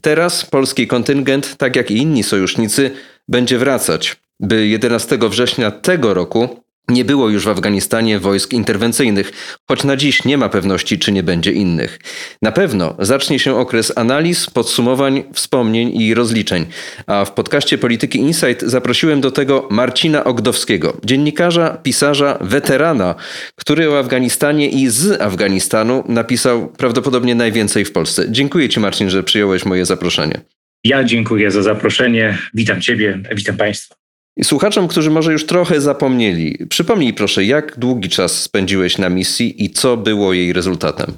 Teraz 0.00 0.46
polski 0.46 0.86
kontyngent, 0.86 1.56
tak 1.56 1.76
jak 1.76 1.90
i 1.90 1.96
inni 1.96 2.22
sojusznicy, 2.22 2.90
będzie 3.28 3.58
wracać, 3.58 4.16
by 4.40 4.66
11 4.66 5.18
września 5.28 5.70
tego 5.70 6.14
roku 6.14 6.62
nie 6.90 7.04
było 7.04 7.28
już 7.28 7.44
w 7.44 7.48
Afganistanie 7.48 8.18
wojsk 8.18 8.52
interwencyjnych, 8.52 9.32
choć 9.68 9.84
na 9.84 9.96
dziś 9.96 10.24
nie 10.24 10.38
ma 10.38 10.48
pewności, 10.48 10.98
czy 10.98 11.12
nie 11.12 11.22
będzie 11.22 11.52
innych. 11.52 11.98
Na 12.42 12.52
pewno 12.52 12.94
zacznie 12.98 13.38
się 13.38 13.56
okres 13.56 13.92
analiz, 13.96 14.50
podsumowań, 14.50 15.22
wspomnień 15.32 16.00
i 16.00 16.14
rozliczeń. 16.14 16.66
A 17.06 17.24
w 17.24 17.32
podcaście 17.32 17.78
Polityki 17.78 18.18
Insight 18.18 18.62
zaprosiłem 18.62 19.20
do 19.20 19.30
tego 19.30 19.68
Marcina 19.70 20.24
Ogdowskiego, 20.24 20.96
dziennikarza, 21.04 21.78
pisarza, 21.82 22.38
weterana, 22.40 23.14
który 23.56 23.90
o 23.90 23.98
Afganistanie 23.98 24.68
i 24.68 24.88
z 24.88 25.20
Afganistanu 25.20 26.04
napisał 26.08 26.68
prawdopodobnie 26.68 27.34
najwięcej 27.34 27.84
w 27.84 27.92
Polsce. 27.92 28.26
Dziękuję 28.28 28.68
Ci, 28.68 28.80
Marcin, 28.80 29.10
że 29.10 29.22
przyjąłeś 29.22 29.64
moje 29.64 29.86
zaproszenie. 29.86 30.40
Ja 30.84 31.04
dziękuję 31.04 31.50
za 31.50 31.62
zaproszenie. 31.62 32.38
Witam 32.54 32.80
Ciebie, 32.80 33.18
witam 33.34 33.56
Państwa. 33.56 33.99
Słuchaczom, 34.42 34.88
którzy 34.88 35.10
może 35.10 35.32
już 35.32 35.46
trochę 35.46 35.80
zapomnieli, 35.80 36.66
przypomnij 36.68 37.14
proszę, 37.14 37.44
jak 37.44 37.78
długi 37.78 38.08
czas 38.08 38.42
spędziłeś 38.42 38.98
na 38.98 39.08
misji 39.08 39.64
i 39.64 39.70
co 39.70 39.96
było 39.96 40.32
jej 40.32 40.52
rezultatem? 40.52 41.12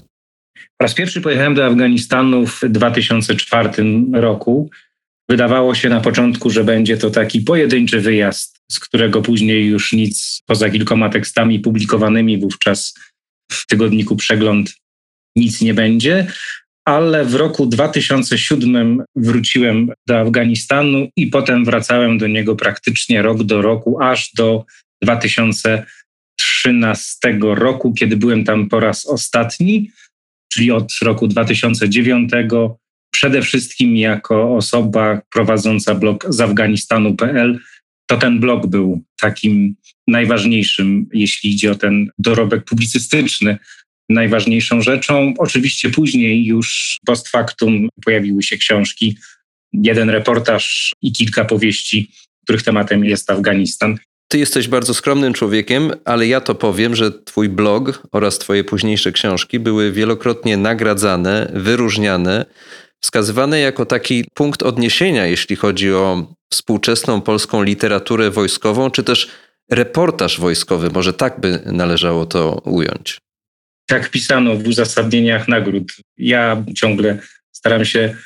Po 0.55 0.85
raz 0.85 0.95
pierwszy 0.95 1.21
pojechałem 1.21 1.55
do 1.55 1.67
Afganistanu 1.67 2.47
w 2.47 2.61
2004 2.69 3.71
roku. 4.13 4.71
Wydawało 5.29 5.75
się 5.75 5.89
na 5.89 6.01
początku, 6.01 6.51
że 6.51 6.65
będzie 6.65 6.97
to 6.97 7.11
taki 7.11 7.41
pojedynczy 7.41 8.01
wyjazd, 8.01 8.61
z 8.73 8.81
którego 8.81 9.23
później 9.23 9.67
już 9.67 9.93
nic 9.93 10.41
poza 10.47 10.71
kilkoma 10.71 11.09
tekstami 11.09 11.61
publikowanymi 11.61 12.39
wówczas 12.39 12.95
w 13.53 13.67
tygodniku 13.67 14.17
Przegląd 14.17 14.75
nic 15.37 15.61
nie 15.61 15.75
będzie, 15.75 16.27
ale 16.85 17.25
w 17.25 17.35
roku 17.35 17.67
2007 17.67 19.03
wróciłem 19.17 19.93
do 20.07 20.19
Afganistanu 20.19 21.09
i 21.17 21.27
potem 21.27 21.65
wracałem 21.65 22.19
do 22.19 22.27
niego 22.27 22.57
praktycznie 22.57 23.23
rok 23.23 23.43
do 23.43 23.63
roku, 23.63 24.03
aż 24.03 24.33
do 24.33 24.65
2013 25.03 27.39
roku, 27.41 27.93
kiedy 27.93 28.17
byłem 28.17 28.45
tam 28.45 28.69
po 28.69 28.81
raz 28.81 29.07
ostatni, 29.07 29.91
czyli 30.53 30.71
od 30.71 30.93
roku 31.03 31.29
2009. 31.29 32.31
Przede 33.15 33.43
wszystkim 33.43 33.97
jako 33.97 34.57
osoba 34.57 35.21
prowadząca 35.33 35.95
blog 35.95 36.27
z 36.29 36.41
Afganistanu.pl, 36.41 37.59
to 38.07 38.17
ten 38.17 38.41
blog 38.41 38.67
był 38.67 39.03
takim 39.21 39.75
najważniejszym, 40.09 41.07
jeśli 41.13 41.51
idzie 41.51 41.73
o 41.73 41.75
ten 41.75 42.11
dorobek 42.19 42.65
publicystyczny 42.65 43.59
najważniejszą 44.13 44.83
rzeczą. 44.83 45.35
Oczywiście 45.39 45.91
później 45.91 46.45
już 46.45 46.99
post 47.07 47.29
factum 47.29 47.89
pojawiły 48.05 48.43
się 48.43 48.57
książki, 48.57 49.19
jeden 49.73 50.11
reportaż 50.11 50.93
i 51.03 51.13
kilka 51.13 51.45
powieści, 51.45 52.11
których 52.45 52.63
tematem 52.63 53.05
jest 53.05 53.31
Afganistan. 53.31 53.99
Ty 54.29 54.39
jesteś 54.39 54.69
bardzo 54.69 54.95
skromnym 54.95 55.33
człowiekiem, 55.33 55.91
ale 56.05 56.27
ja 56.27 56.41
to 56.41 56.55
powiem, 56.55 56.97
że 56.97 57.13
twój 57.13 57.49
blog 57.49 58.03
oraz 58.13 58.39
twoje 58.39 58.65
późniejsze 58.65 59.13
książki 59.13 59.59
były 59.59 59.93
wielokrotnie 59.93 60.57
nagradzane, 60.57 61.53
wyróżniane. 61.55 62.47
wskazywane 63.01 63.61
jako 63.61 63.87
taki 63.87 64.25
punkt 64.35 64.63
odniesienia, 64.63 65.27
jeśli 65.27 65.57
chodzi 65.57 65.93
o 65.93 66.35
współczesną 66.53 67.21
polską 67.21 67.63
literaturę 67.63 68.31
wojskową, 68.31 68.91
czy 68.91 69.03
też 69.03 69.29
reportaż 69.71 70.41
wojskowy, 70.41 70.91
może 70.91 71.13
tak 71.13 71.41
by 71.41 71.63
należało 71.67 72.27
to 72.27 72.61
ująć. 72.65 73.19
Tak 73.87 74.11
pisano 74.11 74.57
w 74.57 74.67
uzasadnieniach 74.67 75.49
nagród. 75.49 75.93
Ja 76.19 76.65
ciągle 76.77 77.19
staram 77.53 77.85
się 77.85 78.17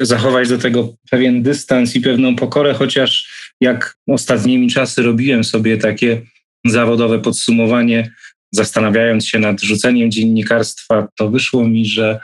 zachować 0.00 0.48
do 0.48 0.58
tego 0.58 0.94
pewien 1.10 1.42
dystans 1.42 1.96
i 1.96 2.00
pewną 2.00 2.36
pokorę, 2.36 2.74
chociaż 2.74 3.28
jak 3.60 3.96
ostatnimi 4.08 4.70
czasy 4.70 5.02
robiłem 5.02 5.44
sobie 5.44 5.76
takie 5.76 6.22
zawodowe 6.66 7.18
podsumowanie, 7.18 8.10
zastanawiając 8.52 9.26
się 9.26 9.38
nad 9.38 9.60
rzuceniem 9.60 10.10
dziennikarstwa, 10.10 11.08
to 11.16 11.30
wyszło 11.30 11.68
mi, 11.68 11.86
że 11.86 12.20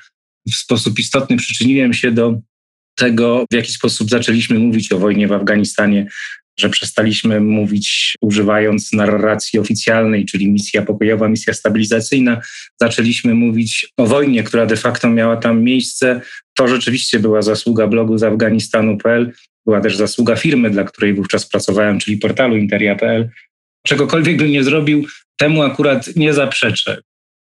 w 0.48 0.54
sposób 0.54 0.98
istotny 0.98 1.36
przyczyniłem 1.36 1.94
się 1.94 2.12
do 2.12 2.40
tego, 2.94 3.44
w 3.50 3.54
jaki 3.54 3.72
sposób 3.72 4.10
zaczęliśmy 4.10 4.58
mówić 4.58 4.92
o 4.92 4.98
wojnie 4.98 5.28
w 5.28 5.32
Afganistanie, 5.32 6.06
że 6.58 6.70
przestaliśmy 6.70 7.40
mówić 7.40 8.16
używając 8.20 8.92
narracji 8.92 9.58
oficjalnej, 9.58 10.24
czyli 10.24 10.52
misja 10.52 10.82
pokojowa, 10.82 11.28
misja 11.28 11.54
stabilizacyjna. 11.54 12.40
Zaczęliśmy 12.80 13.34
mówić 13.34 13.92
o 13.96 14.06
wojnie, 14.06 14.42
która 14.42 14.66
de 14.66 14.76
facto 14.76 15.10
miała 15.10 15.36
tam 15.36 15.62
miejsce. 15.62 16.20
To 16.56 16.68
rzeczywiście 16.68 17.18
była 17.18 17.42
zasługa 17.42 17.86
blogu 17.86 18.18
z 18.18 18.22
Afganistanu.pl, 18.22 19.32
była 19.66 19.80
też 19.80 19.96
zasługa 19.96 20.36
firmy, 20.36 20.70
dla 20.70 20.84
której 20.84 21.14
wówczas 21.14 21.48
pracowałem, 21.48 21.98
czyli 21.98 22.16
portalu 22.16 22.56
interia.pl. 22.56 23.28
Czegokolwiek 23.86 24.36
bym 24.36 24.50
nie 24.50 24.64
zrobił, 24.64 25.06
temu 25.36 25.62
akurat 25.62 26.16
nie 26.16 26.34
zaprzeczę. 26.34 27.02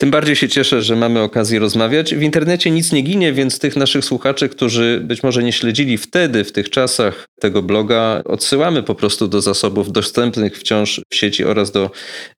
Tym 0.00 0.10
bardziej 0.10 0.36
się 0.36 0.48
cieszę, 0.48 0.82
że 0.82 0.96
mamy 0.96 1.20
okazję 1.20 1.58
rozmawiać. 1.58 2.14
W 2.14 2.22
internecie 2.22 2.70
nic 2.70 2.92
nie 2.92 3.02
ginie, 3.02 3.32
więc 3.32 3.58
tych 3.58 3.76
naszych 3.76 4.04
słuchaczy, 4.04 4.48
którzy 4.48 5.00
być 5.04 5.22
może 5.22 5.42
nie 5.42 5.52
śledzili 5.52 5.98
wtedy, 5.98 6.44
w 6.44 6.52
tych 6.52 6.70
czasach 6.70 7.26
tego 7.40 7.62
bloga, 7.62 8.22
odsyłamy 8.24 8.82
po 8.82 8.94
prostu 8.94 9.28
do 9.28 9.40
zasobów 9.40 9.92
dostępnych 9.92 10.58
wciąż 10.58 11.00
w 11.10 11.14
sieci 11.14 11.44
oraz 11.44 11.70
do 11.70 11.90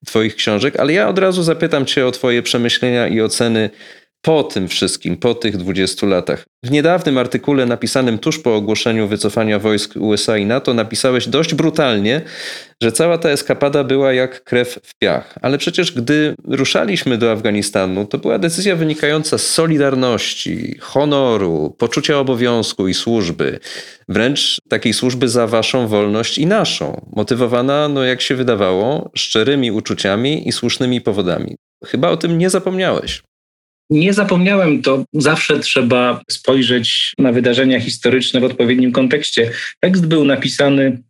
Twoich 0.05 0.35
książek. 0.35 0.75
Ale 0.79 0.93
ja 0.93 1.09
od 1.09 1.19
razu 1.19 1.43
zapytam 1.43 1.85
Cię 1.85 2.07
o 2.07 2.11
Twoje 2.11 2.41
przemyślenia 2.41 3.07
i 3.07 3.21
oceny 3.21 3.69
po 4.25 4.43
tym 4.43 4.67
wszystkim, 4.67 5.17
po 5.17 5.35
tych 5.35 5.57
20 5.57 6.07
latach. 6.07 6.45
W 6.65 6.71
niedawnym 6.71 7.17
artykule 7.17 7.65
napisanym 7.65 8.17
tuż 8.17 8.39
po 8.39 8.55
ogłoszeniu 8.55 9.07
wycofania 9.07 9.59
wojsk 9.59 9.93
USA 9.95 10.37
i 10.37 10.45
NATO 10.45 10.73
napisałeś 10.73 11.27
dość 11.27 11.53
brutalnie, 11.53 12.21
że 12.83 12.91
cała 12.91 13.17
ta 13.17 13.29
eskapada 13.29 13.83
była 13.83 14.13
jak 14.13 14.43
krew 14.43 14.79
w 14.83 14.91
piach. 14.99 15.35
Ale 15.41 15.57
przecież 15.57 15.91
gdy 15.91 16.35
ruszaliśmy 16.47 17.17
do 17.17 17.31
Afganistanu, 17.31 18.05
to 18.05 18.17
była 18.17 18.39
decyzja 18.39 18.75
wynikająca 18.75 19.37
z 19.37 19.47
solidarności, 19.47 20.77
honoru, 20.81 21.75
poczucia 21.77 22.19
obowiązku 22.19 22.87
i 22.87 22.93
służby. 22.93 23.59
Wręcz 24.09 24.57
takiej 24.69 24.93
służby 24.93 25.29
za 25.29 25.47
waszą 25.47 25.87
wolność 25.87 26.37
i 26.37 26.45
naszą. 26.45 27.09
Motywowana, 27.15 27.87
no 27.87 28.03
jak 28.03 28.21
się 28.21 28.35
wydawało, 28.35 29.11
szczerymi 29.15 29.71
uczuciami 29.71 30.47
i 30.47 30.51
słusznymi 30.51 31.01
powodami. 31.01 31.55
Chyba 31.85 32.09
o 32.09 32.17
tym 32.17 32.37
nie 32.37 32.49
zapomniałeś. 32.49 33.23
Nie 33.89 34.13
zapomniałem, 34.13 34.81
to 34.81 35.05
zawsze 35.13 35.59
trzeba 35.59 36.21
spojrzeć 36.29 37.13
na 37.17 37.31
wydarzenia 37.31 37.79
historyczne 37.79 38.39
w 38.39 38.43
odpowiednim 38.43 38.91
kontekście. 38.91 39.51
Tekst 39.79 40.05
był 40.05 40.25
napisany 40.25 41.03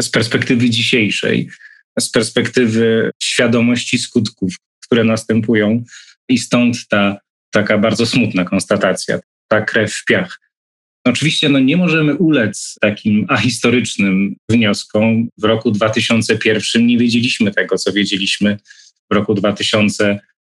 z 0.00 0.08
perspektywy 0.08 0.70
dzisiejszej, 0.70 1.48
z 1.98 2.10
perspektywy 2.10 3.10
świadomości 3.22 3.98
skutków, 3.98 4.54
które 4.82 5.04
następują, 5.04 5.84
i 6.28 6.38
stąd 6.38 6.88
ta 6.88 7.18
taka 7.50 7.78
bardzo 7.78 8.06
smutna 8.06 8.44
konstatacja, 8.44 9.20
ta 9.48 9.60
krew 9.60 9.94
w 9.94 10.04
piach. 10.04 10.40
Oczywiście 11.04 11.48
no, 11.48 11.58
nie 11.58 11.76
możemy 11.76 12.14
ulec 12.14 12.74
takim 12.80 13.26
ahistorycznym 13.28 14.36
wnioskom. 14.48 15.28
W 15.38 15.44
roku 15.44 15.70
2001 15.70 16.86
nie 16.86 16.98
wiedzieliśmy 16.98 17.50
tego, 17.50 17.78
co 17.78 17.92
wiedzieliśmy 17.92 18.58
w 19.10 19.14
roku 19.14 19.34
2000 19.34 20.04
szóstym, 20.04 20.35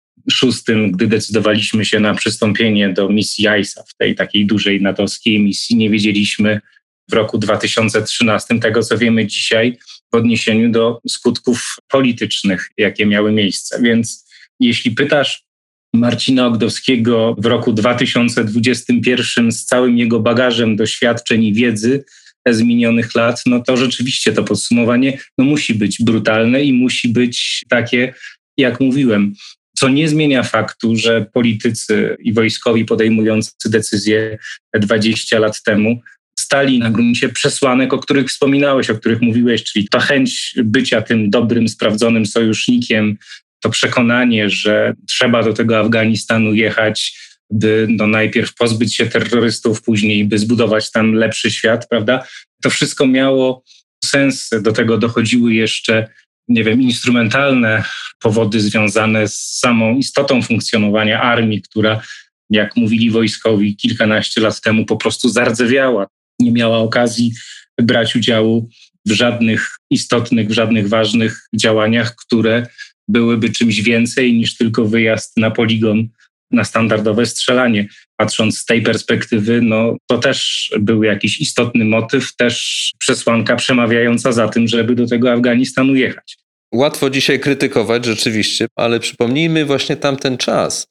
gdy 0.91 1.07
decydowaliśmy 1.07 1.85
się 1.85 1.99
na 1.99 2.13
przystąpienie 2.13 2.93
do 2.93 3.09
misji 3.09 3.47
ISAF, 3.61 3.85
tej 3.97 4.15
takiej 4.15 4.45
dużej 4.45 4.81
natowskiej 4.81 5.39
misji, 5.39 5.75
nie 5.75 5.89
wiedzieliśmy 5.89 6.61
w 7.09 7.13
roku 7.13 7.37
2013 7.37 8.59
tego, 8.59 8.83
co 8.83 8.97
wiemy 8.97 9.27
dzisiaj 9.27 9.77
w 10.13 10.15
odniesieniu 10.15 10.71
do 10.71 11.01
skutków 11.07 11.75
politycznych, 11.87 12.69
jakie 12.77 13.05
miały 13.05 13.31
miejsce. 13.31 13.81
Więc 13.81 14.25
jeśli 14.59 14.91
pytasz 14.91 15.45
Marcina 15.93 16.47
Ogdowskiego 16.47 17.35
w 17.37 17.45
roku 17.45 17.73
2021 17.73 19.51
z 19.51 19.65
całym 19.65 19.97
jego 19.97 20.19
bagażem 20.19 20.75
doświadczeń 20.75 21.43
i 21.43 21.53
wiedzy 21.53 22.03
z 22.49 22.61
minionych 22.61 23.15
lat, 23.15 23.41
no 23.45 23.59
to 23.59 23.77
rzeczywiście 23.77 24.33
to 24.33 24.43
podsumowanie 24.43 25.19
no, 25.37 25.45
musi 25.45 25.75
być 25.75 25.97
brutalne 26.03 26.63
i 26.63 26.73
musi 26.73 27.09
być 27.09 27.63
takie, 27.69 28.13
jak 28.57 28.79
mówiłem, 28.79 29.33
co 29.77 29.89
nie 29.89 30.09
zmienia 30.09 30.43
faktu, 30.43 30.95
że 30.95 31.25
politycy 31.33 32.17
i 32.19 32.33
wojskowi 32.33 32.85
podejmujący 32.85 33.51
decyzje 33.65 34.37
20 34.73 35.39
lat 35.39 35.63
temu 35.63 36.01
stali 36.39 36.79
na 36.79 36.89
gruncie 36.89 37.29
przesłanek, 37.29 37.93
o 37.93 37.99
których 37.99 38.27
wspominałeś, 38.27 38.89
o 38.89 38.95
których 38.95 39.21
mówiłeś, 39.21 39.63
czyli 39.63 39.87
ta 39.89 39.99
chęć 39.99 40.55
bycia 40.63 41.01
tym 41.01 41.29
dobrym, 41.29 41.67
sprawdzonym 41.67 42.25
sojusznikiem, 42.25 43.17
to 43.63 43.69
przekonanie, 43.69 44.49
że 44.49 44.93
trzeba 45.07 45.43
do 45.43 45.53
tego 45.53 45.79
Afganistanu 45.79 46.53
jechać, 46.53 47.19
by 47.49 47.87
no 47.89 48.07
najpierw 48.07 48.55
pozbyć 48.55 48.95
się 48.95 49.05
terrorystów, 49.05 49.81
później 49.81 50.25
by 50.25 50.39
zbudować 50.39 50.91
tam 50.91 51.13
lepszy 51.13 51.51
świat, 51.51 51.87
prawda? 51.89 52.27
To 52.63 52.69
wszystko 52.69 53.07
miało 53.07 53.63
sens. 54.05 54.49
Do 54.61 54.71
tego 54.71 54.97
dochodziły 54.97 55.53
jeszcze 55.53 56.07
nie 56.47 56.63
wiem, 56.63 56.81
instrumentalne 56.81 57.83
powody 58.19 58.59
związane 58.59 59.27
z 59.27 59.35
samą 59.35 59.97
istotą 59.97 60.41
funkcjonowania 60.41 61.21
armii, 61.21 61.61
która, 61.61 62.01
jak 62.49 62.75
mówili 62.75 63.11
wojskowi 63.11 63.75
kilkanaście 63.75 64.41
lat 64.41 64.61
temu, 64.61 64.85
po 64.85 64.97
prostu 64.97 65.29
zardzewiała. 65.29 66.07
Nie 66.39 66.51
miała 66.51 66.77
okazji 66.77 67.33
brać 67.81 68.15
udziału 68.15 68.69
w 69.05 69.11
żadnych 69.11 69.69
istotnych, 69.91 70.47
w 70.47 70.51
żadnych 70.51 70.89
ważnych 70.89 71.47
działaniach, 71.55 72.15
które 72.15 72.67
byłyby 73.07 73.49
czymś 73.49 73.81
więcej 73.81 74.33
niż 74.33 74.57
tylko 74.57 74.85
wyjazd 74.85 75.37
na 75.37 75.51
poligon 75.51 76.07
na 76.51 76.63
standardowe 76.63 77.25
strzelanie. 77.25 77.87
Patrząc 78.17 78.57
z 78.59 78.65
tej 78.65 78.81
perspektywy, 78.81 79.61
no 79.61 79.97
to 80.07 80.17
też 80.17 80.71
był 80.79 81.03
jakiś 81.03 81.41
istotny 81.41 81.85
motyw, 81.85 82.35
też 82.35 82.91
przesłanka 82.99 83.55
przemawiająca 83.55 84.31
za 84.31 84.47
tym, 84.47 84.67
żeby 84.67 84.95
do 84.95 85.07
tego 85.07 85.31
Afganistanu 85.31 85.95
jechać. 85.95 86.37
Łatwo 86.73 87.09
dzisiaj 87.09 87.39
krytykować 87.39 88.05
rzeczywiście, 88.05 88.67
ale 88.75 88.99
przypomnijmy 88.99 89.65
właśnie 89.65 89.95
tamten 89.95 90.37
czas. 90.37 90.87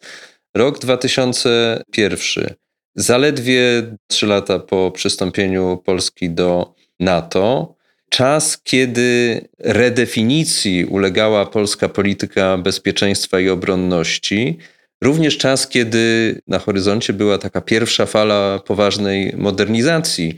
Rok 0.56 0.78
2001. 0.78 2.54
Zaledwie 2.96 3.82
trzy 4.06 4.26
lata 4.26 4.58
po 4.58 4.90
przystąpieniu 4.90 5.82
Polski 5.84 6.30
do 6.30 6.74
NATO. 7.00 7.74
Czas, 8.10 8.62
kiedy 8.62 9.40
redefinicji 9.58 10.84
ulegała 10.84 11.46
polska 11.46 11.88
polityka 11.88 12.58
bezpieczeństwa 12.58 13.40
i 13.40 13.48
obronności. 13.48 14.58
Również 15.02 15.38
czas, 15.38 15.68
kiedy 15.68 16.34
na 16.46 16.58
horyzoncie 16.58 17.12
była 17.12 17.38
taka 17.38 17.60
pierwsza 17.60 18.06
fala 18.06 18.58
poważnej 18.58 19.34
modernizacji 19.36 20.36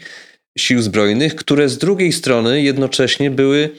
sił 0.59 0.83
zbrojnych, 0.83 1.37
które 1.37 1.69
z 1.69 1.79
drugiej 1.79 2.13
strony 2.13 2.63
jednocześnie 2.63 3.31
były 3.31 3.71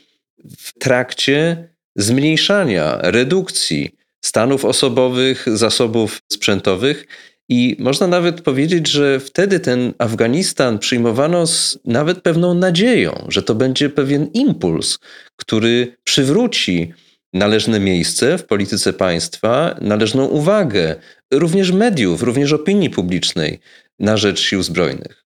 w 0.57 0.79
trakcie 0.79 1.67
zmniejszania, 1.95 2.97
redukcji 3.01 3.95
stanów 4.25 4.65
osobowych, 4.65 5.45
zasobów 5.53 6.21
sprzętowych. 6.31 7.07
I 7.49 7.75
można 7.79 8.07
nawet 8.07 8.41
powiedzieć, 8.41 8.87
że 8.87 9.19
wtedy 9.19 9.59
ten 9.59 9.93
Afganistan 9.97 10.79
przyjmowano 10.79 11.47
z 11.47 11.79
nawet 11.85 12.21
pewną 12.21 12.53
nadzieją, 12.53 13.25
że 13.27 13.43
to 13.43 13.55
będzie 13.55 13.89
pewien 13.89 14.27
impuls, 14.33 14.99
który 15.35 15.97
przywróci 16.03 16.93
należne 17.33 17.79
miejsce 17.79 18.37
w 18.37 18.45
polityce 18.45 18.93
państwa, 18.93 19.75
należną 19.81 20.25
uwagę 20.25 20.95
również 21.33 21.71
mediów, 21.71 22.23
również 22.23 22.53
opinii 22.53 22.89
publicznej 22.89 23.59
na 23.99 24.17
rzecz 24.17 24.39
sił 24.39 24.63
zbrojnych. 24.63 25.23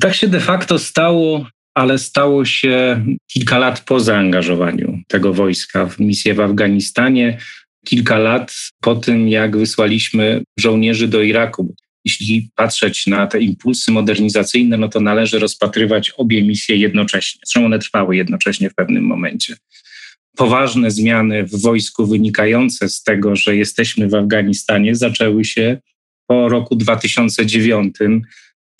Tak 0.00 0.14
się 0.14 0.28
de 0.28 0.40
facto 0.40 0.78
stało 0.78 1.46
ale 1.74 1.98
stało 1.98 2.44
się 2.44 3.04
kilka 3.26 3.58
lat 3.58 3.80
po 3.80 4.00
zaangażowaniu 4.00 5.02
tego 5.08 5.34
wojska 5.34 5.86
w 5.86 6.00
misję 6.00 6.34
w 6.34 6.40
Afganistanie, 6.40 7.38
kilka 7.86 8.18
lat 8.18 8.54
po 8.80 8.94
tym, 8.94 9.28
jak 9.28 9.56
wysłaliśmy 9.56 10.42
żołnierzy 10.58 11.08
do 11.08 11.22
Iraku. 11.22 11.74
Jeśli 12.04 12.50
patrzeć 12.54 13.06
na 13.06 13.26
te 13.26 13.40
impulsy 13.40 13.92
modernizacyjne, 13.92 14.76
no 14.76 14.88
to 14.88 15.00
należy 15.00 15.38
rozpatrywać 15.38 16.10
obie 16.10 16.42
misje 16.42 16.76
jednocześnie. 16.76 17.40
Zresztą 17.44 17.66
one 17.66 17.78
trwały 17.78 18.16
jednocześnie 18.16 18.70
w 18.70 18.74
pewnym 18.74 19.04
momencie. 19.04 19.56
Poważne 20.36 20.90
zmiany 20.90 21.44
w 21.44 21.62
wojsku 21.62 22.06
wynikające 22.06 22.88
z 22.88 23.02
tego, 23.02 23.36
że 23.36 23.56
jesteśmy 23.56 24.08
w 24.08 24.14
Afganistanie, 24.14 24.94
zaczęły 24.94 25.44
się 25.44 25.78
po 26.26 26.48
roku 26.48 26.76
2009, 26.76 27.96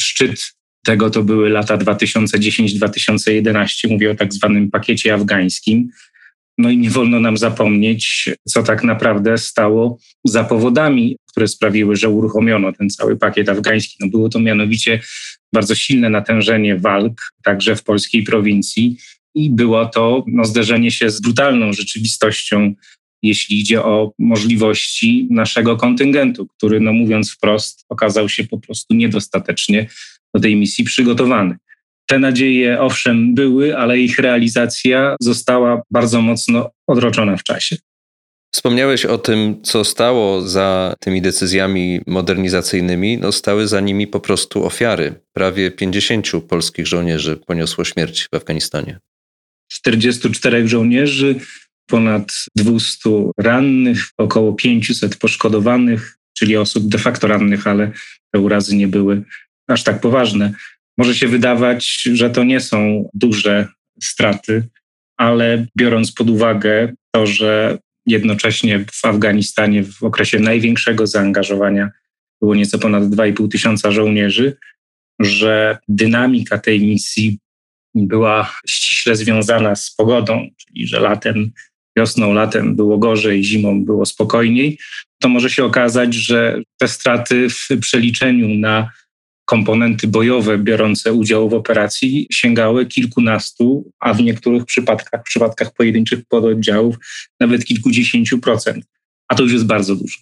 szczyt 0.00 0.54
tego 0.84 1.10
to 1.10 1.22
były 1.22 1.48
lata 1.48 1.78
2010-2011. 1.78 3.90
Mówię 3.90 4.10
o 4.10 4.14
tak 4.14 4.34
zwanym 4.34 4.70
pakiecie 4.70 5.14
afgańskim. 5.14 5.88
No 6.58 6.70
i 6.70 6.78
nie 6.78 6.90
wolno 6.90 7.20
nam 7.20 7.36
zapomnieć, 7.36 8.28
co 8.48 8.62
tak 8.62 8.84
naprawdę 8.84 9.38
stało 9.38 9.98
za 10.24 10.44
powodami, 10.44 11.16
które 11.30 11.48
sprawiły, 11.48 11.96
że 11.96 12.08
uruchomiono 12.08 12.72
ten 12.72 12.90
cały 12.90 13.16
pakiet 13.16 13.48
afgański. 13.48 13.96
No 14.00 14.08
było 14.08 14.28
to 14.28 14.40
mianowicie 14.40 15.00
bardzo 15.52 15.74
silne 15.74 16.10
natężenie 16.10 16.78
walk, 16.78 17.20
także 17.44 17.76
w 17.76 17.82
polskiej 17.82 18.22
prowincji, 18.22 18.96
i 19.34 19.50
było 19.50 19.86
to 19.86 20.24
no, 20.26 20.44
zderzenie 20.44 20.90
się 20.90 21.10
z 21.10 21.20
brutalną 21.20 21.72
rzeczywistością, 21.72 22.74
jeśli 23.22 23.60
idzie 23.60 23.84
o 23.84 24.12
możliwości 24.18 25.28
naszego 25.30 25.76
kontyngentu, 25.76 26.46
który, 26.46 26.80
no 26.80 26.92
mówiąc 26.92 27.32
wprost, 27.32 27.84
okazał 27.88 28.28
się 28.28 28.44
po 28.44 28.58
prostu 28.58 28.94
niedostatecznie 28.94 29.88
do 30.34 30.40
tej 30.40 30.56
misji 30.56 30.84
przygotowany. 30.84 31.56
Te 32.06 32.18
nadzieje, 32.18 32.80
owszem, 32.80 33.34
były, 33.34 33.78
ale 33.78 33.98
ich 33.98 34.18
realizacja 34.18 35.16
została 35.20 35.82
bardzo 35.90 36.22
mocno 36.22 36.70
odroczona 36.86 37.36
w 37.36 37.42
czasie. 37.42 37.76
Wspomniałeś 38.54 39.04
o 39.04 39.18
tym, 39.18 39.62
co 39.62 39.84
stało 39.84 40.42
za 40.42 40.94
tymi 41.00 41.22
decyzjami 41.22 42.00
modernizacyjnymi. 42.06 43.18
No, 43.18 43.32
stały 43.32 43.68
za 43.68 43.80
nimi 43.80 44.06
po 44.06 44.20
prostu 44.20 44.66
ofiary. 44.66 45.14
Prawie 45.32 45.70
50 45.70 46.30
polskich 46.48 46.86
żołnierzy 46.86 47.36
poniosło 47.36 47.84
śmierć 47.84 48.28
w 48.32 48.34
Afganistanie. 48.34 48.98
44 49.68 50.68
żołnierzy, 50.68 51.34
ponad 51.86 52.32
200 52.56 53.10
rannych, 53.38 54.10
około 54.18 54.52
500 54.52 55.16
poszkodowanych, 55.16 56.18
czyli 56.38 56.56
osób 56.56 56.88
de 56.88 56.98
facto 56.98 57.26
rannych, 57.26 57.66
ale 57.66 57.90
te 58.32 58.40
urazy 58.40 58.76
nie 58.76 58.88
były 58.88 59.22
aż 59.68 59.82
tak 59.82 60.00
poważne. 60.00 60.52
Może 60.98 61.14
się 61.14 61.28
wydawać, 61.28 62.08
że 62.12 62.30
to 62.30 62.44
nie 62.44 62.60
są 62.60 63.08
duże 63.14 63.68
straty, 64.02 64.68
ale 65.16 65.66
biorąc 65.76 66.12
pod 66.12 66.30
uwagę 66.30 66.92
to, 67.14 67.26
że 67.26 67.78
jednocześnie 68.06 68.84
w 68.92 69.04
Afganistanie 69.04 69.84
w 69.84 70.02
okresie 70.02 70.38
największego 70.38 71.06
zaangażowania 71.06 71.90
było 72.40 72.54
nieco 72.54 72.78
ponad 72.78 73.04
2,5 73.04 73.48
tysiąca 73.48 73.90
żołnierzy, 73.90 74.56
że 75.20 75.78
dynamika 75.88 76.58
tej 76.58 76.80
misji 76.80 77.38
była 77.94 78.54
ściśle 78.68 79.16
związana 79.16 79.76
z 79.76 79.94
pogodą, 79.94 80.48
czyli 80.56 80.86
że 80.86 81.00
latem, 81.00 81.50
wiosną, 81.96 82.32
latem 82.32 82.76
było 82.76 82.98
gorzej, 82.98 83.44
zimą 83.44 83.84
było 83.84 84.06
spokojniej, 84.06 84.78
to 85.22 85.28
może 85.28 85.50
się 85.50 85.64
okazać, 85.64 86.14
że 86.14 86.62
te 86.78 86.88
straty 86.88 87.48
w 87.50 87.80
przeliczeniu 87.80 88.48
na 88.48 88.90
komponenty 89.44 90.08
bojowe 90.08 90.58
biorące 90.58 91.12
udział 91.12 91.48
w 91.48 91.54
operacji 91.54 92.26
sięgały 92.32 92.86
kilkunastu, 92.86 93.90
a 94.00 94.14
w 94.14 94.22
niektórych 94.22 94.64
przypadkach, 94.64 95.20
w 95.20 95.24
przypadkach 95.24 95.74
pojedynczych 95.74 96.24
pododdziałów 96.28 96.96
nawet 97.40 97.64
kilkudziesięciu 97.64 98.38
procent. 98.38 98.84
A 99.28 99.34
to 99.34 99.42
już 99.42 99.52
jest 99.52 99.66
bardzo 99.66 99.96
dużo. 99.96 100.18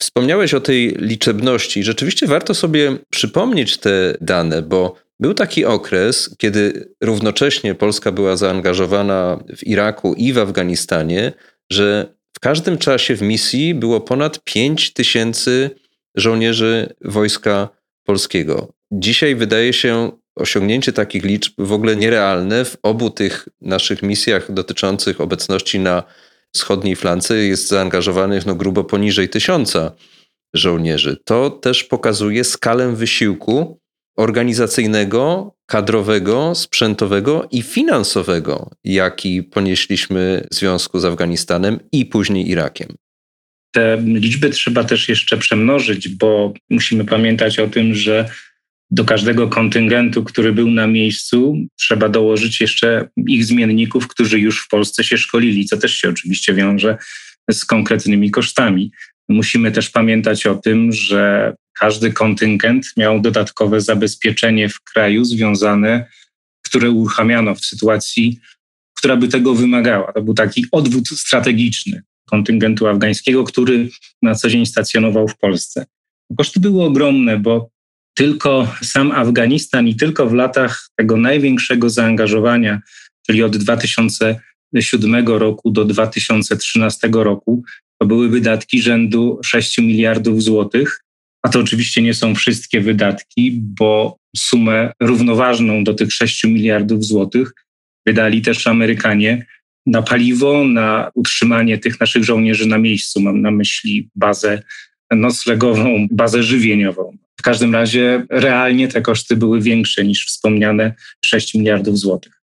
Wspomniałeś 0.00 0.54
o 0.54 0.60
tej 0.60 0.96
liczebności. 0.98 1.82
Rzeczywiście 1.82 2.26
warto 2.26 2.54
sobie 2.54 2.98
przypomnieć 3.10 3.78
te 3.78 4.16
dane, 4.20 4.62
bo 4.62 4.96
był 5.20 5.34
taki 5.34 5.64
okres, 5.64 6.36
kiedy 6.38 6.94
równocześnie 7.00 7.74
Polska 7.74 8.12
była 8.12 8.36
zaangażowana 8.36 9.38
w 9.56 9.66
Iraku 9.66 10.14
i 10.14 10.32
w 10.32 10.38
Afganistanie, 10.38 11.32
że 11.72 12.14
w 12.36 12.40
każdym 12.40 12.78
czasie 12.78 13.16
w 13.16 13.22
misji 13.22 13.74
było 13.74 14.00
ponad 14.00 14.44
5 14.44 14.92
tysięcy 14.92 15.70
żołnierzy 16.16 16.94
wojska 17.04 17.68
polskiego. 18.04 18.72
Dzisiaj 18.92 19.34
wydaje 19.34 19.72
się 19.72 20.12
osiągnięcie 20.36 20.92
takich 20.92 21.24
liczb 21.24 21.52
w 21.58 21.72
ogóle 21.72 21.96
nierealne. 21.96 22.64
W 22.64 22.76
obu 22.82 23.10
tych 23.10 23.48
naszych 23.60 24.02
misjach 24.02 24.52
dotyczących 24.52 25.20
obecności 25.20 25.78
na 25.78 26.02
wschodniej 26.54 26.96
flance 26.96 27.36
jest 27.36 27.68
zaangażowanych 27.68 28.46
no, 28.46 28.54
grubo 28.54 28.84
poniżej 28.84 29.28
tysiąca 29.28 29.92
żołnierzy. 30.54 31.16
To 31.24 31.50
też 31.50 31.84
pokazuje 31.84 32.44
skalę 32.44 32.96
wysiłku 32.96 33.79
organizacyjnego, 34.20 35.54
kadrowego, 35.66 36.54
sprzętowego 36.54 37.48
i 37.50 37.62
finansowego, 37.62 38.70
jaki 38.84 39.42
ponieśliśmy 39.42 40.46
w 40.52 40.54
związku 40.54 41.00
z 41.00 41.04
Afganistanem 41.04 41.78
i 41.92 42.06
później 42.06 42.50
Irakiem. 42.50 42.88
Te 43.74 44.02
liczby 44.04 44.50
trzeba 44.50 44.84
też 44.84 45.08
jeszcze 45.08 45.38
przemnożyć, 45.38 46.08
bo 46.08 46.52
musimy 46.70 47.04
pamiętać 47.04 47.58
o 47.58 47.68
tym, 47.68 47.94
że 47.94 48.30
do 48.90 49.04
każdego 49.04 49.48
kontyngentu, 49.48 50.24
który 50.24 50.52
był 50.52 50.70
na 50.70 50.86
miejscu, 50.86 51.56
trzeba 51.78 52.08
dołożyć 52.08 52.60
jeszcze 52.60 53.08
ich 53.28 53.44
zmienników, 53.44 54.08
którzy 54.08 54.38
już 54.38 54.64
w 54.64 54.68
Polsce 54.68 55.04
się 55.04 55.18
szkolili, 55.18 55.64
co 55.64 55.76
też 55.76 55.94
się 55.94 56.08
oczywiście 56.08 56.54
wiąże 56.54 56.96
z 57.50 57.64
konkretnymi 57.64 58.30
kosztami. 58.30 58.90
Musimy 59.30 59.72
też 59.72 59.90
pamiętać 59.90 60.46
o 60.46 60.54
tym, 60.54 60.92
że 60.92 61.54
każdy 61.78 62.12
kontyngent 62.12 62.86
miał 62.96 63.20
dodatkowe 63.20 63.80
zabezpieczenie 63.80 64.68
w 64.68 64.80
kraju 64.80 65.24
związane, 65.24 66.06
które 66.66 66.90
uruchamiano 66.90 67.54
w 67.54 67.64
sytuacji, 67.64 68.40
która 68.96 69.16
by 69.16 69.28
tego 69.28 69.54
wymagała. 69.54 70.12
To 70.12 70.22
był 70.22 70.34
taki 70.34 70.66
odwód 70.72 71.08
strategiczny 71.08 72.02
kontyngentu 72.30 72.86
afgańskiego, 72.86 73.44
który 73.44 73.88
na 74.22 74.34
co 74.34 74.48
dzień 74.48 74.66
stacjonował 74.66 75.28
w 75.28 75.38
Polsce. 75.38 75.86
Koszty 76.38 76.60
były 76.60 76.84
ogromne, 76.84 77.38
bo 77.38 77.70
tylko 78.14 78.74
sam 78.82 79.12
Afganistan 79.12 79.88
i 79.88 79.96
tylko 79.96 80.26
w 80.26 80.34
latach 80.34 80.88
tego 80.96 81.16
największego 81.16 81.90
zaangażowania, 81.90 82.80
czyli 83.26 83.42
od 83.42 83.56
2007 83.56 85.28
roku 85.28 85.70
do 85.70 85.84
2013 85.84 87.08
roku, 87.12 87.62
to 88.00 88.06
były 88.06 88.28
wydatki 88.28 88.82
rzędu 88.82 89.40
6 89.44 89.78
miliardów 89.78 90.42
złotych. 90.42 91.04
A 91.42 91.48
to 91.48 91.60
oczywiście 91.60 92.02
nie 92.02 92.14
są 92.14 92.34
wszystkie 92.34 92.80
wydatki, 92.80 93.52
bo 93.60 94.16
sumę 94.36 94.92
równoważną 95.00 95.84
do 95.84 95.94
tych 95.94 96.12
6 96.12 96.44
miliardów 96.44 97.04
złotych 97.04 97.52
wydali 98.06 98.42
też 98.42 98.66
Amerykanie 98.66 99.46
na 99.86 100.02
paliwo, 100.02 100.64
na 100.64 101.10
utrzymanie 101.14 101.78
tych 101.78 102.00
naszych 102.00 102.24
żołnierzy 102.24 102.66
na 102.66 102.78
miejscu. 102.78 103.20
Mam 103.20 103.42
na 103.42 103.50
myśli 103.50 104.08
bazę 104.14 104.62
noclegową, 105.10 106.06
bazę 106.10 106.42
żywieniową. 106.42 107.16
W 107.40 107.42
każdym 107.42 107.74
razie 107.74 108.26
realnie 108.30 108.88
te 108.88 109.02
koszty 109.02 109.36
były 109.36 109.60
większe 109.60 110.04
niż 110.04 110.26
wspomniane 110.26 110.94
6 111.24 111.54
miliardów 111.54 111.98
złotych. 111.98 112.40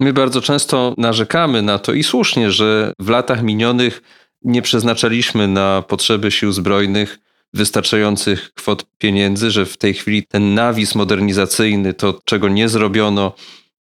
My 0.00 0.12
bardzo 0.12 0.40
często 0.40 0.94
narzekamy 0.98 1.62
na 1.62 1.78
to 1.78 1.92
i 1.92 2.02
słusznie, 2.02 2.50
że 2.50 2.92
w 2.98 3.08
latach 3.08 3.42
minionych 3.42 4.02
nie 4.44 4.62
przeznaczaliśmy 4.62 5.48
na 5.48 5.82
potrzeby 5.82 6.30
sił 6.30 6.52
zbrojnych 6.52 7.18
wystarczających 7.54 8.52
kwot 8.54 8.86
pieniędzy, 8.98 9.50
że 9.50 9.66
w 9.66 9.76
tej 9.76 9.94
chwili 9.94 10.22
ten 10.22 10.54
nawis 10.54 10.94
modernizacyjny, 10.94 11.94
to 11.94 12.20
czego 12.24 12.48
nie 12.48 12.68
zrobiono, 12.68 13.34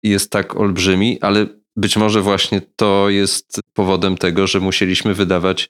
jest 0.03 0.31
tak 0.31 0.55
olbrzymi, 0.55 1.21
ale 1.21 1.47
być 1.75 1.97
może 1.97 2.21
właśnie 2.21 2.61
to 2.75 3.09
jest 3.09 3.59
powodem 3.73 4.17
tego, 4.17 4.47
że 4.47 4.59
musieliśmy 4.59 5.13
wydawać 5.13 5.69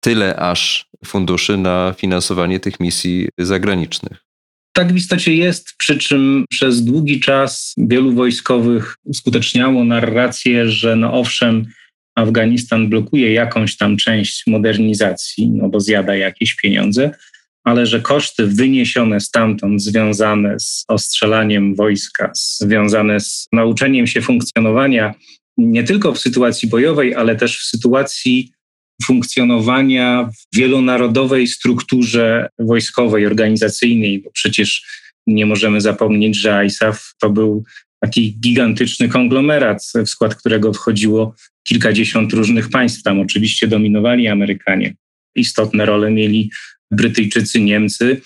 tyle 0.00 0.36
aż 0.36 0.86
funduszy 1.04 1.56
na 1.56 1.94
finansowanie 1.98 2.60
tych 2.60 2.80
misji 2.80 3.28
zagranicznych. 3.38 4.24
Tak 4.72 4.92
w 4.92 4.96
istocie 4.96 5.34
jest, 5.34 5.74
przy 5.78 5.98
czym 5.98 6.44
przez 6.50 6.84
długi 6.84 7.20
czas 7.20 7.74
wielu 7.78 8.12
wojskowych 8.12 8.96
uskuteczniało 9.04 9.84
narrację, 9.84 10.70
że 10.70 10.96
no 10.96 11.12
owszem, 11.12 11.66
Afganistan 12.14 12.88
blokuje 12.88 13.32
jakąś 13.32 13.76
tam 13.76 13.96
część 13.96 14.46
modernizacji, 14.46 15.50
no 15.50 15.68
bo 15.68 15.80
zjada 15.80 16.16
jakieś 16.16 16.54
pieniądze, 16.54 17.10
ale 17.64 17.86
że 17.86 18.00
koszty 18.00 18.46
wyniesione 18.46 19.20
stamtąd, 19.20 19.82
związane 19.82 20.60
z 20.60 20.84
ostrzelaniem 20.88 21.74
wojska, 21.74 22.30
związane 22.34 23.20
z 23.20 23.48
nauczeniem 23.52 24.06
się 24.06 24.22
funkcjonowania 24.22 25.14
nie 25.56 25.84
tylko 25.84 26.12
w 26.12 26.18
sytuacji 26.18 26.68
bojowej, 26.68 27.14
ale 27.14 27.36
też 27.36 27.58
w 27.58 27.64
sytuacji 27.64 28.52
funkcjonowania 29.04 30.30
w 30.32 30.56
wielonarodowej 30.56 31.46
strukturze 31.46 32.48
wojskowej, 32.58 33.26
organizacyjnej, 33.26 34.22
bo 34.22 34.30
przecież 34.30 34.86
nie 35.26 35.46
możemy 35.46 35.80
zapomnieć, 35.80 36.36
że 36.36 36.66
ISAF 36.66 37.14
to 37.20 37.30
był 37.30 37.64
taki 38.00 38.36
gigantyczny 38.40 39.08
konglomerat, 39.08 39.82
w 39.94 40.08
skład 40.08 40.34
którego 40.34 40.72
wchodziło 40.72 41.34
kilkadziesiąt 41.64 42.32
różnych 42.32 42.70
państw. 42.70 43.02
Tam 43.02 43.20
oczywiście 43.20 43.68
dominowali 43.68 44.28
Amerykanie. 44.28 44.94
Istotne 45.34 45.86
role 45.86 46.10
mieli 46.10 46.50
Brytyjczycy, 46.90 47.60
Niemcy. 47.60 48.20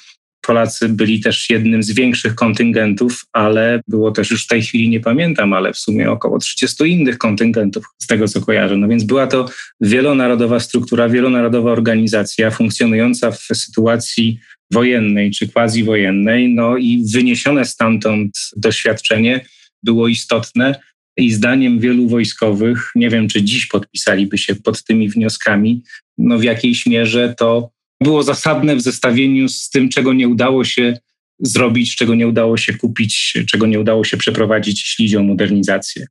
Polacy 0.46 0.88
byli 0.88 1.20
też 1.20 1.50
jednym 1.50 1.82
z 1.82 1.90
większych 1.90 2.34
kontyngentów, 2.34 3.24
ale 3.32 3.80
było 3.88 4.10
też 4.10 4.30
już 4.30 4.44
w 4.44 4.48
tej 4.48 4.62
chwili 4.62 4.88
nie 4.88 5.00
pamiętam, 5.00 5.52
ale 5.52 5.72
w 5.72 5.78
sumie 5.78 6.10
około 6.10 6.38
30 6.38 6.84
innych 6.84 7.18
kontyngentów, 7.18 7.84
z 7.98 8.06
tego 8.06 8.28
co 8.28 8.40
kojarzę. 8.40 8.76
No 8.76 8.88
więc 8.88 9.04
była 9.04 9.26
to 9.26 9.48
wielonarodowa 9.80 10.60
struktura, 10.60 11.08
wielonarodowa 11.08 11.72
organizacja 11.72 12.50
funkcjonująca 12.50 13.30
w 13.30 13.40
sytuacji 13.54 14.38
wojennej 14.72 15.30
czy 15.30 15.48
quasi-wojennej, 15.48 16.54
no 16.54 16.76
i 16.76 17.04
wyniesione 17.14 17.64
stamtąd 17.64 18.30
doświadczenie 18.56 19.44
było 19.82 20.08
istotne 20.08 20.80
i 21.16 21.32
zdaniem 21.32 21.80
wielu 21.80 22.08
wojskowych, 22.08 22.92
nie 22.94 23.10
wiem 23.10 23.28
czy 23.28 23.42
dziś 23.42 23.66
podpisaliby 23.66 24.38
się 24.38 24.54
pod 24.54 24.84
tymi 24.84 25.08
wnioskami, 25.08 25.82
no 26.18 26.38
w 26.38 26.42
jakiejś 26.42 26.86
mierze 26.86 27.34
to 27.38 27.70
było 28.02 28.22
zasadne 28.22 28.76
w 28.76 28.80
zestawieniu 28.80 29.48
z 29.48 29.70
tym, 29.70 29.88
czego 29.88 30.12
nie 30.12 30.28
udało 30.28 30.64
się 30.64 30.98
zrobić, 31.40 31.96
czego 31.96 32.14
nie 32.14 32.28
udało 32.28 32.56
się 32.56 32.74
kupić, 32.74 33.38
czego 33.50 33.66
nie 33.66 33.80
udało 33.80 34.04
się 34.04 34.16
przeprowadzić, 34.16 34.80
jeśli 34.80 35.04
idzie 35.04 35.20
o 35.20 35.22
modernizację. 35.22 36.06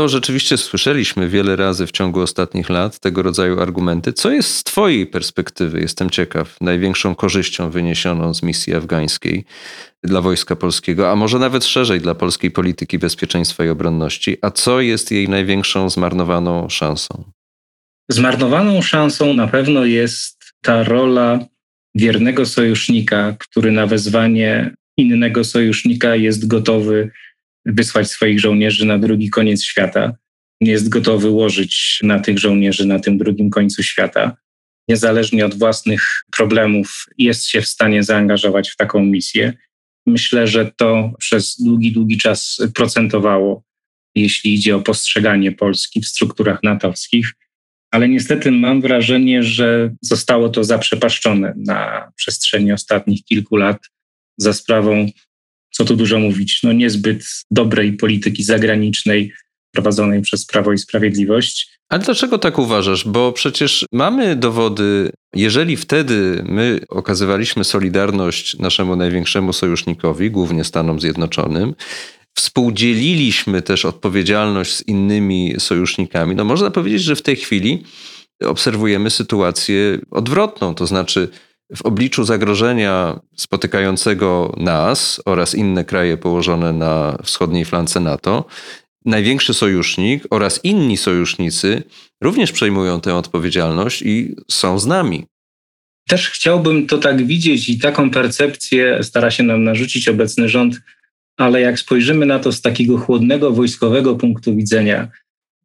To 0.00 0.08
rzeczywiście 0.08 0.56
słyszeliśmy 0.56 1.28
wiele 1.28 1.56
razy 1.56 1.86
w 1.86 1.92
ciągu 1.92 2.20
ostatnich 2.20 2.68
lat 2.68 2.98
tego 2.98 3.22
rodzaju 3.22 3.60
argumenty. 3.60 4.12
Co 4.12 4.30
jest 4.30 4.56
z 4.56 4.64
Twojej 4.64 5.06
perspektywy, 5.06 5.80
jestem 5.80 6.10
ciekaw, 6.10 6.56
największą 6.60 7.14
korzyścią 7.14 7.70
wyniesioną 7.70 8.34
z 8.34 8.42
misji 8.42 8.74
afgańskiej 8.74 9.44
dla 10.04 10.20
Wojska 10.20 10.56
Polskiego, 10.56 11.10
a 11.10 11.16
może 11.16 11.38
nawet 11.38 11.64
szerzej 11.64 12.00
dla 12.00 12.14
polskiej 12.14 12.50
polityki 12.50 12.98
bezpieczeństwa 12.98 13.64
i 13.64 13.68
obronności? 13.68 14.36
A 14.42 14.50
co 14.50 14.80
jest 14.80 15.10
jej 15.10 15.28
największą 15.28 15.90
zmarnowaną 15.90 16.68
szansą? 16.68 17.24
Zmarnowaną 18.10 18.82
szansą 18.82 19.34
na 19.34 19.48
pewno 19.48 19.84
jest 19.84 20.52
ta 20.62 20.82
rola 20.82 21.38
wiernego 21.94 22.46
sojusznika, 22.46 23.36
który 23.38 23.72
na 23.72 23.86
wezwanie 23.86 24.74
innego 24.96 25.44
sojusznika 25.44 26.16
jest 26.16 26.46
gotowy 26.46 27.10
wysłać 27.66 28.10
swoich 28.10 28.40
żołnierzy 28.40 28.86
na 28.86 28.98
drugi 28.98 29.30
koniec 29.30 29.64
świata. 29.64 30.16
Jest 30.60 30.88
gotowy 30.88 31.30
łożyć 31.30 32.00
na 32.02 32.20
tych 32.20 32.38
żołnierzy 32.38 32.86
na 32.86 33.00
tym 33.00 33.18
drugim 33.18 33.50
końcu 33.50 33.82
świata. 33.82 34.36
Niezależnie 34.88 35.46
od 35.46 35.58
własnych 35.58 36.24
problemów, 36.36 37.06
jest 37.18 37.46
się 37.46 37.60
w 37.60 37.68
stanie 37.68 38.02
zaangażować 38.02 38.70
w 38.70 38.76
taką 38.76 39.04
misję. 39.04 39.52
Myślę, 40.06 40.46
że 40.46 40.72
to 40.76 41.12
przez 41.18 41.56
długi, 41.62 41.92
długi 41.92 42.18
czas 42.18 42.58
procentowało, 42.74 43.62
jeśli 44.14 44.54
idzie 44.54 44.76
o 44.76 44.80
postrzeganie 44.80 45.52
Polski 45.52 46.00
w 46.00 46.06
strukturach 46.06 46.62
natowskich 46.62 47.34
ale 47.90 48.08
niestety 48.08 48.52
mam 48.52 48.80
wrażenie, 48.80 49.42
że 49.42 49.94
zostało 50.02 50.48
to 50.48 50.64
zaprzepaszczone 50.64 51.54
na 51.56 52.12
przestrzeni 52.16 52.72
ostatnich 52.72 53.24
kilku 53.24 53.56
lat 53.56 53.78
za 54.36 54.52
sprawą, 54.52 55.06
co 55.70 55.84
tu 55.84 55.96
dużo 55.96 56.18
mówić, 56.18 56.60
no 56.62 56.72
niezbyt 56.72 57.24
dobrej 57.50 57.92
polityki 57.92 58.44
zagranicznej 58.44 59.32
prowadzonej 59.72 60.22
przez 60.22 60.46
Prawo 60.46 60.72
i 60.72 60.78
Sprawiedliwość. 60.78 61.80
Ale 61.88 62.02
dlaczego 62.02 62.38
tak 62.38 62.58
uważasz? 62.58 63.04
Bo 63.08 63.32
przecież 63.32 63.86
mamy 63.92 64.36
dowody, 64.36 65.10
jeżeli 65.34 65.76
wtedy 65.76 66.44
my 66.48 66.80
okazywaliśmy 66.88 67.64
solidarność 67.64 68.58
naszemu 68.58 68.96
największemu 68.96 69.52
sojusznikowi, 69.52 70.30
głównie 70.30 70.64
Stanom 70.64 71.00
Zjednoczonym, 71.00 71.74
współdzieliliśmy 72.36 73.62
też 73.62 73.84
odpowiedzialność 73.84 74.74
z 74.74 74.88
innymi 74.88 75.54
sojusznikami, 75.58 76.34
no 76.34 76.44
można 76.44 76.70
powiedzieć, 76.70 77.02
że 77.02 77.16
w 77.16 77.22
tej 77.22 77.36
chwili 77.36 77.82
obserwujemy 78.44 79.10
sytuację 79.10 79.98
odwrotną, 80.10 80.74
to 80.74 80.86
znaczy 80.86 81.28
w 81.76 81.82
obliczu 81.82 82.24
zagrożenia 82.24 83.20
spotykającego 83.36 84.54
nas 84.56 85.22
oraz 85.24 85.54
inne 85.54 85.84
kraje 85.84 86.16
położone 86.16 86.72
na 86.72 87.18
wschodniej 87.24 87.64
flance 87.64 88.00
NATO, 88.00 88.44
największy 89.04 89.54
sojusznik 89.54 90.24
oraz 90.30 90.64
inni 90.64 90.96
sojusznicy 90.96 91.82
również 92.20 92.52
przejmują 92.52 93.00
tę 93.00 93.14
odpowiedzialność 93.14 94.02
i 94.02 94.36
są 94.50 94.78
z 94.78 94.86
nami. 94.86 95.26
Też 96.08 96.30
chciałbym 96.30 96.86
to 96.86 96.98
tak 96.98 97.26
widzieć 97.26 97.68
i 97.68 97.78
taką 97.78 98.10
percepcję 98.10 99.02
stara 99.02 99.30
się 99.30 99.42
nam 99.42 99.64
narzucić 99.64 100.08
obecny 100.08 100.48
rząd 100.48 100.80
ale 101.40 101.60
jak 101.60 101.78
spojrzymy 101.78 102.26
na 102.26 102.38
to 102.38 102.52
z 102.52 102.60
takiego 102.60 102.98
chłodnego 102.98 103.50
wojskowego 103.50 104.14
punktu 104.16 104.56
widzenia, 104.56 105.08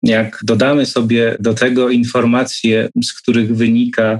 jak 0.03 0.39
dodamy 0.43 0.85
sobie 0.85 1.37
do 1.39 1.53
tego 1.53 1.89
informacje, 1.89 2.89
z 3.03 3.13
których 3.13 3.55
wynika, 3.55 4.17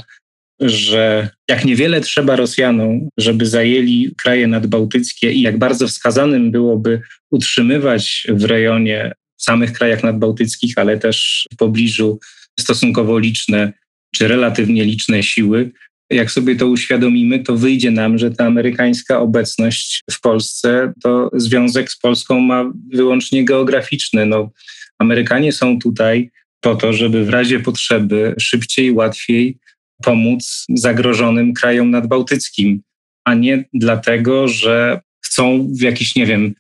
że 0.59 1.29
jak 1.49 1.65
niewiele 1.65 2.01
trzeba 2.01 2.35
Rosjanom, 2.35 3.09
żeby 3.17 3.45
zajęli 3.45 4.15
kraje 4.17 4.47
nadbałtyckie 4.47 5.31
i 5.31 5.41
jak 5.41 5.57
bardzo 5.57 5.87
wskazanym 5.87 6.51
byłoby 6.51 7.01
utrzymywać 7.31 8.27
w 8.29 8.43
rejonie 8.43 9.11
w 9.37 9.43
samych 9.43 9.73
krajach 9.73 10.03
nadbałtyckich, 10.03 10.77
ale 10.77 10.97
też 10.97 11.47
w 11.53 11.55
pobliżu 11.55 12.19
stosunkowo 12.59 13.19
liczne 13.19 13.73
czy 14.15 14.27
relatywnie 14.27 14.85
liczne 14.85 15.23
siły, 15.23 15.71
jak 16.09 16.31
sobie 16.31 16.55
to 16.55 16.67
uświadomimy, 16.67 17.39
to 17.39 17.55
wyjdzie 17.55 17.91
nam, 17.91 18.17
że 18.17 18.31
ta 18.31 18.45
amerykańska 18.45 19.19
obecność 19.19 20.03
w 20.11 20.21
Polsce 20.21 20.93
to 21.03 21.29
związek 21.33 21.91
z 21.91 21.99
Polską 21.99 22.39
ma 22.39 22.71
wyłącznie 22.93 23.45
geograficzny. 23.45 24.25
No, 24.25 24.51
Amerykanie 24.99 25.51
są 25.51 25.79
tutaj 25.79 26.31
po 26.61 26.75
to, 26.75 26.93
żeby 26.93 27.25
w 27.25 27.29
razie 27.29 27.59
potrzeby 27.59 28.35
szybciej, 28.39 28.91
łatwiej 28.91 29.57
pomóc 30.03 30.65
zagrożonym 30.69 31.53
krajom 31.53 31.91
nadbałtyckim, 31.91 32.81
a 33.25 33.33
nie 33.33 33.65
dlatego, 33.73 34.47
że 34.47 35.01
chcą 35.25 35.67
w 35.71 35.81
jakiś, 35.81 36.15
nie 36.15 36.25
wiem, 36.25 36.53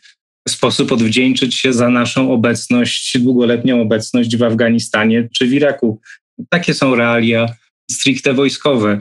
sposób 0.49 0.91
odwdzięczyć 0.91 1.55
się 1.55 1.73
za 1.73 1.89
naszą 1.89 2.31
obecność, 2.31 3.17
długoletnią 3.19 3.81
obecność 3.81 4.37
w 4.37 4.43
Afganistanie 4.43 5.29
czy 5.33 5.47
w 5.47 5.53
Iraku. 5.53 6.01
Takie 6.49 6.73
są 6.73 6.95
realia 6.95 7.55
stricte 7.91 8.33
wojskowe 8.33 8.99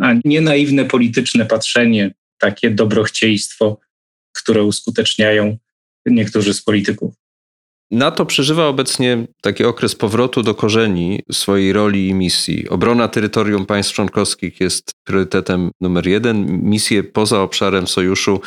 a 0.00 0.14
nie 0.24 0.40
naiwne 0.40 0.84
polityczne 0.84 1.46
patrzenie, 1.46 2.14
takie 2.38 2.70
dobrochciejstwo, 2.70 3.80
które 4.36 4.64
uskuteczniają 4.64 5.58
niektórzy 6.06 6.54
z 6.54 6.62
polityków. 6.62 7.14
NATO 7.90 8.26
przeżywa 8.26 8.66
obecnie 8.66 9.26
taki 9.40 9.64
okres 9.64 9.94
powrotu 9.94 10.42
do 10.42 10.54
korzeni 10.54 11.22
swojej 11.32 11.72
roli 11.72 12.08
i 12.08 12.14
misji. 12.14 12.68
Obrona 12.68 13.08
terytorium 13.08 13.66
państw 13.66 13.92
członkowskich 13.94 14.60
jest 14.60 14.90
priorytetem 15.04 15.70
numer 15.80 16.06
jeden. 16.06 16.62
Misje 16.62 17.04
poza 17.04 17.42
obszarem 17.42 17.86
sojuszu 17.86 18.40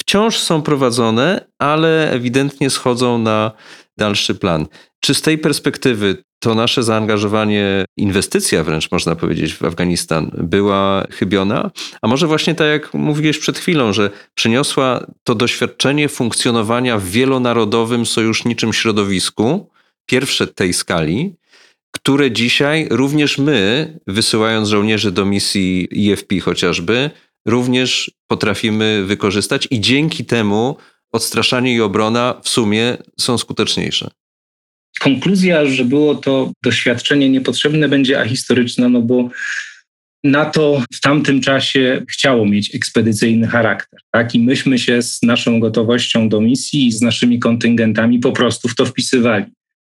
wciąż 0.00 0.38
są 0.38 0.62
prowadzone, 0.62 1.46
ale 1.58 2.10
ewidentnie 2.10 2.70
schodzą 2.70 3.18
na 3.18 3.52
dalszy 3.98 4.34
plan. 4.34 4.66
Czy 5.00 5.14
z 5.14 5.22
tej 5.22 5.38
perspektywy 5.38 6.24
to 6.44 6.54
nasze 6.54 6.82
zaangażowanie, 6.82 7.84
inwestycja 7.96 8.64
wręcz 8.64 8.90
można 8.90 9.16
powiedzieć 9.16 9.54
w 9.54 9.64
Afganistan 9.64 10.30
była 10.38 11.06
chybiona? 11.10 11.70
A 12.02 12.08
może 12.08 12.26
właśnie 12.26 12.54
tak 12.54 12.66
jak 12.68 12.94
mówiłeś 12.94 13.38
przed 13.38 13.58
chwilą, 13.58 13.92
że 13.92 14.10
przyniosła 14.34 15.06
to 15.22 15.34
doświadczenie 15.34 16.08
funkcjonowania 16.08 16.98
w 16.98 17.04
wielonarodowym, 17.04 18.06
sojuszniczym 18.06 18.72
środowisku, 18.72 19.70
pierwsze 20.06 20.46
tej 20.46 20.72
skali, 20.72 21.34
które 21.90 22.30
dzisiaj 22.30 22.88
również 22.90 23.38
my, 23.38 23.98
wysyłając 24.06 24.68
żołnierzy 24.68 25.12
do 25.12 25.24
misji 25.24 25.88
IFP 25.90 26.40
chociażby, 26.40 27.10
również 27.46 28.10
potrafimy 28.26 29.04
wykorzystać 29.06 29.68
i 29.70 29.80
dzięki 29.80 30.24
temu 30.24 30.76
odstraszanie 31.12 31.74
i 31.74 31.80
obrona 31.80 32.40
w 32.42 32.48
sumie 32.48 32.96
są 33.20 33.38
skuteczniejsze. 33.38 34.10
Konkluzja, 35.00 35.66
że 35.66 35.84
było 35.84 36.14
to 36.14 36.52
doświadczenie 36.62 37.30
niepotrzebne, 37.30 37.88
będzie 37.88 38.20
ahistoryczna, 38.20 38.88
no 38.88 39.02
bo 39.02 39.30
NATO 40.24 40.82
w 40.92 41.00
tamtym 41.00 41.40
czasie 41.40 42.02
chciało 42.10 42.46
mieć 42.46 42.74
ekspedycyjny 42.74 43.46
charakter. 43.46 44.00
Tak? 44.10 44.34
I 44.34 44.40
myśmy 44.40 44.78
się 44.78 45.02
z 45.02 45.22
naszą 45.22 45.60
gotowością 45.60 46.28
do 46.28 46.40
misji 46.40 46.86
i 46.86 46.92
z 46.92 47.00
naszymi 47.00 47.38
kontyngentami 47.38 48.18
po 48.18 48.32
prostu 48.32 48.68
w 48.68 48.74
to 48.74 48.86
wpisywali. 48.86 49.44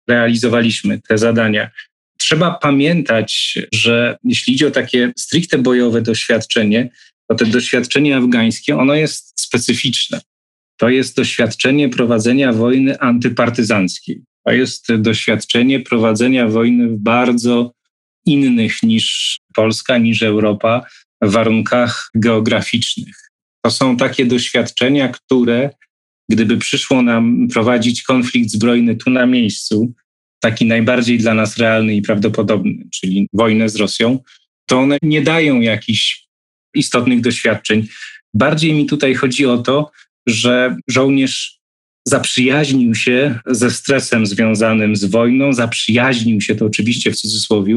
Realizowaliśmy 0.09 1.01
te 1.09 1.18
zadania. 1.18 1.70
Trzeba 2.18 2.51
pamiętać, 2.51 3.59
że 3.72 4.16
jeśli 4.24 4.55
idzie 4.55 4.68
o 4.68 4.70
takie 4.70 5.12
stricte 5.18 5.59
bojowe 5.59 6.03
doświadczenie, 6.03 6.90
to 7.28 7.34
to 7.34 7.46
doświadczenie 7.46 8.16
afgańskie, 8.16 8.76
ono 8.76 8.94
jest 8.94 9.40
specyficzne. 9.40 10.20
To 10.76 10.88
jest 10.88 11.16
doświadczenie 11.16 11.88
prowadzenia 11.88 12.53
wojny 12.53 13.01
antypartyzanckiej. 13.01 14.22
Jest 14.53 14.94
doświadczenie 14.94 15.80
prowadzenia 15.80 16.48
wojny 16.48 16.88
w 16.88 16.96
bardzo 16.96 17.72
innych 18.26 18.82
niż 18.82 19.38
Polska, 19.55 19.98
niż 19.98 20.22
Europa 20.22 20.86
warunkach 21.22 22.11
geograficznych. 22.14 23.16
To 23.64 23.70
są 23.70 23.96
takie 23.96 24.26
doświadczenia, 24.26 25.09
które, 25.09 25.70
gdyby 26.30 26.57
przyszło 26.57 27.03
nam 27.03 27.48
prowadzić 27.53 28.03
konflikt 28.03 28.51
zbrojny 28.51 28.96
tu 28.96 29.11
na 29.11 29.26
miejscu, 29.26 29.92
taki 30.40 30.66
najbardziej 30.66 31.18
dla 31.18 31.34
nas 31.34 31.57
realny 31.57 31.94
i 31.94 32.03
prawdopodobny, 32.03 32.88
czyli 32.94 33.28
wojnę 33.32 33.68
z 33.68 33.76
Rosją, 33.76 34.18
to 34.66 34.78
one 34.78 34.98
nie 35.03 35.22
dają 35.22 35.61
jakichś 35.61 36.26
istotnych 36.74 37.20
doświadczeń. 37.20 37.86
Bardziej 38.34 38.72
mi 38.72 38.86
tutaj 38.86 39.14
chodzi 39.14 39.46
o 39.46 39.59
to, 39.59 39.90
że 40.26 40.76
żołnierz 40.88 41.59
zaprzyjaźnił 42.11 42.94
się 42.94 43.38
ze 43.46 43.70
stresem 43.70 44.26
związanym 44.26 44.96
z 44.96 45.04
wojną, 45.04 45.52
zaprzyjaźnił 45.52 46.40
się 46.40 46.54
to 46.54 46.66
oczywiście 46.66 47.12
w 47.12 47.16
cudzysłowie 47.16 47.74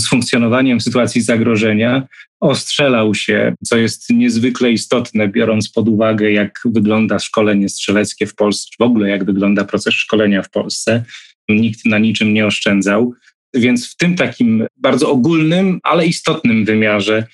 z 0.00 0.08
funkcjonowaniem 0.08 0.80
w 0.80 0.82
sytuacji 0.82 1.22
zagrożenia, 1.22 2.08
ostrzelał 2.40 3.14
się, 3.14 3.54
co 3.64 3.76
jest 3.76 4.10
niezwykle 4.10 4.70
istotne, 4.70 5.28
biorąc 5.28 5.68
pod 5.68 5.88
uwagę, 5.88 6.32
jak 6.32 6.60
wygląda 6.64 7.18
szkolenie 7.18 7.68
strzeleckie 7.68 8.26
w 8.26 8.34
Polsce, 8.34 8.68
w 8.78 8.82
ogóle 8.82 9.08
jak 9.08 9.24
wygląda 9.24 9.64
proces 9.64 9.94
szkolenia 9.94 10.42
w 10.42 10.50
Polsce. 10.50 11.04
Nikt 11.48 11.84
na 11.84 11.98
niczym 11.98 12.34
nie 12.34 12.46
oszczędzał. 12.46 13.14
Więc 13.54 13.92
w 13.92 13.96
tym 13.96 14.16
takim 14.16 14.66
bardzo 14.76 15.10
ogólnym, 15.10 15.80
ale 15.82 16.06
istotnym 16.06 16.64
wymiarze 16.64 17.26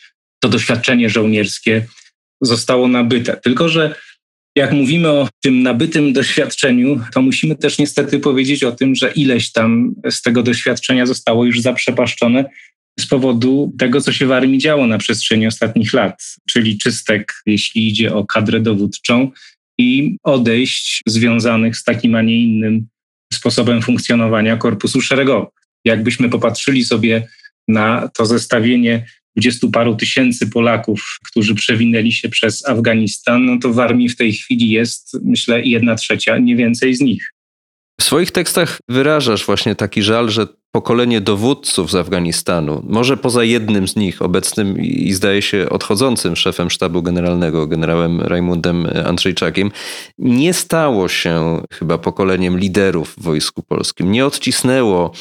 to 0.43 0.49
doświadczenie 0.49 1.11
żołnierskie 1.11 1.87
zostało 2.41 2.89
nabyte. 2.89 3.37
Tylko, 3.37 3.69
że 3.69 3.95
jak 4.57 4.73
mówimy 4.73 5.11
o 5.11 5.29
tym 5.43 5.63
nabytym 5.63 6.13
doświadczeniu, 6.13 7.01
to 7.13 7.23
musimy 7.23 7.57
też 7.57 7.79
niestety 7.79 8.19
powiedzieć 8.19 8.65
o 8.65 8.73
tym, 8.73 8.95
że 8.95 9.11
ileś 9.11 9.53
tam 9.53 9.95
z 10.11 10.23
tego 10.23 10.43
doświadczenia 10.43 11.07
zostało 11.07 11.45
już 11.45 11.61
zaprzepaszczone 11.61 12.45
z 13.01 13.07
powodu 13.07 13.73
tego, 13.79 14.01
co 14.01 14.13
się 14.13 14.27
w 14.27 14.33
armii 14.33 14.59
działo 14.59 14.87
na 14.87 14.99
przestrzeni 14.99 15.47
ostatnich 15.47 15.93
lat, 15.93 16.23
czyli 16.51 16.79
czystek, 16.79 17.33
jeśli 17.47 17.89
idzie 17.89 18.15
o 18.15 18.25
kadrę 18.25 18.61
dowódczą 18.61 19.31
i 19.79 20.17
odejść 20.23 21.01
związanych 21.07 21.77
z 21.77 21.85
takim, 21.85 22.15
a 22.15 22.23
nie 22.23 22.43
innym 22.43 22.87
sposobem 23.33 23.83
funkcjonowania 23.83 24.57
korpusu 24.57 25.01
szeregowego. 25.01 25.53
Jakbyśmy 25.85 26.31
popatrzyli 26.31 26.85
sobie 26.85 27.29
na 27.69 28.11
to 28.17 28.27
zestawienie 28.27 29.07
dwudziestu 29.37 29.71
paru 29.71 29.95
tysięcy 29.95 30.47
Polaków, 30.47 31.19
którzy 31.25 31.55
przewinęli 31.55 32.13
się 32.13 32.29
przez 32.29 32.69
Afganistan, 32.69 33.47
no 33.47 33.59
to 33.63 33.73
w 33.73 33.79
armii 33.79 34.09
w 34.09 34.17
tej 34.17 34.33
chwili 34.33 34.71
jest, 34.71 35.17
myślę, 35.25 35.63
jedna 35.63 35.95
trzecia, 35.95 36.39
nie 36.39 36.57
więcej 36.57 36.95
z 36.95 37.01
nich. 37.01 37.33
W 38.01 38.05
swoich 38.05 38.31
tekstach 38.31 38.79
wyrażasz 38.89 39.47
właśnie 39.47 39.75
taki 39.75 40.03
żal, 40.03 40.31
że 40.31 40.47
pokolenie 40.73 41.21
dowódców 41.21 41.91
z 41.91 41.95
Afganistanu, 41.95 42.83
może 42.89 43.17
poza 43.17 43.45
jednym 43.45 43.89
z 43.89 43.97
nich, 43.97 44.23
obecnym 44.23 44.79
i 44.79 45.13
zdaje 45.13 45.43
się 45.43 45.69
odchodzącym 45.71 46.37
szefem 46.37 46.71
sztabu 46.71 47.03
generalnego, 47.03 47.67
generałem 47.67 48.21
Rajmundem 48.21 48.87
Andrzejczakiem, 49.07 49.71
nie 50.19 50.55
stało 50.55 51.09
się 51.09 51.63
chyba 51.73 51.99
pokoleniem 51.99 52.59
liderów 52.59 53.15
w 53.19 53.23
Wojsku 53.23 53.63
Polskim. 53.63 54.13
Nie 54.13 54.27
odcisnęło, 54.27 55.13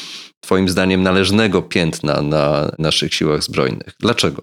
Twoim 0.42 0.68
zdaniem, 0.68 1.02
należnego 1.02 1.62
piętna 1.62 2.22
na 2.22 2.72
naszych 2.78 3.14
siłach 3.14 3.42
zbrojnych. 3.42 3.94
Dlaczego? 4.00 4.42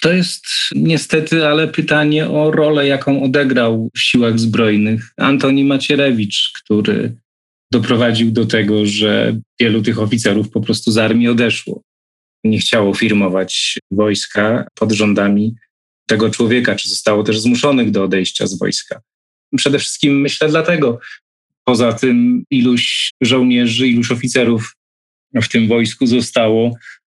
To 0.00 0.12
jest 0.12 0.46
niestety, 0.74 1.46
ale 1.46 1.68
pytanie 1.68 2.28
o 2.28 2.50
rolę, 2.50 2.86
jaką 2.86 3.22
odegrał 3.22 3.90
w 3.94 4.00
siłach 4.00 4.38
zbrojnych 4.38 5.12
Antoni 5.16 5.64
Macierewicz, 5.64 6.52
który 6.62 7.16
doprowadził 7.72 8.30
do 8.30 8.46
tego, 8.46 8.86
że 8.86 9.40
wielu 9.60 9.82
tych 9.82 9.98
oficerów 9.98 10.50
po 10.50 10.60
prostu 10.60 10.92
z 10.92 10.98
armii 10.98 11.28
odeszło. 11.28 11.82
Nie 12.44 12.58
chciało 12.58 12.94
firmować 12.94 13.78
wojska 13.90 14.66
pod 14.74 14.92
rządami 14.92 15.54
tego 16.06 16.30
człowieka, 16.30 16.74
czy 16.74 16.88
zostało 16.88 17.22
też 17.22 17.40
zmuszonych 17.40 17.90
do 17.90 18.04
odejścia 18.04 18.46
z 18.46 18.58
wojska. 18.58 19.00
Przede 19.56 19.78
wszystkim 19.78 20.20
myślę 20.20 20.48
dlatego, 20.48 21.00
poza 21.64 21.92
tym 21.92 22.44
iluś 22.50 23.10
żołnierzy, 23.20 23.88
iluś 23.88 24.10
oficerów 24.10 24.76
w 25.34 25.48
tym 25.48 25.68
wojsku 25.68 26.06
zostało, 26.06 26.76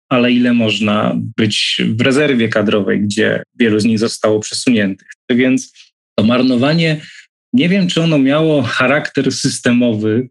ale 0.09 0.31
ile 0.31 0.53
można 0.53 1.15
być 1.37 1.81
w 1.95 2.01
rezerwie 2.01 2.49
kadrowej, 2.49 3.01
gdzie 3.01 3.43
wielu 3.59 3.79
z 3.79 3.85
nich 3.85 3.99
zostało 3.99 4.39
przesuniętych. 4.39 5.07
Więc 5.29 5.73
to 6.15 6.25
marnowanie, 6.25 7.01
nie 7.53 7.69
wiem, 7.69 7.87
czy 7.87 8.01
ono 8.01 8.17
miało 8.17 8.61
charakter 8.61 9.31
systemowy, 9.31 10.29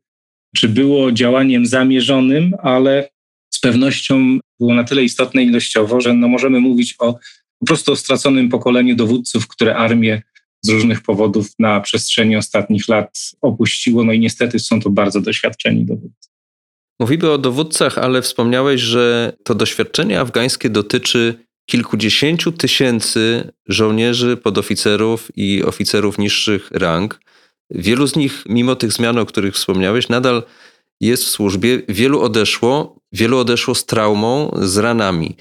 czy 0.57 0.69
było 0.69 1.13
działaniem 1.13 1.67
zamierzonym, 1.67 2.55
ale 2.63 3.09
z 3.55 3.61
pewnością 3.61 4.39
było 4.61 4.75
na 4.75 4.85
tyle 4.85 5.05
istotne 5.05 5.43
ilościowo, 5.43 6.01
że 6.01 6.15
no 6.15 6.29
możemy 6.29 6.61
mówić 6.61 6.95
o 6.99 7.19
po 7.59 7.67
prostu 7.67 7.93
o 7.93 7.97
straconym 7.97 8.49
pokoleniu 8.49 8.97
dowódców, 8.97 9.49
które 9.49 9.77
armię 9.77 10.23
z 10.63 10.69
różnych 10.69 11.03
powodów 11.03 11.51
na 11.59 11.81
przestrzeni 11.81 12.37
ostatnich 12.37 12.89
lat 12.89 13.19
opuściło. 13.41 14.05
No 14.05 14.13
i 14.13 14.21
niestety 14.21 14.59
są 14.59 14.81
to 14.81 14.91
bardzo 14.91 15.21
doświadczeni 15.21 15.85
dowódcy. 15.85 16.26
Mówimy 17.01 17.31
o 17.31 17.39
dowódcach, 17.39 17.99
ale 17.99 18.23
wspomniałeś, 18.23 18.81
że 18.81 19.33
to 19.45 19.55
doświadczenie 19.55 20.21
afgańskie 20.21 20.71
dotyczy 20.71 21.47
kilkudziesięciu 21.67 22.53
tysięcy 22.53 23.53
żołnierzy, 23.69 24.37
podoficerów 24.37 25.29
i 25.37 25.63
oficerów 25.65 26.19
niższych 26.19 26.71
rang. 26.71 27.21
Wielu 27.71 28.07
z 28.07 28.17
nich, 28.17 28.45
mimo 28.49 28.77
tych 28.77 28.93
zmian, 28.93 29.19
o 29.19 29.27
których 29.27 29.55
wspomniałeś, 29.55 30.09
nadal 30.09 30.43
jest 31.01 31.25
w 31.25 31.29
służbie. 31.29 31.83
Wielu 31.89 32.21
odeszło, 32.21 32.97
wielu 33.13 33.39
odeszło 33.39 33.75
z 33.75 33.87
traumą, 33.87 34.59
z 34.63 34.77
ranami. 34.77 35.37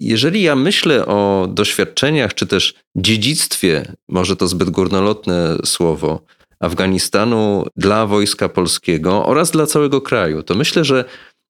Jeżeli 0.00 0.42
ja 0.42 0.56
myślę 0.56 1.06
o 1.06 1.48
doświadczeniach, 1.50 2.34
czy 2.34 2.46
też 2.46 2.74
dziedzictwie, 2.96 3.92
może 4.08 4.36
to 4.36 4.48
zbyt 4.48 4.70
górnolotne 4.70 5.56
słowo, 5.64 6.24
Afganistanu 6.64 7.66
dla 7.76 8.06
wojska 8.06 8.48
polskiego 8.48 9.26
oraz 9.26 9.50
dla 9.50 9.66
całego 9.66 10.00
kraju, 10.00 10.42
to 10.42 10.54
myślę, 10.54 10.84
że 10.84 11.04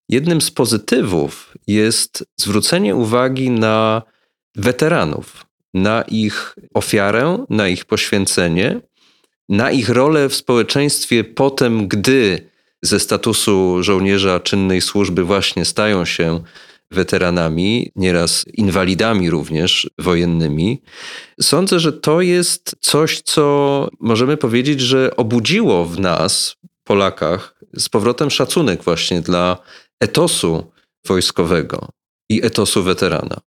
jednym 0.08 0.40
z 0.40 0.50
pozytywów 0.50 1.54
jest 1.66 2.24
zwrócenie 2.36 2.94
uwagi 2.94 3.50
na 3.50 4.02
weteranów, 4.56 5.46
na 5.74 6.02
ich 6.02 6.54
ofiarę, 6.74 7.44
na 7.50 7.68
ich 7.68 7.84
poświęcenie 7.84 8.80
na 9.48 9.70
ich 9.70 9.88
rolę 9.88 10.28
w 10.28 10.34
społeczeństwie 10.34 11.24
potem, 11.24 11.88
gdy 11.88 12.48
ze 12.82 13.00
statusu 13.00 13.82
żołnierza 13.82 14.40
czynnej 14.40 14.80
służby 14.80 15.24
właśnie 15.24 15.64
stają 15.64 16.04
się 16.04 16.40
weteranami, 16.94 17.90
nieraz 17.96 18.44
inwalidami 18.54 19.30
również 19.30 19.90
wojennymi. 19.98 20.82
Sądzę, 21.40 21.80
że 21.80 21.92
to 21.92 22.20
jest 22.20 22.76
coś, 22.80 23.20
co 23.20 23.88
możemy 24.00 24.36
powiedzieć, 24.36 24.80
że 24.80 25.16
obudziło 25.16 25.84
w 25.84 26.00
nas, 26.00 26.56
Polakach, 26.84 27.54
z 27.76 27.88
powrotem 27.88 28.30
szacunek 28.30 28.82
właśnie 28.82 29.20
dla 29.20 29.58
etosu 30.00 30.72
wojskowego 31.06 31.88
i 32.30 32.46
etosu 32.46 32.82
weterana. 32.82 33.40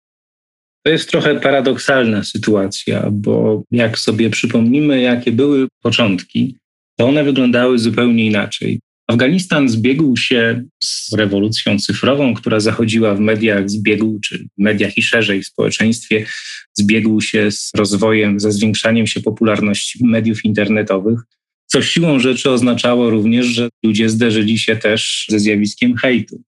To 0.86 0.92
jest 0.92 1.10
trochę 1.10 1.40
paradoksalna 1.40 2.24
sytuacja, 2.24 3.08
bo 3.12 3.64
jak 3.72 4.00
sobie 4.00 4.30
przypomnimy, 4.30 5.02
jakie 5.02 5.32
były 5.32 5.68
początki, 5.82 6.58
to 7.00 7.08
one 7.08 7.24
wyglądały 7.24 7.80
zupełnie 7.80 8.26
inaczej. 8.26 8.80
Afganistan 9.08 9.70
zbiegł 9.70 10.18
się 10.18 10.64
z 10.84 11.14
rewolucją 11.14 11.80
cyfrową, 11.80 12.34
która 12.34 12.60
zachodziła 12.60 13.16
w 13.16 13.20
mediach, 13.20 13.70
zbiegł, 13.70 14.20
czy 14.20 14.38
w 14.38 14.48
mediach 14.58 14.98
i 14.98 15.04
szerzej 15.04 15.44
w 15.44 15.48
społeczeństwie, 15.48 16.26
zbiegł 16.74 17.22
się 17.22 17.52
z 17.52 17.72
rozwojem, 17.76 18.40
ze 18.40 18.52
zwiększaniem 18.52 19.08
się 19.08 19.22
popularności 19.22 20.06
mediów 20.06 20.46
internetowych, 20.46 21.20
co 21.66 21.82
siłą 21.82 22.20
rzeczy 22.20 22.50
oznaczało 22.50 23.10
również, 23.10 23.46
że 23.46 23.70
ludzie 23.84 24.10
zderzyli 24.10 24.60
się 24.60 24.76
też 24.76 25.26
ze 25.30 25.40
zjawiskiem 25.40 25.98
hejtu. 25.98 26.42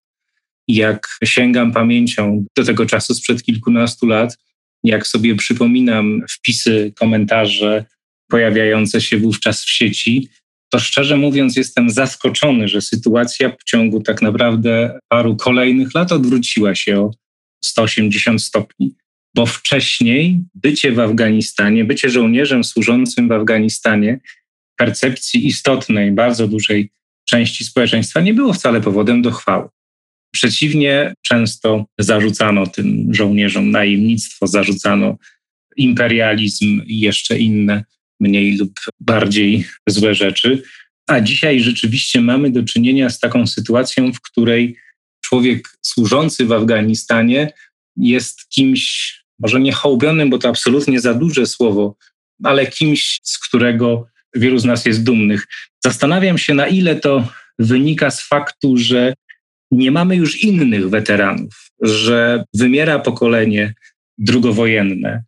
Jak 0.68 1.08
sięgam 1.24 1.72
pamięcią 1.72 2.44
do 2.56 2.64
tego 2.64 2.86
czasu 2.86 3.14
sprzed 3.14 3.42
kilkunastu 3.42 4.06
lat, 4.06 4.38
jak 4.84 5.06
sobie 5.06 5.34
przypominam 5.36 6.22
wpisy, 6.30 6.92
komentarze 6.96 7.84
pojawiające 8.28 9.00
się 9.00 9.18
wówczas 9.18 9.64
w 9.64 9.70
sieci, 9.70 10.28
to 10.70 10.78
szczerze 10.78 11.16
mówiąc 11.16 11.56
jestem 11.56 11.90
zaskoczony, 11.90 12.68
że 12.68 12.80
sytuacja 12.80 13.56
w 13.60 13.64
ciągu 13.64 14.00
tak 14.00 14.22
naprawdę 14.22 14.98
paru 15.08 15.36
kolejnych 15.36 15.94
lat 15.94 16.12
odwróciła 16.12 16.74
się 16.74 17.00
o 17.00 17.10
180 17.64 18.42
stopni. 18.42 18.94
Bo 19.34 19.46
wcześniej 19.46 20.40
bycie 20.54 20.92
w 20.92 21.00
Afganistanie, 21.00 21.84
bycie 21.84 22.10
żołnierzem 22.10 22.64
służącym 22.64 23.28
w 23.28 23.32
Afganistanie, 23.32 24.20
percepcji 24.76 25.46
istotnej, 25.46 26.12
bardzo 26.12 26.48
dużej 26.48 26.90
części 27.28 27.64
społeczeństwa 27.64 28.20
nie 28.20 28.34
było 28.34 28.52
wcale 28.52 28.80
powodem 28.80 29.22
do 29.22 29.30
chwały. 29.30 29.68
Przeciwnie, 30.34 31.14
często 31.22 31.84
zarzucano 31.98 32.66
tym 32.66 33.14
żołnierzom 33.14 33.70
najemnictwo, 33.70 34.46
zarzucano 34.46 35.18
imperializm 35.76 36.82
i 36.86 37.00
jeszcze 37.00 37.38
inne 37.38 37.84
mniej 38.20 38.56
lub 38.56 38.80
bardziej 39.00 39.66
złe 39.86 40.14
rzeczy. 40.14 40.62
A 41.06 41.20
dzisiaj 41.20 41.60
rzeczywiście 41.60 42.20
mamy 42.20 42.50
do 42.50 42.62
czynienia 42.62 43.10
z 43.10 43.18
taką 43.18 43.46
sytuacją, 43.46 44.12
w 44.12 44.20
której 44.20 44.76
człowiek 45.24 45.68
służący 45.82 46.46
w 46.46 46.52
Afganistanie 46.52 47.52
jest 47.96 48.48
kimś, 48.48 49.14
może 49.38 49.60
nie 49.60 49.72
hołbionym, 49.72 50.30
bo 50.30 50.38
to 50.38 50.48
absolutnie 50.48 51.00
za 51.00 51.14
duże 51.14 51.46
słowo, 51.46 51.96
ale 52.44 52.66
kimś, 52.66 53.20
z 53.22 53.38
którego 53.38 54.06
wielu 54.34 54.58
z 54.58 54.64
nas 54.64 54.86
jest 54.86 55.02
dumnych. 55.02 55.46
Zastanawiam 55.84 56.38
się, 56.38 56.54
na 56.54 56.66
ile 56.66 56.96
to 56.96 57.28
wynika 57.58 58.10
z 58.10 58.22
faktu, 58.22 58.76
że 58.76 59.14
nie 59.70 59.90
mamy 59.90 60.16
już 60.16 60.42
innych 60.42 60.88
weteranów, 60.88 61.70
że 61.82 62.44
wymiera 62.54 62.98
pokolenie 62.98 63.74
drugowojenne. 64.18 65.22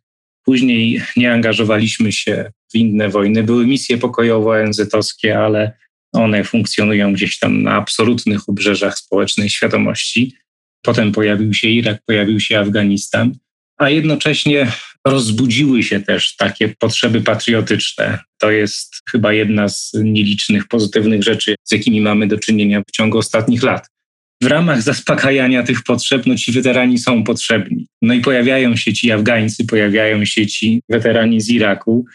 Później 0.45 1.01
nie 1.17 1.33
angażowaliśmy 1.33 2.11
się 2.11 2.51
w 2.73 2.75
inne 2.75 3.09
wojny. 3.09 3.43
Były 3.43 3.67
misje 3.67 3.97
pokojowe 3.97 4.49
ONZ-owskie, 4.49 5.39
ale 5.39 5.71
one 6.13 6.43
funkcjonują 6.43 7.13
gdzieś 7.13 7.39
tam 7.39 7.63
na 7.63 7.75
absolutnych 7.75 8.49
obrzeżach 8.49 8.97
społecznej 8.97 9.49
świadomości. 9.49 10.35
Potem 10.81 11.11
pojawił 11.11 11.53
się 11.53 11.67
Irak, 11.67 12.01
pojawił 12.05 12.39
się 12.39 12.59
Afganistan, 12.59 13.33
a 13.77 13.89
jednocześnie 13.89 14.71
rozbudziły 15.07 15.83
się 15.83 15.99
też 15.99 16.35
takie 16.35 16.69
potrzeby 16.69 17.21
patriotyczne. 17.21 18.19
To 18.39 18.51
jest 18.51 19.01
chyba 19.11 19.33
jedna 19.33 19.69
z 19.69 19.91
nielicznych 19.93 20.67
pozytywnych 20.67 21.23
rzeczy, 21.23 21.55
z 21.63 21.71
jakimi 21.71 22.01
mamy 22.01 22.27
do 22.27 22.37
czynienia 22.37 22.81
w 22.87 22.91
ciągu 22.91 23.17
ostatnich 23.17 23.63
lat. 23.63 23.92
W 24.43 24.45
ramach 24.45 24.81
zaspokajania 24.81 25.63
tych 25.63 25.83
potrzeb, 25.83 26.25
no 26.25 26.35
ci 26.35 26.51
weterani 26.51 26.97
są 26.97 27.23
potrzebni. 27.23 27.87
No 28.01 28.13
i 28.13 28.21
pojawiają 28.21 28.75
się 28.75 28.93
ci 28.93 29.11
Afgańcy, 29.11 29.65
pojawiają 29.65 30.25
się 30.25 30.47
ci 30.47 30.81
weterani 30.89 31.41
z 31.41 31.49
Iraku, 31.49 32.05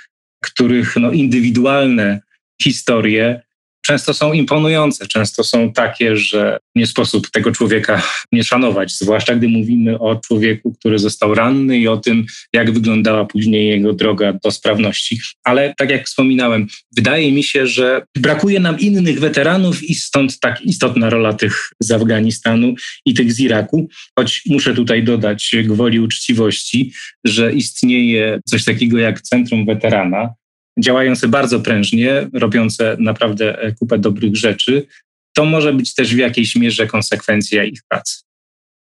których 0.45 0.97
no, 0.97 1.13
indywidualne 1.13 2.21
historie 2.63 3.43
często 3.89 4.15
są 4.15 4.33
imponujące, 4.33 5.07
często 5.07 5.45
są 5.45 5.73
takie, 5.73 6.17
że 6.17 6.59
nie 6.75 6.87
sposób 6.87 7.31
tego 7.31 7.53
człowieka 7.53 8.03
nie 8.33 8.45
szanować, 8.45 8.93
zwłaszcza 8.93 9.35
gdy 9.35 9.49
mówimy 9.49 9.99
o 9.99 10.17
człowieku, 10.17 10.75
który 10.81 10.99
został 10.99 11.35
ranny 11.35 11.79
i 11.79 11.89
o 11.89 11.97
tym, 11.97 12.27
jak 12.53 12.71
wyglądała 12.71 13.25
później 13.25 13.69
jego 13.69 13.93
droga 13.93 14.33
do 14.45 14.51
sprawności. 14.51 15.21
Ale 15.45 15.75
tak 15.79 15.91
jak 15.91 16.07
wspominałem, 16.07 16.67
wydaje 16.97 17.33
mi 17.33 17.43
się, 17.43 17.67
że 17.67 18.03
brakuje 18.17 18.61
nam 18.61 18.79
innych 18.79 19.21
weteranów 19.21 19.83
i 19.83 19.95
stąd 19.95 20.41
tak 20.41 20.63
istotna 20.63 21.11
rola 21.11 21.33
tych 21.33 21.69
z 21.81 21.91
Afganistanu 21.91 22.75
i 23.07 23.15
tych 23.15 23.33
z 23.33 23.41
Iraku, 23.41 23.89
choć 24.19 24.43
muszę 24.47 24.75
tutaj 24.75 25.03
dodać 25.03 25.55
gwoli 25.65 26.01
uczciwości, 26.01 26.93
że 27.25 27.53
istnieje 27.53 28.41
coś 28.45 28.65
takiego 28.65 28.99
jak 28.99 29.21
Centrum 29.21 29.67
Weterana, 29.67 30.35
działające 30.79 31.29
bardzo 31.29 31.61
prężnie, 31.61 32.29
robiące 32.33 32.97
naprawdę 33.01 33.63
e, 33.63 33.73
kupę 33.73 33.99
dobrych 33.99 34.37
rzeczy, 34.37 34.87
to 35.35 35.45
może 35.45 35.73
być 35.73 35.95
też 35.95 36.15
w 36.15 36.19
jakiejś 36.19 36.57
mierze 36.57 36.87
konsekwencja 36.87 37.65
ich 37.65 37.81
pracy. 37.89 38.19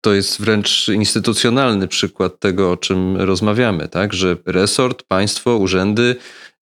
To 0.01 0.13
jest 0.13 0.41
wręcz 0.41 0.87
instytucjonalny 0.87 1.87
przykład 1.87 2.39
tego, 2.39 2.71
o 2.71 2.77
czym 2.77 3.17
rozmawiamy, 3.17 3.87
tak? 3.87 4.13
Że 4.13 4.37
resort, 4.45 5.03
państwo, 5.03 5.57
urzędy, 5.57 6.15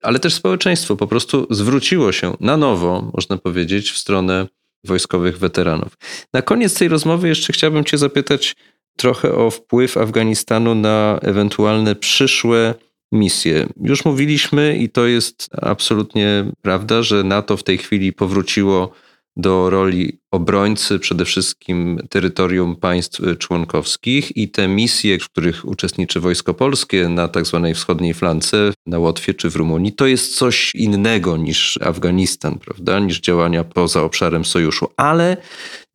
ale 0.02 0.20
też 0.20 0.34
społeczeństwo 0.34 0.96
po 0.96 1.08
prostu 1.08 1.48
zwróciło 1.50 2.12
się 2.12 2.38
na 2.40 2.58
nowo, 2.58 3.12
można 3.14 3.38
powiedzieć, 3.38 3.92
w 3.92 3.98
stronę 3.98 4.48
wojskowych 4.84 5.40
weteranów. 5.40 5.98
Na 6.34 6.42
koniec 6.42 6.80
tej 6.80 6.88
rozmowy 6.88 7.28
jeszcze 7.28 7.54
chciałbym 7.54 7.86
Cię 7.86 7.98
zapytać 7.98 8.56
trochę 8.98 9.36
o 9.36 9.52
wpływ 9.52 9.98
Afganistanu 9.98 10.76
na 10.76 11.20
ewentualne 11.22 11.96
przyszłe 11.96 12.74
misję. 13.12 13.68
Już 13.82 14.06
mówiliśmy 14.06 14.78
i 14.78 14.90
to 14.90 15.06
jest 15.06 15.50
absolutnie 15.62 16.46
prawda, 16.62 17.04
że 17.04 17.24
NATO 17.24 17.58
w 17.58 17.64
tej 17.64 17.78
chwili 17.78 18.14
powróciło 18.14 18.92
do 19.36 19.70
roli 19.70 20.20
obrońcy 20.32 21.00
przede 21.00 21.26
wszystkim 21.26 22.00
terytorium 22.10 22.76
państw 22.76 23.22
członkowskich 23.38 24.38
i 24.38 24.50
te 24.50 24.68
misje, 24.68 25.20
w 25.20 25.30
których 25.30 25.68
uczestniczy 25.68 26.20
Wojsko 26.20 26.54
Polskie 26.54 27.10
na 27.10 27.28
tak 27.28 27.46
zwanej 27.46 27.74
wschodniej 27.74 28.14
flance, 28.14 28.74
na 28.86 29.00
Łotwie 29.00 29.34
czy 29.34 29.50
w 29.50 29.56
Rumunii, 29.56 29.94
to 29.94 30.08
jest 30.08 30.36
coś 30.36 30.76
innego 30.76 31.38
niż 31.38 31.80
Afganistan, 31.82 32.60
prawda, 32.60 33.00
niż 33.00 33.20
działania 33.20 33.64
poza 33.64 34.02
obszarem 34.02 34.46
sojuszu. 34.46 34.88
Ale 34.98 35.38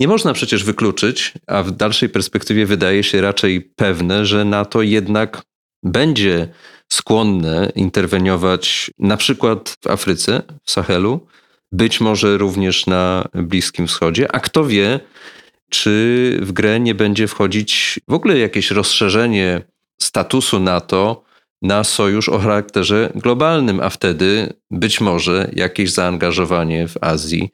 nie 0.01 0.09
można 0.09 0.33
przecież 0.33 0.65
wykluczyć, 0.65 1.33
a 1.47 1.63
w 1.63 1.71
dalszej 1.71 2.09
perspektywie 2.09 2.67
wydaje 2.67 3.03
się 3.03 3.21
raczej 3.21 3.61
pewne, 3.61 4.27
że 4.27 4.45
NATO 4.45 4.83
jednak 4.83 5.43
będzie 5.83 6.49
skłonne 6.93 7.73
interweniować 7.75 8.91
na 8.99 9.17
przykład 9.17 9.77
w 9.85 9.87
Afryce, 9.87 10.43
w 10.65 10.71
Sahelu, 10.71 11.27
być 11.73 12.01
może 12.01 12.39
również 12.39 12.87
na 12.87 13.29
Bliskim 13.35 13.87
Wschodzie, 13.87 14.35
a 14.35 14.41
kto 14.41 14.65
wie, 14.65 15.01
czy 15.71 16.39
w 16.43 16.53
grę 16.53 16.81
nie 16.81 16.95
będzie 16.95 17.29
wchodzić 17.29 18.01
w 18.09 18.13
ogóle 18.13 18.39
jakieś 18.39 18.71
rozszerzenie 18.71 19.63
statusu 20.03 20.61
NATO 20.61 21.25
na 21.63 21.85
sojusz 21.85 22.29
o 22.29 22.39
charakterze 22.39 23.13
globalnym, 23.15 23.81
a 23.81 23.91
wtedy 23.91 24.53
być 24.71 25.01
może 25.01 25.51
jakieś 25.53 25.91
zaangażowanie 25.91 26.89
w 26.89 26.97
Azji 27.01 27.51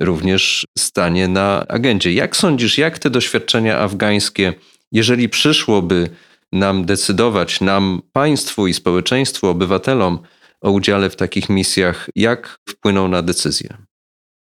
również 0.00 0.66
stanie 0.78 1.28
na 1.28 1.66
agendzie. 1.68 2.12
Jak 2.12 2.36
sądzisz, 2.36 2.78
jak 2.78 2.98
te 2.98 3.10
doświadczenia 3.10 3.78
afgańskie, 3.78 4.54
jeżeli 4.92 5.28
przyszłoby 5.28 6.10
nam 6.52 6.84
decydować, 6.84 7.60
nam, 7.60 8.02
państwu 8.12 8.66
i 8.66 8.74
społeczeństwu, 8.74 9.46
obywatelom 9.46 10.18
o 10.60 10.70
udziale 10.70 11.10
w 11.10 11.16
takich 11.16 11.48
misjach, 11.48 12.10
jak 12.16 12.58
wpłyną 12.68 13.08
na 13.08 13.22
decyzję? 13.22 13.76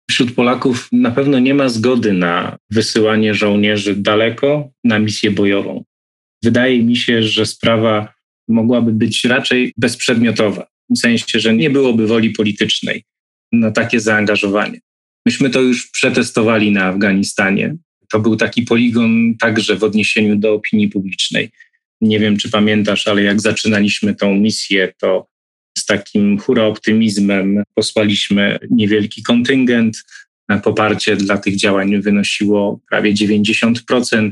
Wśród 0.10 0.32
Polaków 0.32 0.88
na 0.92 1.12
pewno 1.12 1.40
nie 1.40 1.54
ma 1.54 1.70
zgody 1.70 2.14
na 2.14 2.58
wysyłanie 2.72 3.34
żołnierzy 3.34 3.96
daleko 3.96 4.70
na 4.84 5.00
misję 5.00 5.32
bojową. 5.32 5.84
Wydaje 6.44 6.84
mi 6.84 6.96
się, 6.96 7.24
że 7.24 7.46
sprawa 7.46 8.14
mogłaby 8.48 8.94
być 8.94 9.26
raczej 9.26 9.74
bezprzedmiotowa, 9.78 10.68
w 10.90 10.98
sensie, 10.98 11.40
że 11.40 11.54
nie 11.54 11.70
byłoby 11.70 12.08
woli 12.08 12.30
politycznej 12.30 13.04
na 13.52 13.72
takie 13.72 14.00
zaangażowanie. 14.00 14.80
Myśmy 15.26 15.50
to 15.50 15.62
już 15.62 15.92
przetestowali 15.92 16.72
na 16.72 16.84
Afganistanie. 16.84 17.76
To 18.12 18.20
był 18.20 18.36
taki 18.36 18.62
poligon 18.62 19.38
także 19.40 19.76
w 19.76 19.84
odniesieniu 19.84 20.36
do 20.36 20.54
opinii 20.54 20.90
publicznej. 20.90 21.50
Nie 22.02 22.20
wiem, 22.20 22.38
czy 22.38 22.50
pamiętasz, 22.50 23.08
ale 23.08 23.24
jak 23.24 23.42
zaczynaliśmy 23.42 24.16
tą 24.16 24.36
misję, 24.36 24.94
to 24.98 25.28
z 25.78 25.86
takim 25.86 26.40
hura 26.40 26.64
optymizmem 26.64 27.64
posłaliśmy 27.76 28.60
niewielki 28.70 29.24
kontyngent. 29.24 30.04
Poparcie 30.64 31.16
dla 31.16 31.38
tych 31.38 31.56
działań 31.56 32.02
wynosiło 32.02 32.80
prawie 32.90 33.14
90%. 33.14 34.32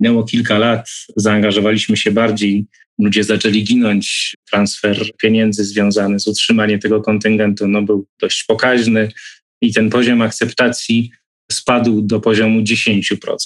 Minęło 0.00 0.24
kilka 0.24 0.58
lat, 0.58 0.88
zaangażowaliśmy 1.16 1.96
się 1.96 2.10
bardziej, 2.10 2.66
ludzie 2.98 3.24
zaczęli 3.24 3.64
ginąć. 3.64 4.34
Transfer 4.50 5.16
pieniędzy 5.16 5.64
związany 5.64 6.20
z 6.20 6.26
utrzymaniem 6.26 6.80
tego 6.80 7.00
kontyngentu 7.00 7.68
no, 7.68 7.82
był 7.82 8.06
dość 8.20 8.44
pokaźny 8.44 9.08
i 9.62 9.72
ten 9.72 9.90
poziom 9.90 10.22
akceptacji 10.22 11.10
spadł 11.52 12.02
do 12.02 12.20
poziomu 12.20 12.60
10%. 12.60 13.36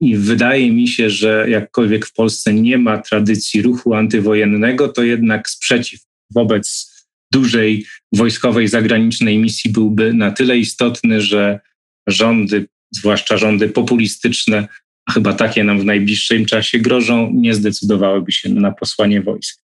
I 0.00 0.16
wydaje 0.16 0.72
mi 0.72 0.88
się, 0.88 1.10
że 1.10 1.46
jakkolwiek 1.48 2.06
w 2.06 2.12
Polsce 2.12 2.54
nie 2.54 2.78
ma 2.78 2.98
tradycji 2.98 3.62
ruchu 3.62 3.94
antywojennego, 3.94 4.88
to 4.88 5.02
jednak 5.02 5.50
sprzeciw 5.50 6.00
wobec 6.30 6.90
dużej 7.32 7.86
wojskowej 8.12 8.68
zagranicznej 8.68 9.38
misji 9.38 9.72
byłby 9.72 10.14
na 10.14 10.30
tyle 10.30 10.58
istotny, 10.58 11.20
że 11.20 11.60
rządy, 12.06 12.66
zwłaszcza 12.90 13.36
rządy 13.36 13.68
populistyczne, 13.68 14.68
a 15.06 15.12
chyba 15.12 15.32
takie 15.32 15.64
nam 15.64 15.80
w 15.80 15.84
najbliższym 15.84 16.46
czasie 16.46 16.78
grożą, 16.78 17.30
nie 17.34 17.54
zdecydowałyby 17.54 18.32
się 18.32 18.48
na 18.48 18.72
posłanie 18.72 19.22
wojsk. 19.22 19.62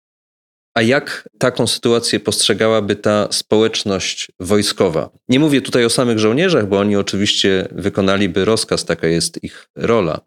A 0.74 0.82
jak 0.82 1.28
taką 1.38 1.66
sytuację 1.66 2.20
postrzegałaby 2.20 2.96
ta 2.96 3.32
społeczność 3.32 4.32
wojskowa? 4.40 5.10
Nie 5.28 5.40
mówię 5.40 5.60
tutaj 5.60 5.84
o 5.84 5.90
samych 5.90 6.18
żołnierzach, 6.18 6.68
bo 6.68 6.78
oni 6.78 6.96
oczywiście 6.96 7.68
wykonaliby 7.72 8.44
rozkaz, 8.44 8.84
taka 8.84 9.06
jest 9.06 9.44
ich 9.44 9.68
rola, 9.76 10.20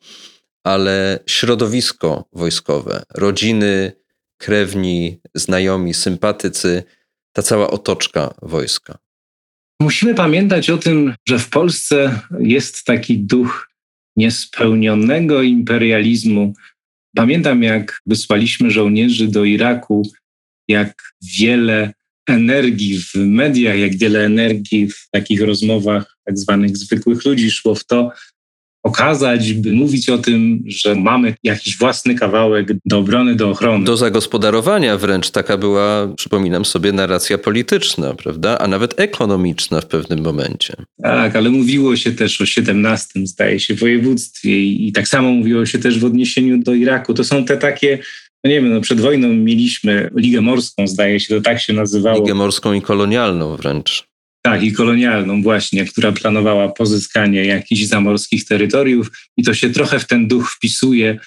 ale 0.64 1.20
środowisko 1.28 2.30
wojskowe, 2.34 3.04
rodziny, 3.14 3.92
krewni, 4.38 5.20
znajomi, 5.36 5.94
sympatycy, 5.94 6.84
ta 7.34 7.42
cała 7.42 7.70
otoczka 7.70 8.34
wojska. 8.42 8.98
Musimy 9.82 10.16
pamiętać 10.16 10.70
o 10.70 10.78
tym, 10.78 11.14
że 11.28 11.40
w 11.40 11.50
Polsce 11.50 12.20
jest 12.40 12.84
taki 12.84 13.20
duch 13.20 13.70
niespełnionego 14.16 15.42
imperializmu. 15.42 16.54
Pamiętam, 17.16 17.64
jak 17.64 18.02
wysłaliśmy 18.06 18.72
żołnierzy 18.72 19.28
do 19.28 19.44
Iraku 19.44 20.04
jak 20.68 21.14
wiele 21.40 21.94
energii 22.28 23.00
w 23.00 23.16
mediach, 23.16 23.80
jak 23.80 23.98
wiele 23.98 24.26
energii 24.26 24.90
w 24.90 25.10
takich 25.12 25.42
rozmowach 25.42 26.18
tak 26.26 26.38
zwanych 26.38 26.78
zwykłych 26.78 27.26
ludzi 27.26 27.52
szło 27.52 27.76
w 27.76 27.86
to, 27.86 28.12
pokazać, 28.82 29.54
by 29.54 29.72
mówić 29.74 30.10
o 30.10 30.18
tym, 30.18 30.64
że 30.66 30.96
mamy 30.96 31.36
jakiś 31.44 31.78
własny 31.78 32.16
kawałek 32.16 32.68
do 32.86 32.98
obrony, 32.98 33.36
do 33.36 33.50
ochrony. 33.50 33.86
Do 33.86 33.98
zagospodarowania 33.98 34.98
wręcz 34.98 35.30
taka 35.30 35.58
była, 35.58 36.14
przypominam 36.18 36.66
sobie, 36.66 36.92
narracja 36.92 37.38
polityczna, 37.38 38.14
prawda? 38.14 38.58
A 38.58 38.68
nawet 38.68 39.00
ekonomiczna 39.00 39.82
w 39.82 39.86
pewnym 39.86 40.24
momencie. 40.24 40.74
Tak, 41.04 41.36
ale 41.36 41.50
mówiło 41.50 41.96
się 41.96 42.12
też 42.12 42.42
o 42.42 42.46
17, 42.46 43.28
zdaje 43.28 43.60
się, 43.60 43.76
województwie 43.76 44.64
i 44.64 44.92
tak 44.92 45.08
samo 45.08 45.32
mówiło 45.32 45.66
się 45.66 45.80
też 45.80 46.00
w 46.00 46.06
odniesieniu 46.06 46.58
do 46.58 46.74
Iraku. 46.74 47.14
To 47.14 47.24
są 47.24 47.46
te 47.46 47.58
takie 47.58 48.00
no 48.48 48.52
nie 48.52 48.62
wiem, 48.62 48.74
no 48.74 48.82
przed 48.82 49.02
wojną 49.02 49.34
mieliśmy 49.34 50.10
Ligę 50.16 50.42
Morską, 50.42 50.88
zdaje 50.88 51.20
się, 51.20 51.36
to 51.36 51.42
tak 51.42 51.62
się 51.62 51.74
nazywało. 51.74 52.20
Ligę 52.20 52.34
Morską 52.34 52.74
i 52.74 52.82
kolonialną 52.82 53.56
wręcz. 53.56 54.08
Tak, 54.42 54.64
i 54.64 54.74
kolonialną 54.74 55.44
właśnie, 55.44 55.86
która 55.86 56.12
planowała 56.12 56.70
pozyskanie 56.70 57.46
jakichś 57.46 57.84
zamorskich 57.84 58.46
terytoriów 58.46 59.12
i 59.38 59.44
to 59.44 59.54
się 59.54 59.70
trochę 59.70 60.00
w 60.00 60.08
ten 60.08 60.28
duch 60.28 60.52
wpisuje. 60.52 61.20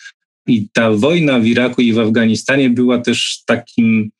I 0.46 0.68
ta 0.72 0.90
wojna 0.90 1.40
w 1.40 1.46
Iraku 1.46 1.82
i 1.82 1.92
w 1.92 1.98
Afganistanie 1.98 2.70
była 2.70 2.98
też 2.98 3.42
takim 3.46 4.10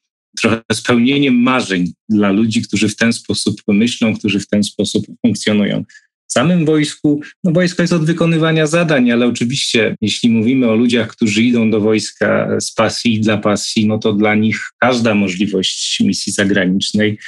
trochę 0.40 0.62
spełnieniem 0.72 1.42
marzeń 1.42 1.92
dla 2.09 2.32
ludzi, 2.32 2.62
którzy 2.62 2.88
w 2.88 2.96
ten 2.96 3.12
sposób 3.12 3.62
myślą, 3.68 4.16
którzy 4.16 4.40
w 4.40 4.48
ten 4.48 4.64
sposób 4.64 5.07
funkcjonują. 5.26 5.84
Samym 6.33 6.66
wojsku, 6.66 7.20
no 7.45 7.53
wojsko 7.53 7.83
jest 7.83 7.93
od 7.93 8.05
wykonywania 8.05 8.66
zadań, 8.66 9.11
ale 9.11 9.26
oczywiście, 9.26 9.97
jeśli 10.01 10.31
mówimy 10.31 10.68
o 10.68 10.74
ludziach, 10.74 11.09
którzy 11.09 11.43
idą 11.43 11.70
do 11.70 11.81
wojska 11.81 12.61
z 12.61 12.72
pasji 12.72 13.14
i 13.14 13.20
dla 13.20 13.39
pasji, 13.39 13.87
no 13.87 13.99
to 13.99 14.12
dla 14.12 14.35
nich 14.35 14.61
każda 14.78 15.14
możliwość 15.14 16.01
misji 16.01 16.33
zagranicznej 16.33 17.18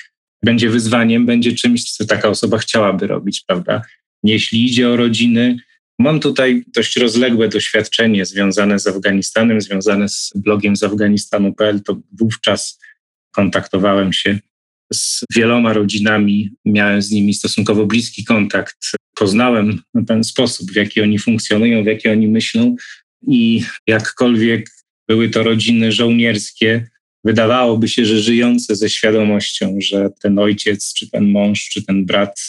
będzie 0.44 0.70
wyzwaniem, 0.70 1.26
będzie 1.26 1.52
czymś, 1.52 1.92
co 1.92 2.06
taka 2.06 2.28
osoba 2.28 2.58
chciałaby 2.58 3.06
robić, 3.06 3.44
prawda? 3.46 3.82
Jeśli 4.24 4.66
idzie 4.66 4.88
o 4.88 4.96
rodziny, 4.96 5.56
mam 5.98 6.20
tutaj 6.20 6.64
dość 6.74 6.96
rozległe 6.96 7.48
doświadczenie 7.48 8.26
związane 8.26 8.78
z 8.78 8.86
Afganistanem, 8.86 9.60
związane 9.60 10.08
z 10.08 10.32
blogiem 10.34 10.76
z 10.76 10.82
Afganistanu.pl, 10.82 11.82
to 11.82 12.00
wówczas 12.18 12.80
kontaktowałem 13.30 14.12
się 14.12 14.38
z 14.92 15.24
wieloma 15.34 15.72
rodzinami, 15.72 16.50
miałem 16.64 17.02
z 17.02 17.10
nimi 17.10 17.34
stosunkowo 17.34 17.86
bliski 17.86 18.24
kontakt. 18.24 18.76
Poznałem 19.14 19.82
ten 20.06 20.24
sposób, 20.24 20.72
w 20.72 20.76
jaki 20.76 21.00
oni 21.00 21.18
funkcjonują, 21.18 21.82
w 21.82 21.86
jaki 21.86 22.08
oni 22.08 22.28
myślą 22.28 22.76
i 23.28 23.64
jakkolwiek 23.86 24.70
były 25.08 25.28
to 25.28 25.42
rodziny 25.42 25.92
żołnierskie, 25.92 26.90
wydawałoby 27.24 27.88
się, 27.88 28.06
że 28.06 28.20
żyjące 28.20 28.76
ze 28.76 28.90
świadomością, 28.90 29.78
że 29.80 30.10
ten 30.22 30.38
ojciec, 30.38 30.94
czy 30.94 31.10
ten 31.10 31.30
mąż, 31.30 31.68
czy 31.68 31.82
ten 31.82 32.06
brat 32.06 32.40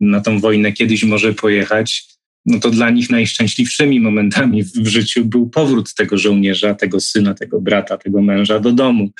na 0.00 0.20
tą 0.20 0.40
wojnę 0.40 0.72
kiedyś 0.72 1.04
może 1.04 1.34
pojechać, 1.34 2.15
no 2.46 2.60
to 2.60 2.70
dla 2.70 2.90
nich 2.90 3.10
najszczęśliwszymi 3.10 4.00
momentami 4.00 4.64
w 4.64 4.86
życiu 4.86 5.24
był 5.24 5.50
powrót 5.50 5.94
tego 5.94 6.18
żołnierza, 6.18 6.74
tego 6.74 7.00
syna, 7.00 7.34
tego 7.34 7.60
brata, 7.60 7.98
tego 7.98 8.22
męża 8.22 8.60
do 8.60 8.72
domu. 8.72 9.10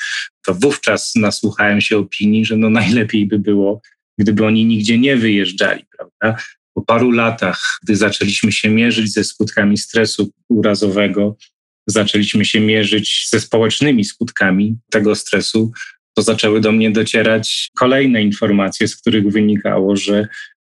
To 0.46 0.54
wówczas 0.54 1.12
nasłuchałem 1.16 1.80
się 1.80 1.98
opinii, 1.98 2.44
że 2.44 2.56
no 2.56 2.70
najlepiej 2.70 3.26
by 3.26 3.38
było, 3.38 3.80
gdyby 4.18 4.46
oni 4.46 4.64
nigdzie 4.64 4.98
nie 4.98 5.16
wyjeżdżali, 5.16 5.84
prawda? 5.96 6.42
Po 6.74 6.82
paru 6.82 7.10
latach, 7.10 7.78
gdy 7.82 7.96
zaczęliśmy 7.96 8.52
się 8.52 8.70
mierzyć 8.70 9.12
ze 9.12 9.24
skutkami 9.24 9.78
stresu 9.78 10.30
urazowego, 10.48 11.36
zaczęliśmy 11.86 12.44
się 12.44 12.60
mierzyć 12.60 13.26
ze 13.30 13.40
społecznymi 13.40 14.04
skutkami 14.04 14.76
tego 14.90 15.14
stresu, 15.14 15.72
to 16.14 16.22
zaczęły 16.22 16.60
do 16.60 16.72
mnie 16.72 16.90
docierać 16.90 17.70
kolejne 17.76 18.22
informacje, 18.22 18.88
z 18.88 18.96
których 18.96 19.28
wynikało, 19.28 19.96
że 19.96 20.28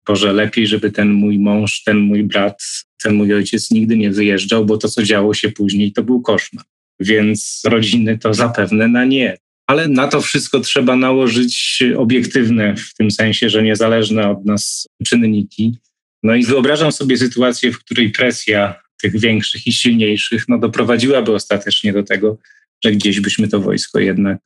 Boże, 0.08 0.34
lepiej, 0.34 0.68
żeby 0.68 0.92
ten 0.92 1.12
mój 1.12 1.40
mąż, 1.40 1.84
ten 1.84 2.00
mój 2.00 2.24
brat, 2.24 2.64
ten 3.04 3.14
mój 3.16 3.34
ojciec 3.34 3.72
nigdy 3.72 3.98
nie 3.98 4.12
wyjeżdżał, 4.12 4.66
bo 4.66 4.78
to, 4.78 4.88
co 4.88 5.04
działo 5.04 5.34
się 5.34 5.52
później, 5.52 5.92
to 5.92 6.04
był 6.04 6.22
koszmar. 6.22 6.66
Więc 7.00 7.62
rodziny 7.66 8.18
to 8.18 8.34
zapewne 8.34 8.88
na 8.88 9.06
nie. 9.06 9.38
Ale 9.68 9.88
na 9.88 10.08
to 10.08 10.22
wszystko 10.22 10.60
trzeba 10.60 10.96
nałożyć 10.96 11.84
obiektywne, 11.98 12.76
w 12.76 12.94
tym 12.94 13.12
sensie, 13.12 13.50
że 13.50 13.64
niezależne 13.64 14.30
od 14.30 14.46
nas 14.46 14.88
czynniki. 15.06 15.78
No 16.24 16.36
i 16.36 16.44
wyobrażam 16.44 16.92
sobie 16.92 17.18
sytuację, 17.18 17.72
w 17.72 17.80
której 17.80 18.10
presja 18.10 18.76
tych 19.02 19.20
większych 19.20 19.68
i 19.68 19.74
silniejszych 19.74 20.46
no, 20.48 20.58
doprowadziłaby 20.58 21.34
ostatecznie 21.34 21.94
do 21.94 22.04
tego, 22.04 22.38
że 22.84 22.92
gdzieś 22.92 23.20
byśmy 23.20 23.48
to 23.48 23.60
wojsko 23.60 24.00
jednak 24.00 24.38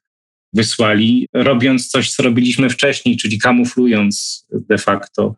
wysłali, 0.54 1.28
robiąc 1.34 1.88
coś, 1.88 2.12
co 2.12 2.24
robiliśmy 2.24 2.70
wcześniej, 2.70 3.18
czyli 3.18 3.40
kamuflując 3.40 4.46
de 4.52 4.78
facto 4.78 5.36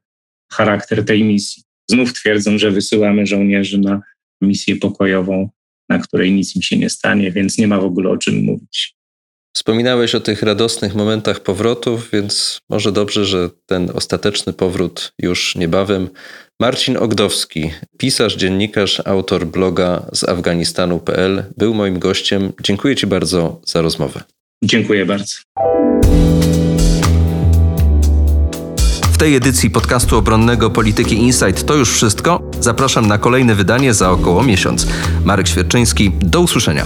charakter 0.52 1.06
tej 1.06 1.24
misji. 1.24 1.64
Znów 1.90 2.14
twierdzą, 2.14 2.58
że 2.58 2.72
wysyłamy 2.72 3.26
żołnierzy 3.26 3.78
na 3.78 4.02
misję 4.42 4.76
pokojową, 4.76 5.50
na 5.90 6.00
której 6.00 6.32
nic 6.32 6.56
im 6.56 6.62
się 6.62 6.78
nie 6.78 6.90
stanie, 6.90 7.32
więc 7.32 7.58
nie 7.58 7.68
ma 7.68 7.80
w 7.80 7.86
ogóle 7.86 8.10
o 8.10 8.18
czym 8.18 8.44
mówić. 8.44 8.96
Wspominałeś 9.56 10.16
o 10.16 10.20
tych 10.20 10.44
radosnych 10.44 10.96
momentach 10.96 11.40
powrotów, 11.40 12.10
więc 12.14 12.60
może 12.70 12.92
dobrze, 12.92 13.26
że 13.26 13.50
ten 13.66 13.90
ostateczny 13.94 14.54
powrót 14.54 15.14
już 15.20 15.56
niebawem. 15.56 16.10
Marcin 16.60 16.98
Ogdowski, 16.98 17.72
pisarz, 17.98 18.36
dziennikarz, 18.36 19.02
autor 19.06 19.46
bloga 19.48 20.06
z 20.14 20.24
Afganistanu.pl, 20.24 21.44
był 21.58 21.74
moim 21.74 22.00
gościem. 22.00 22.54
Dziękuję 22.64 22.96
Ci 22.96 23.08
bardzo 23.08 23.62
za 23.66 23.82
rozmowę. 23.82 24.24
Dziękuję 24.64 25.06
bardzo. 25.06 25.36
Tej 29.22 29.36
edycji 29.36 29.70
podcastu 29.70 30.18
obronnego 30.18 30.70
Polityki 30.70 31.16
Insight 31.16 31.66
to 31.66 31.76
już 31.76 31.92
wszystko. 31.92 32.42
Zapraszam 32.60 33.08
na 33.08 33.18
kolejne 33.18 33.56
wydanie 33.56 33.94
za 33.94 34.12
około 34.12 34.44
miesiąc. 34.44 34.88
Marek 35.26 35.48
Świerczyński, 35.48 36.12
do 36.12 36.42
usłyszenia. 36.42 36.86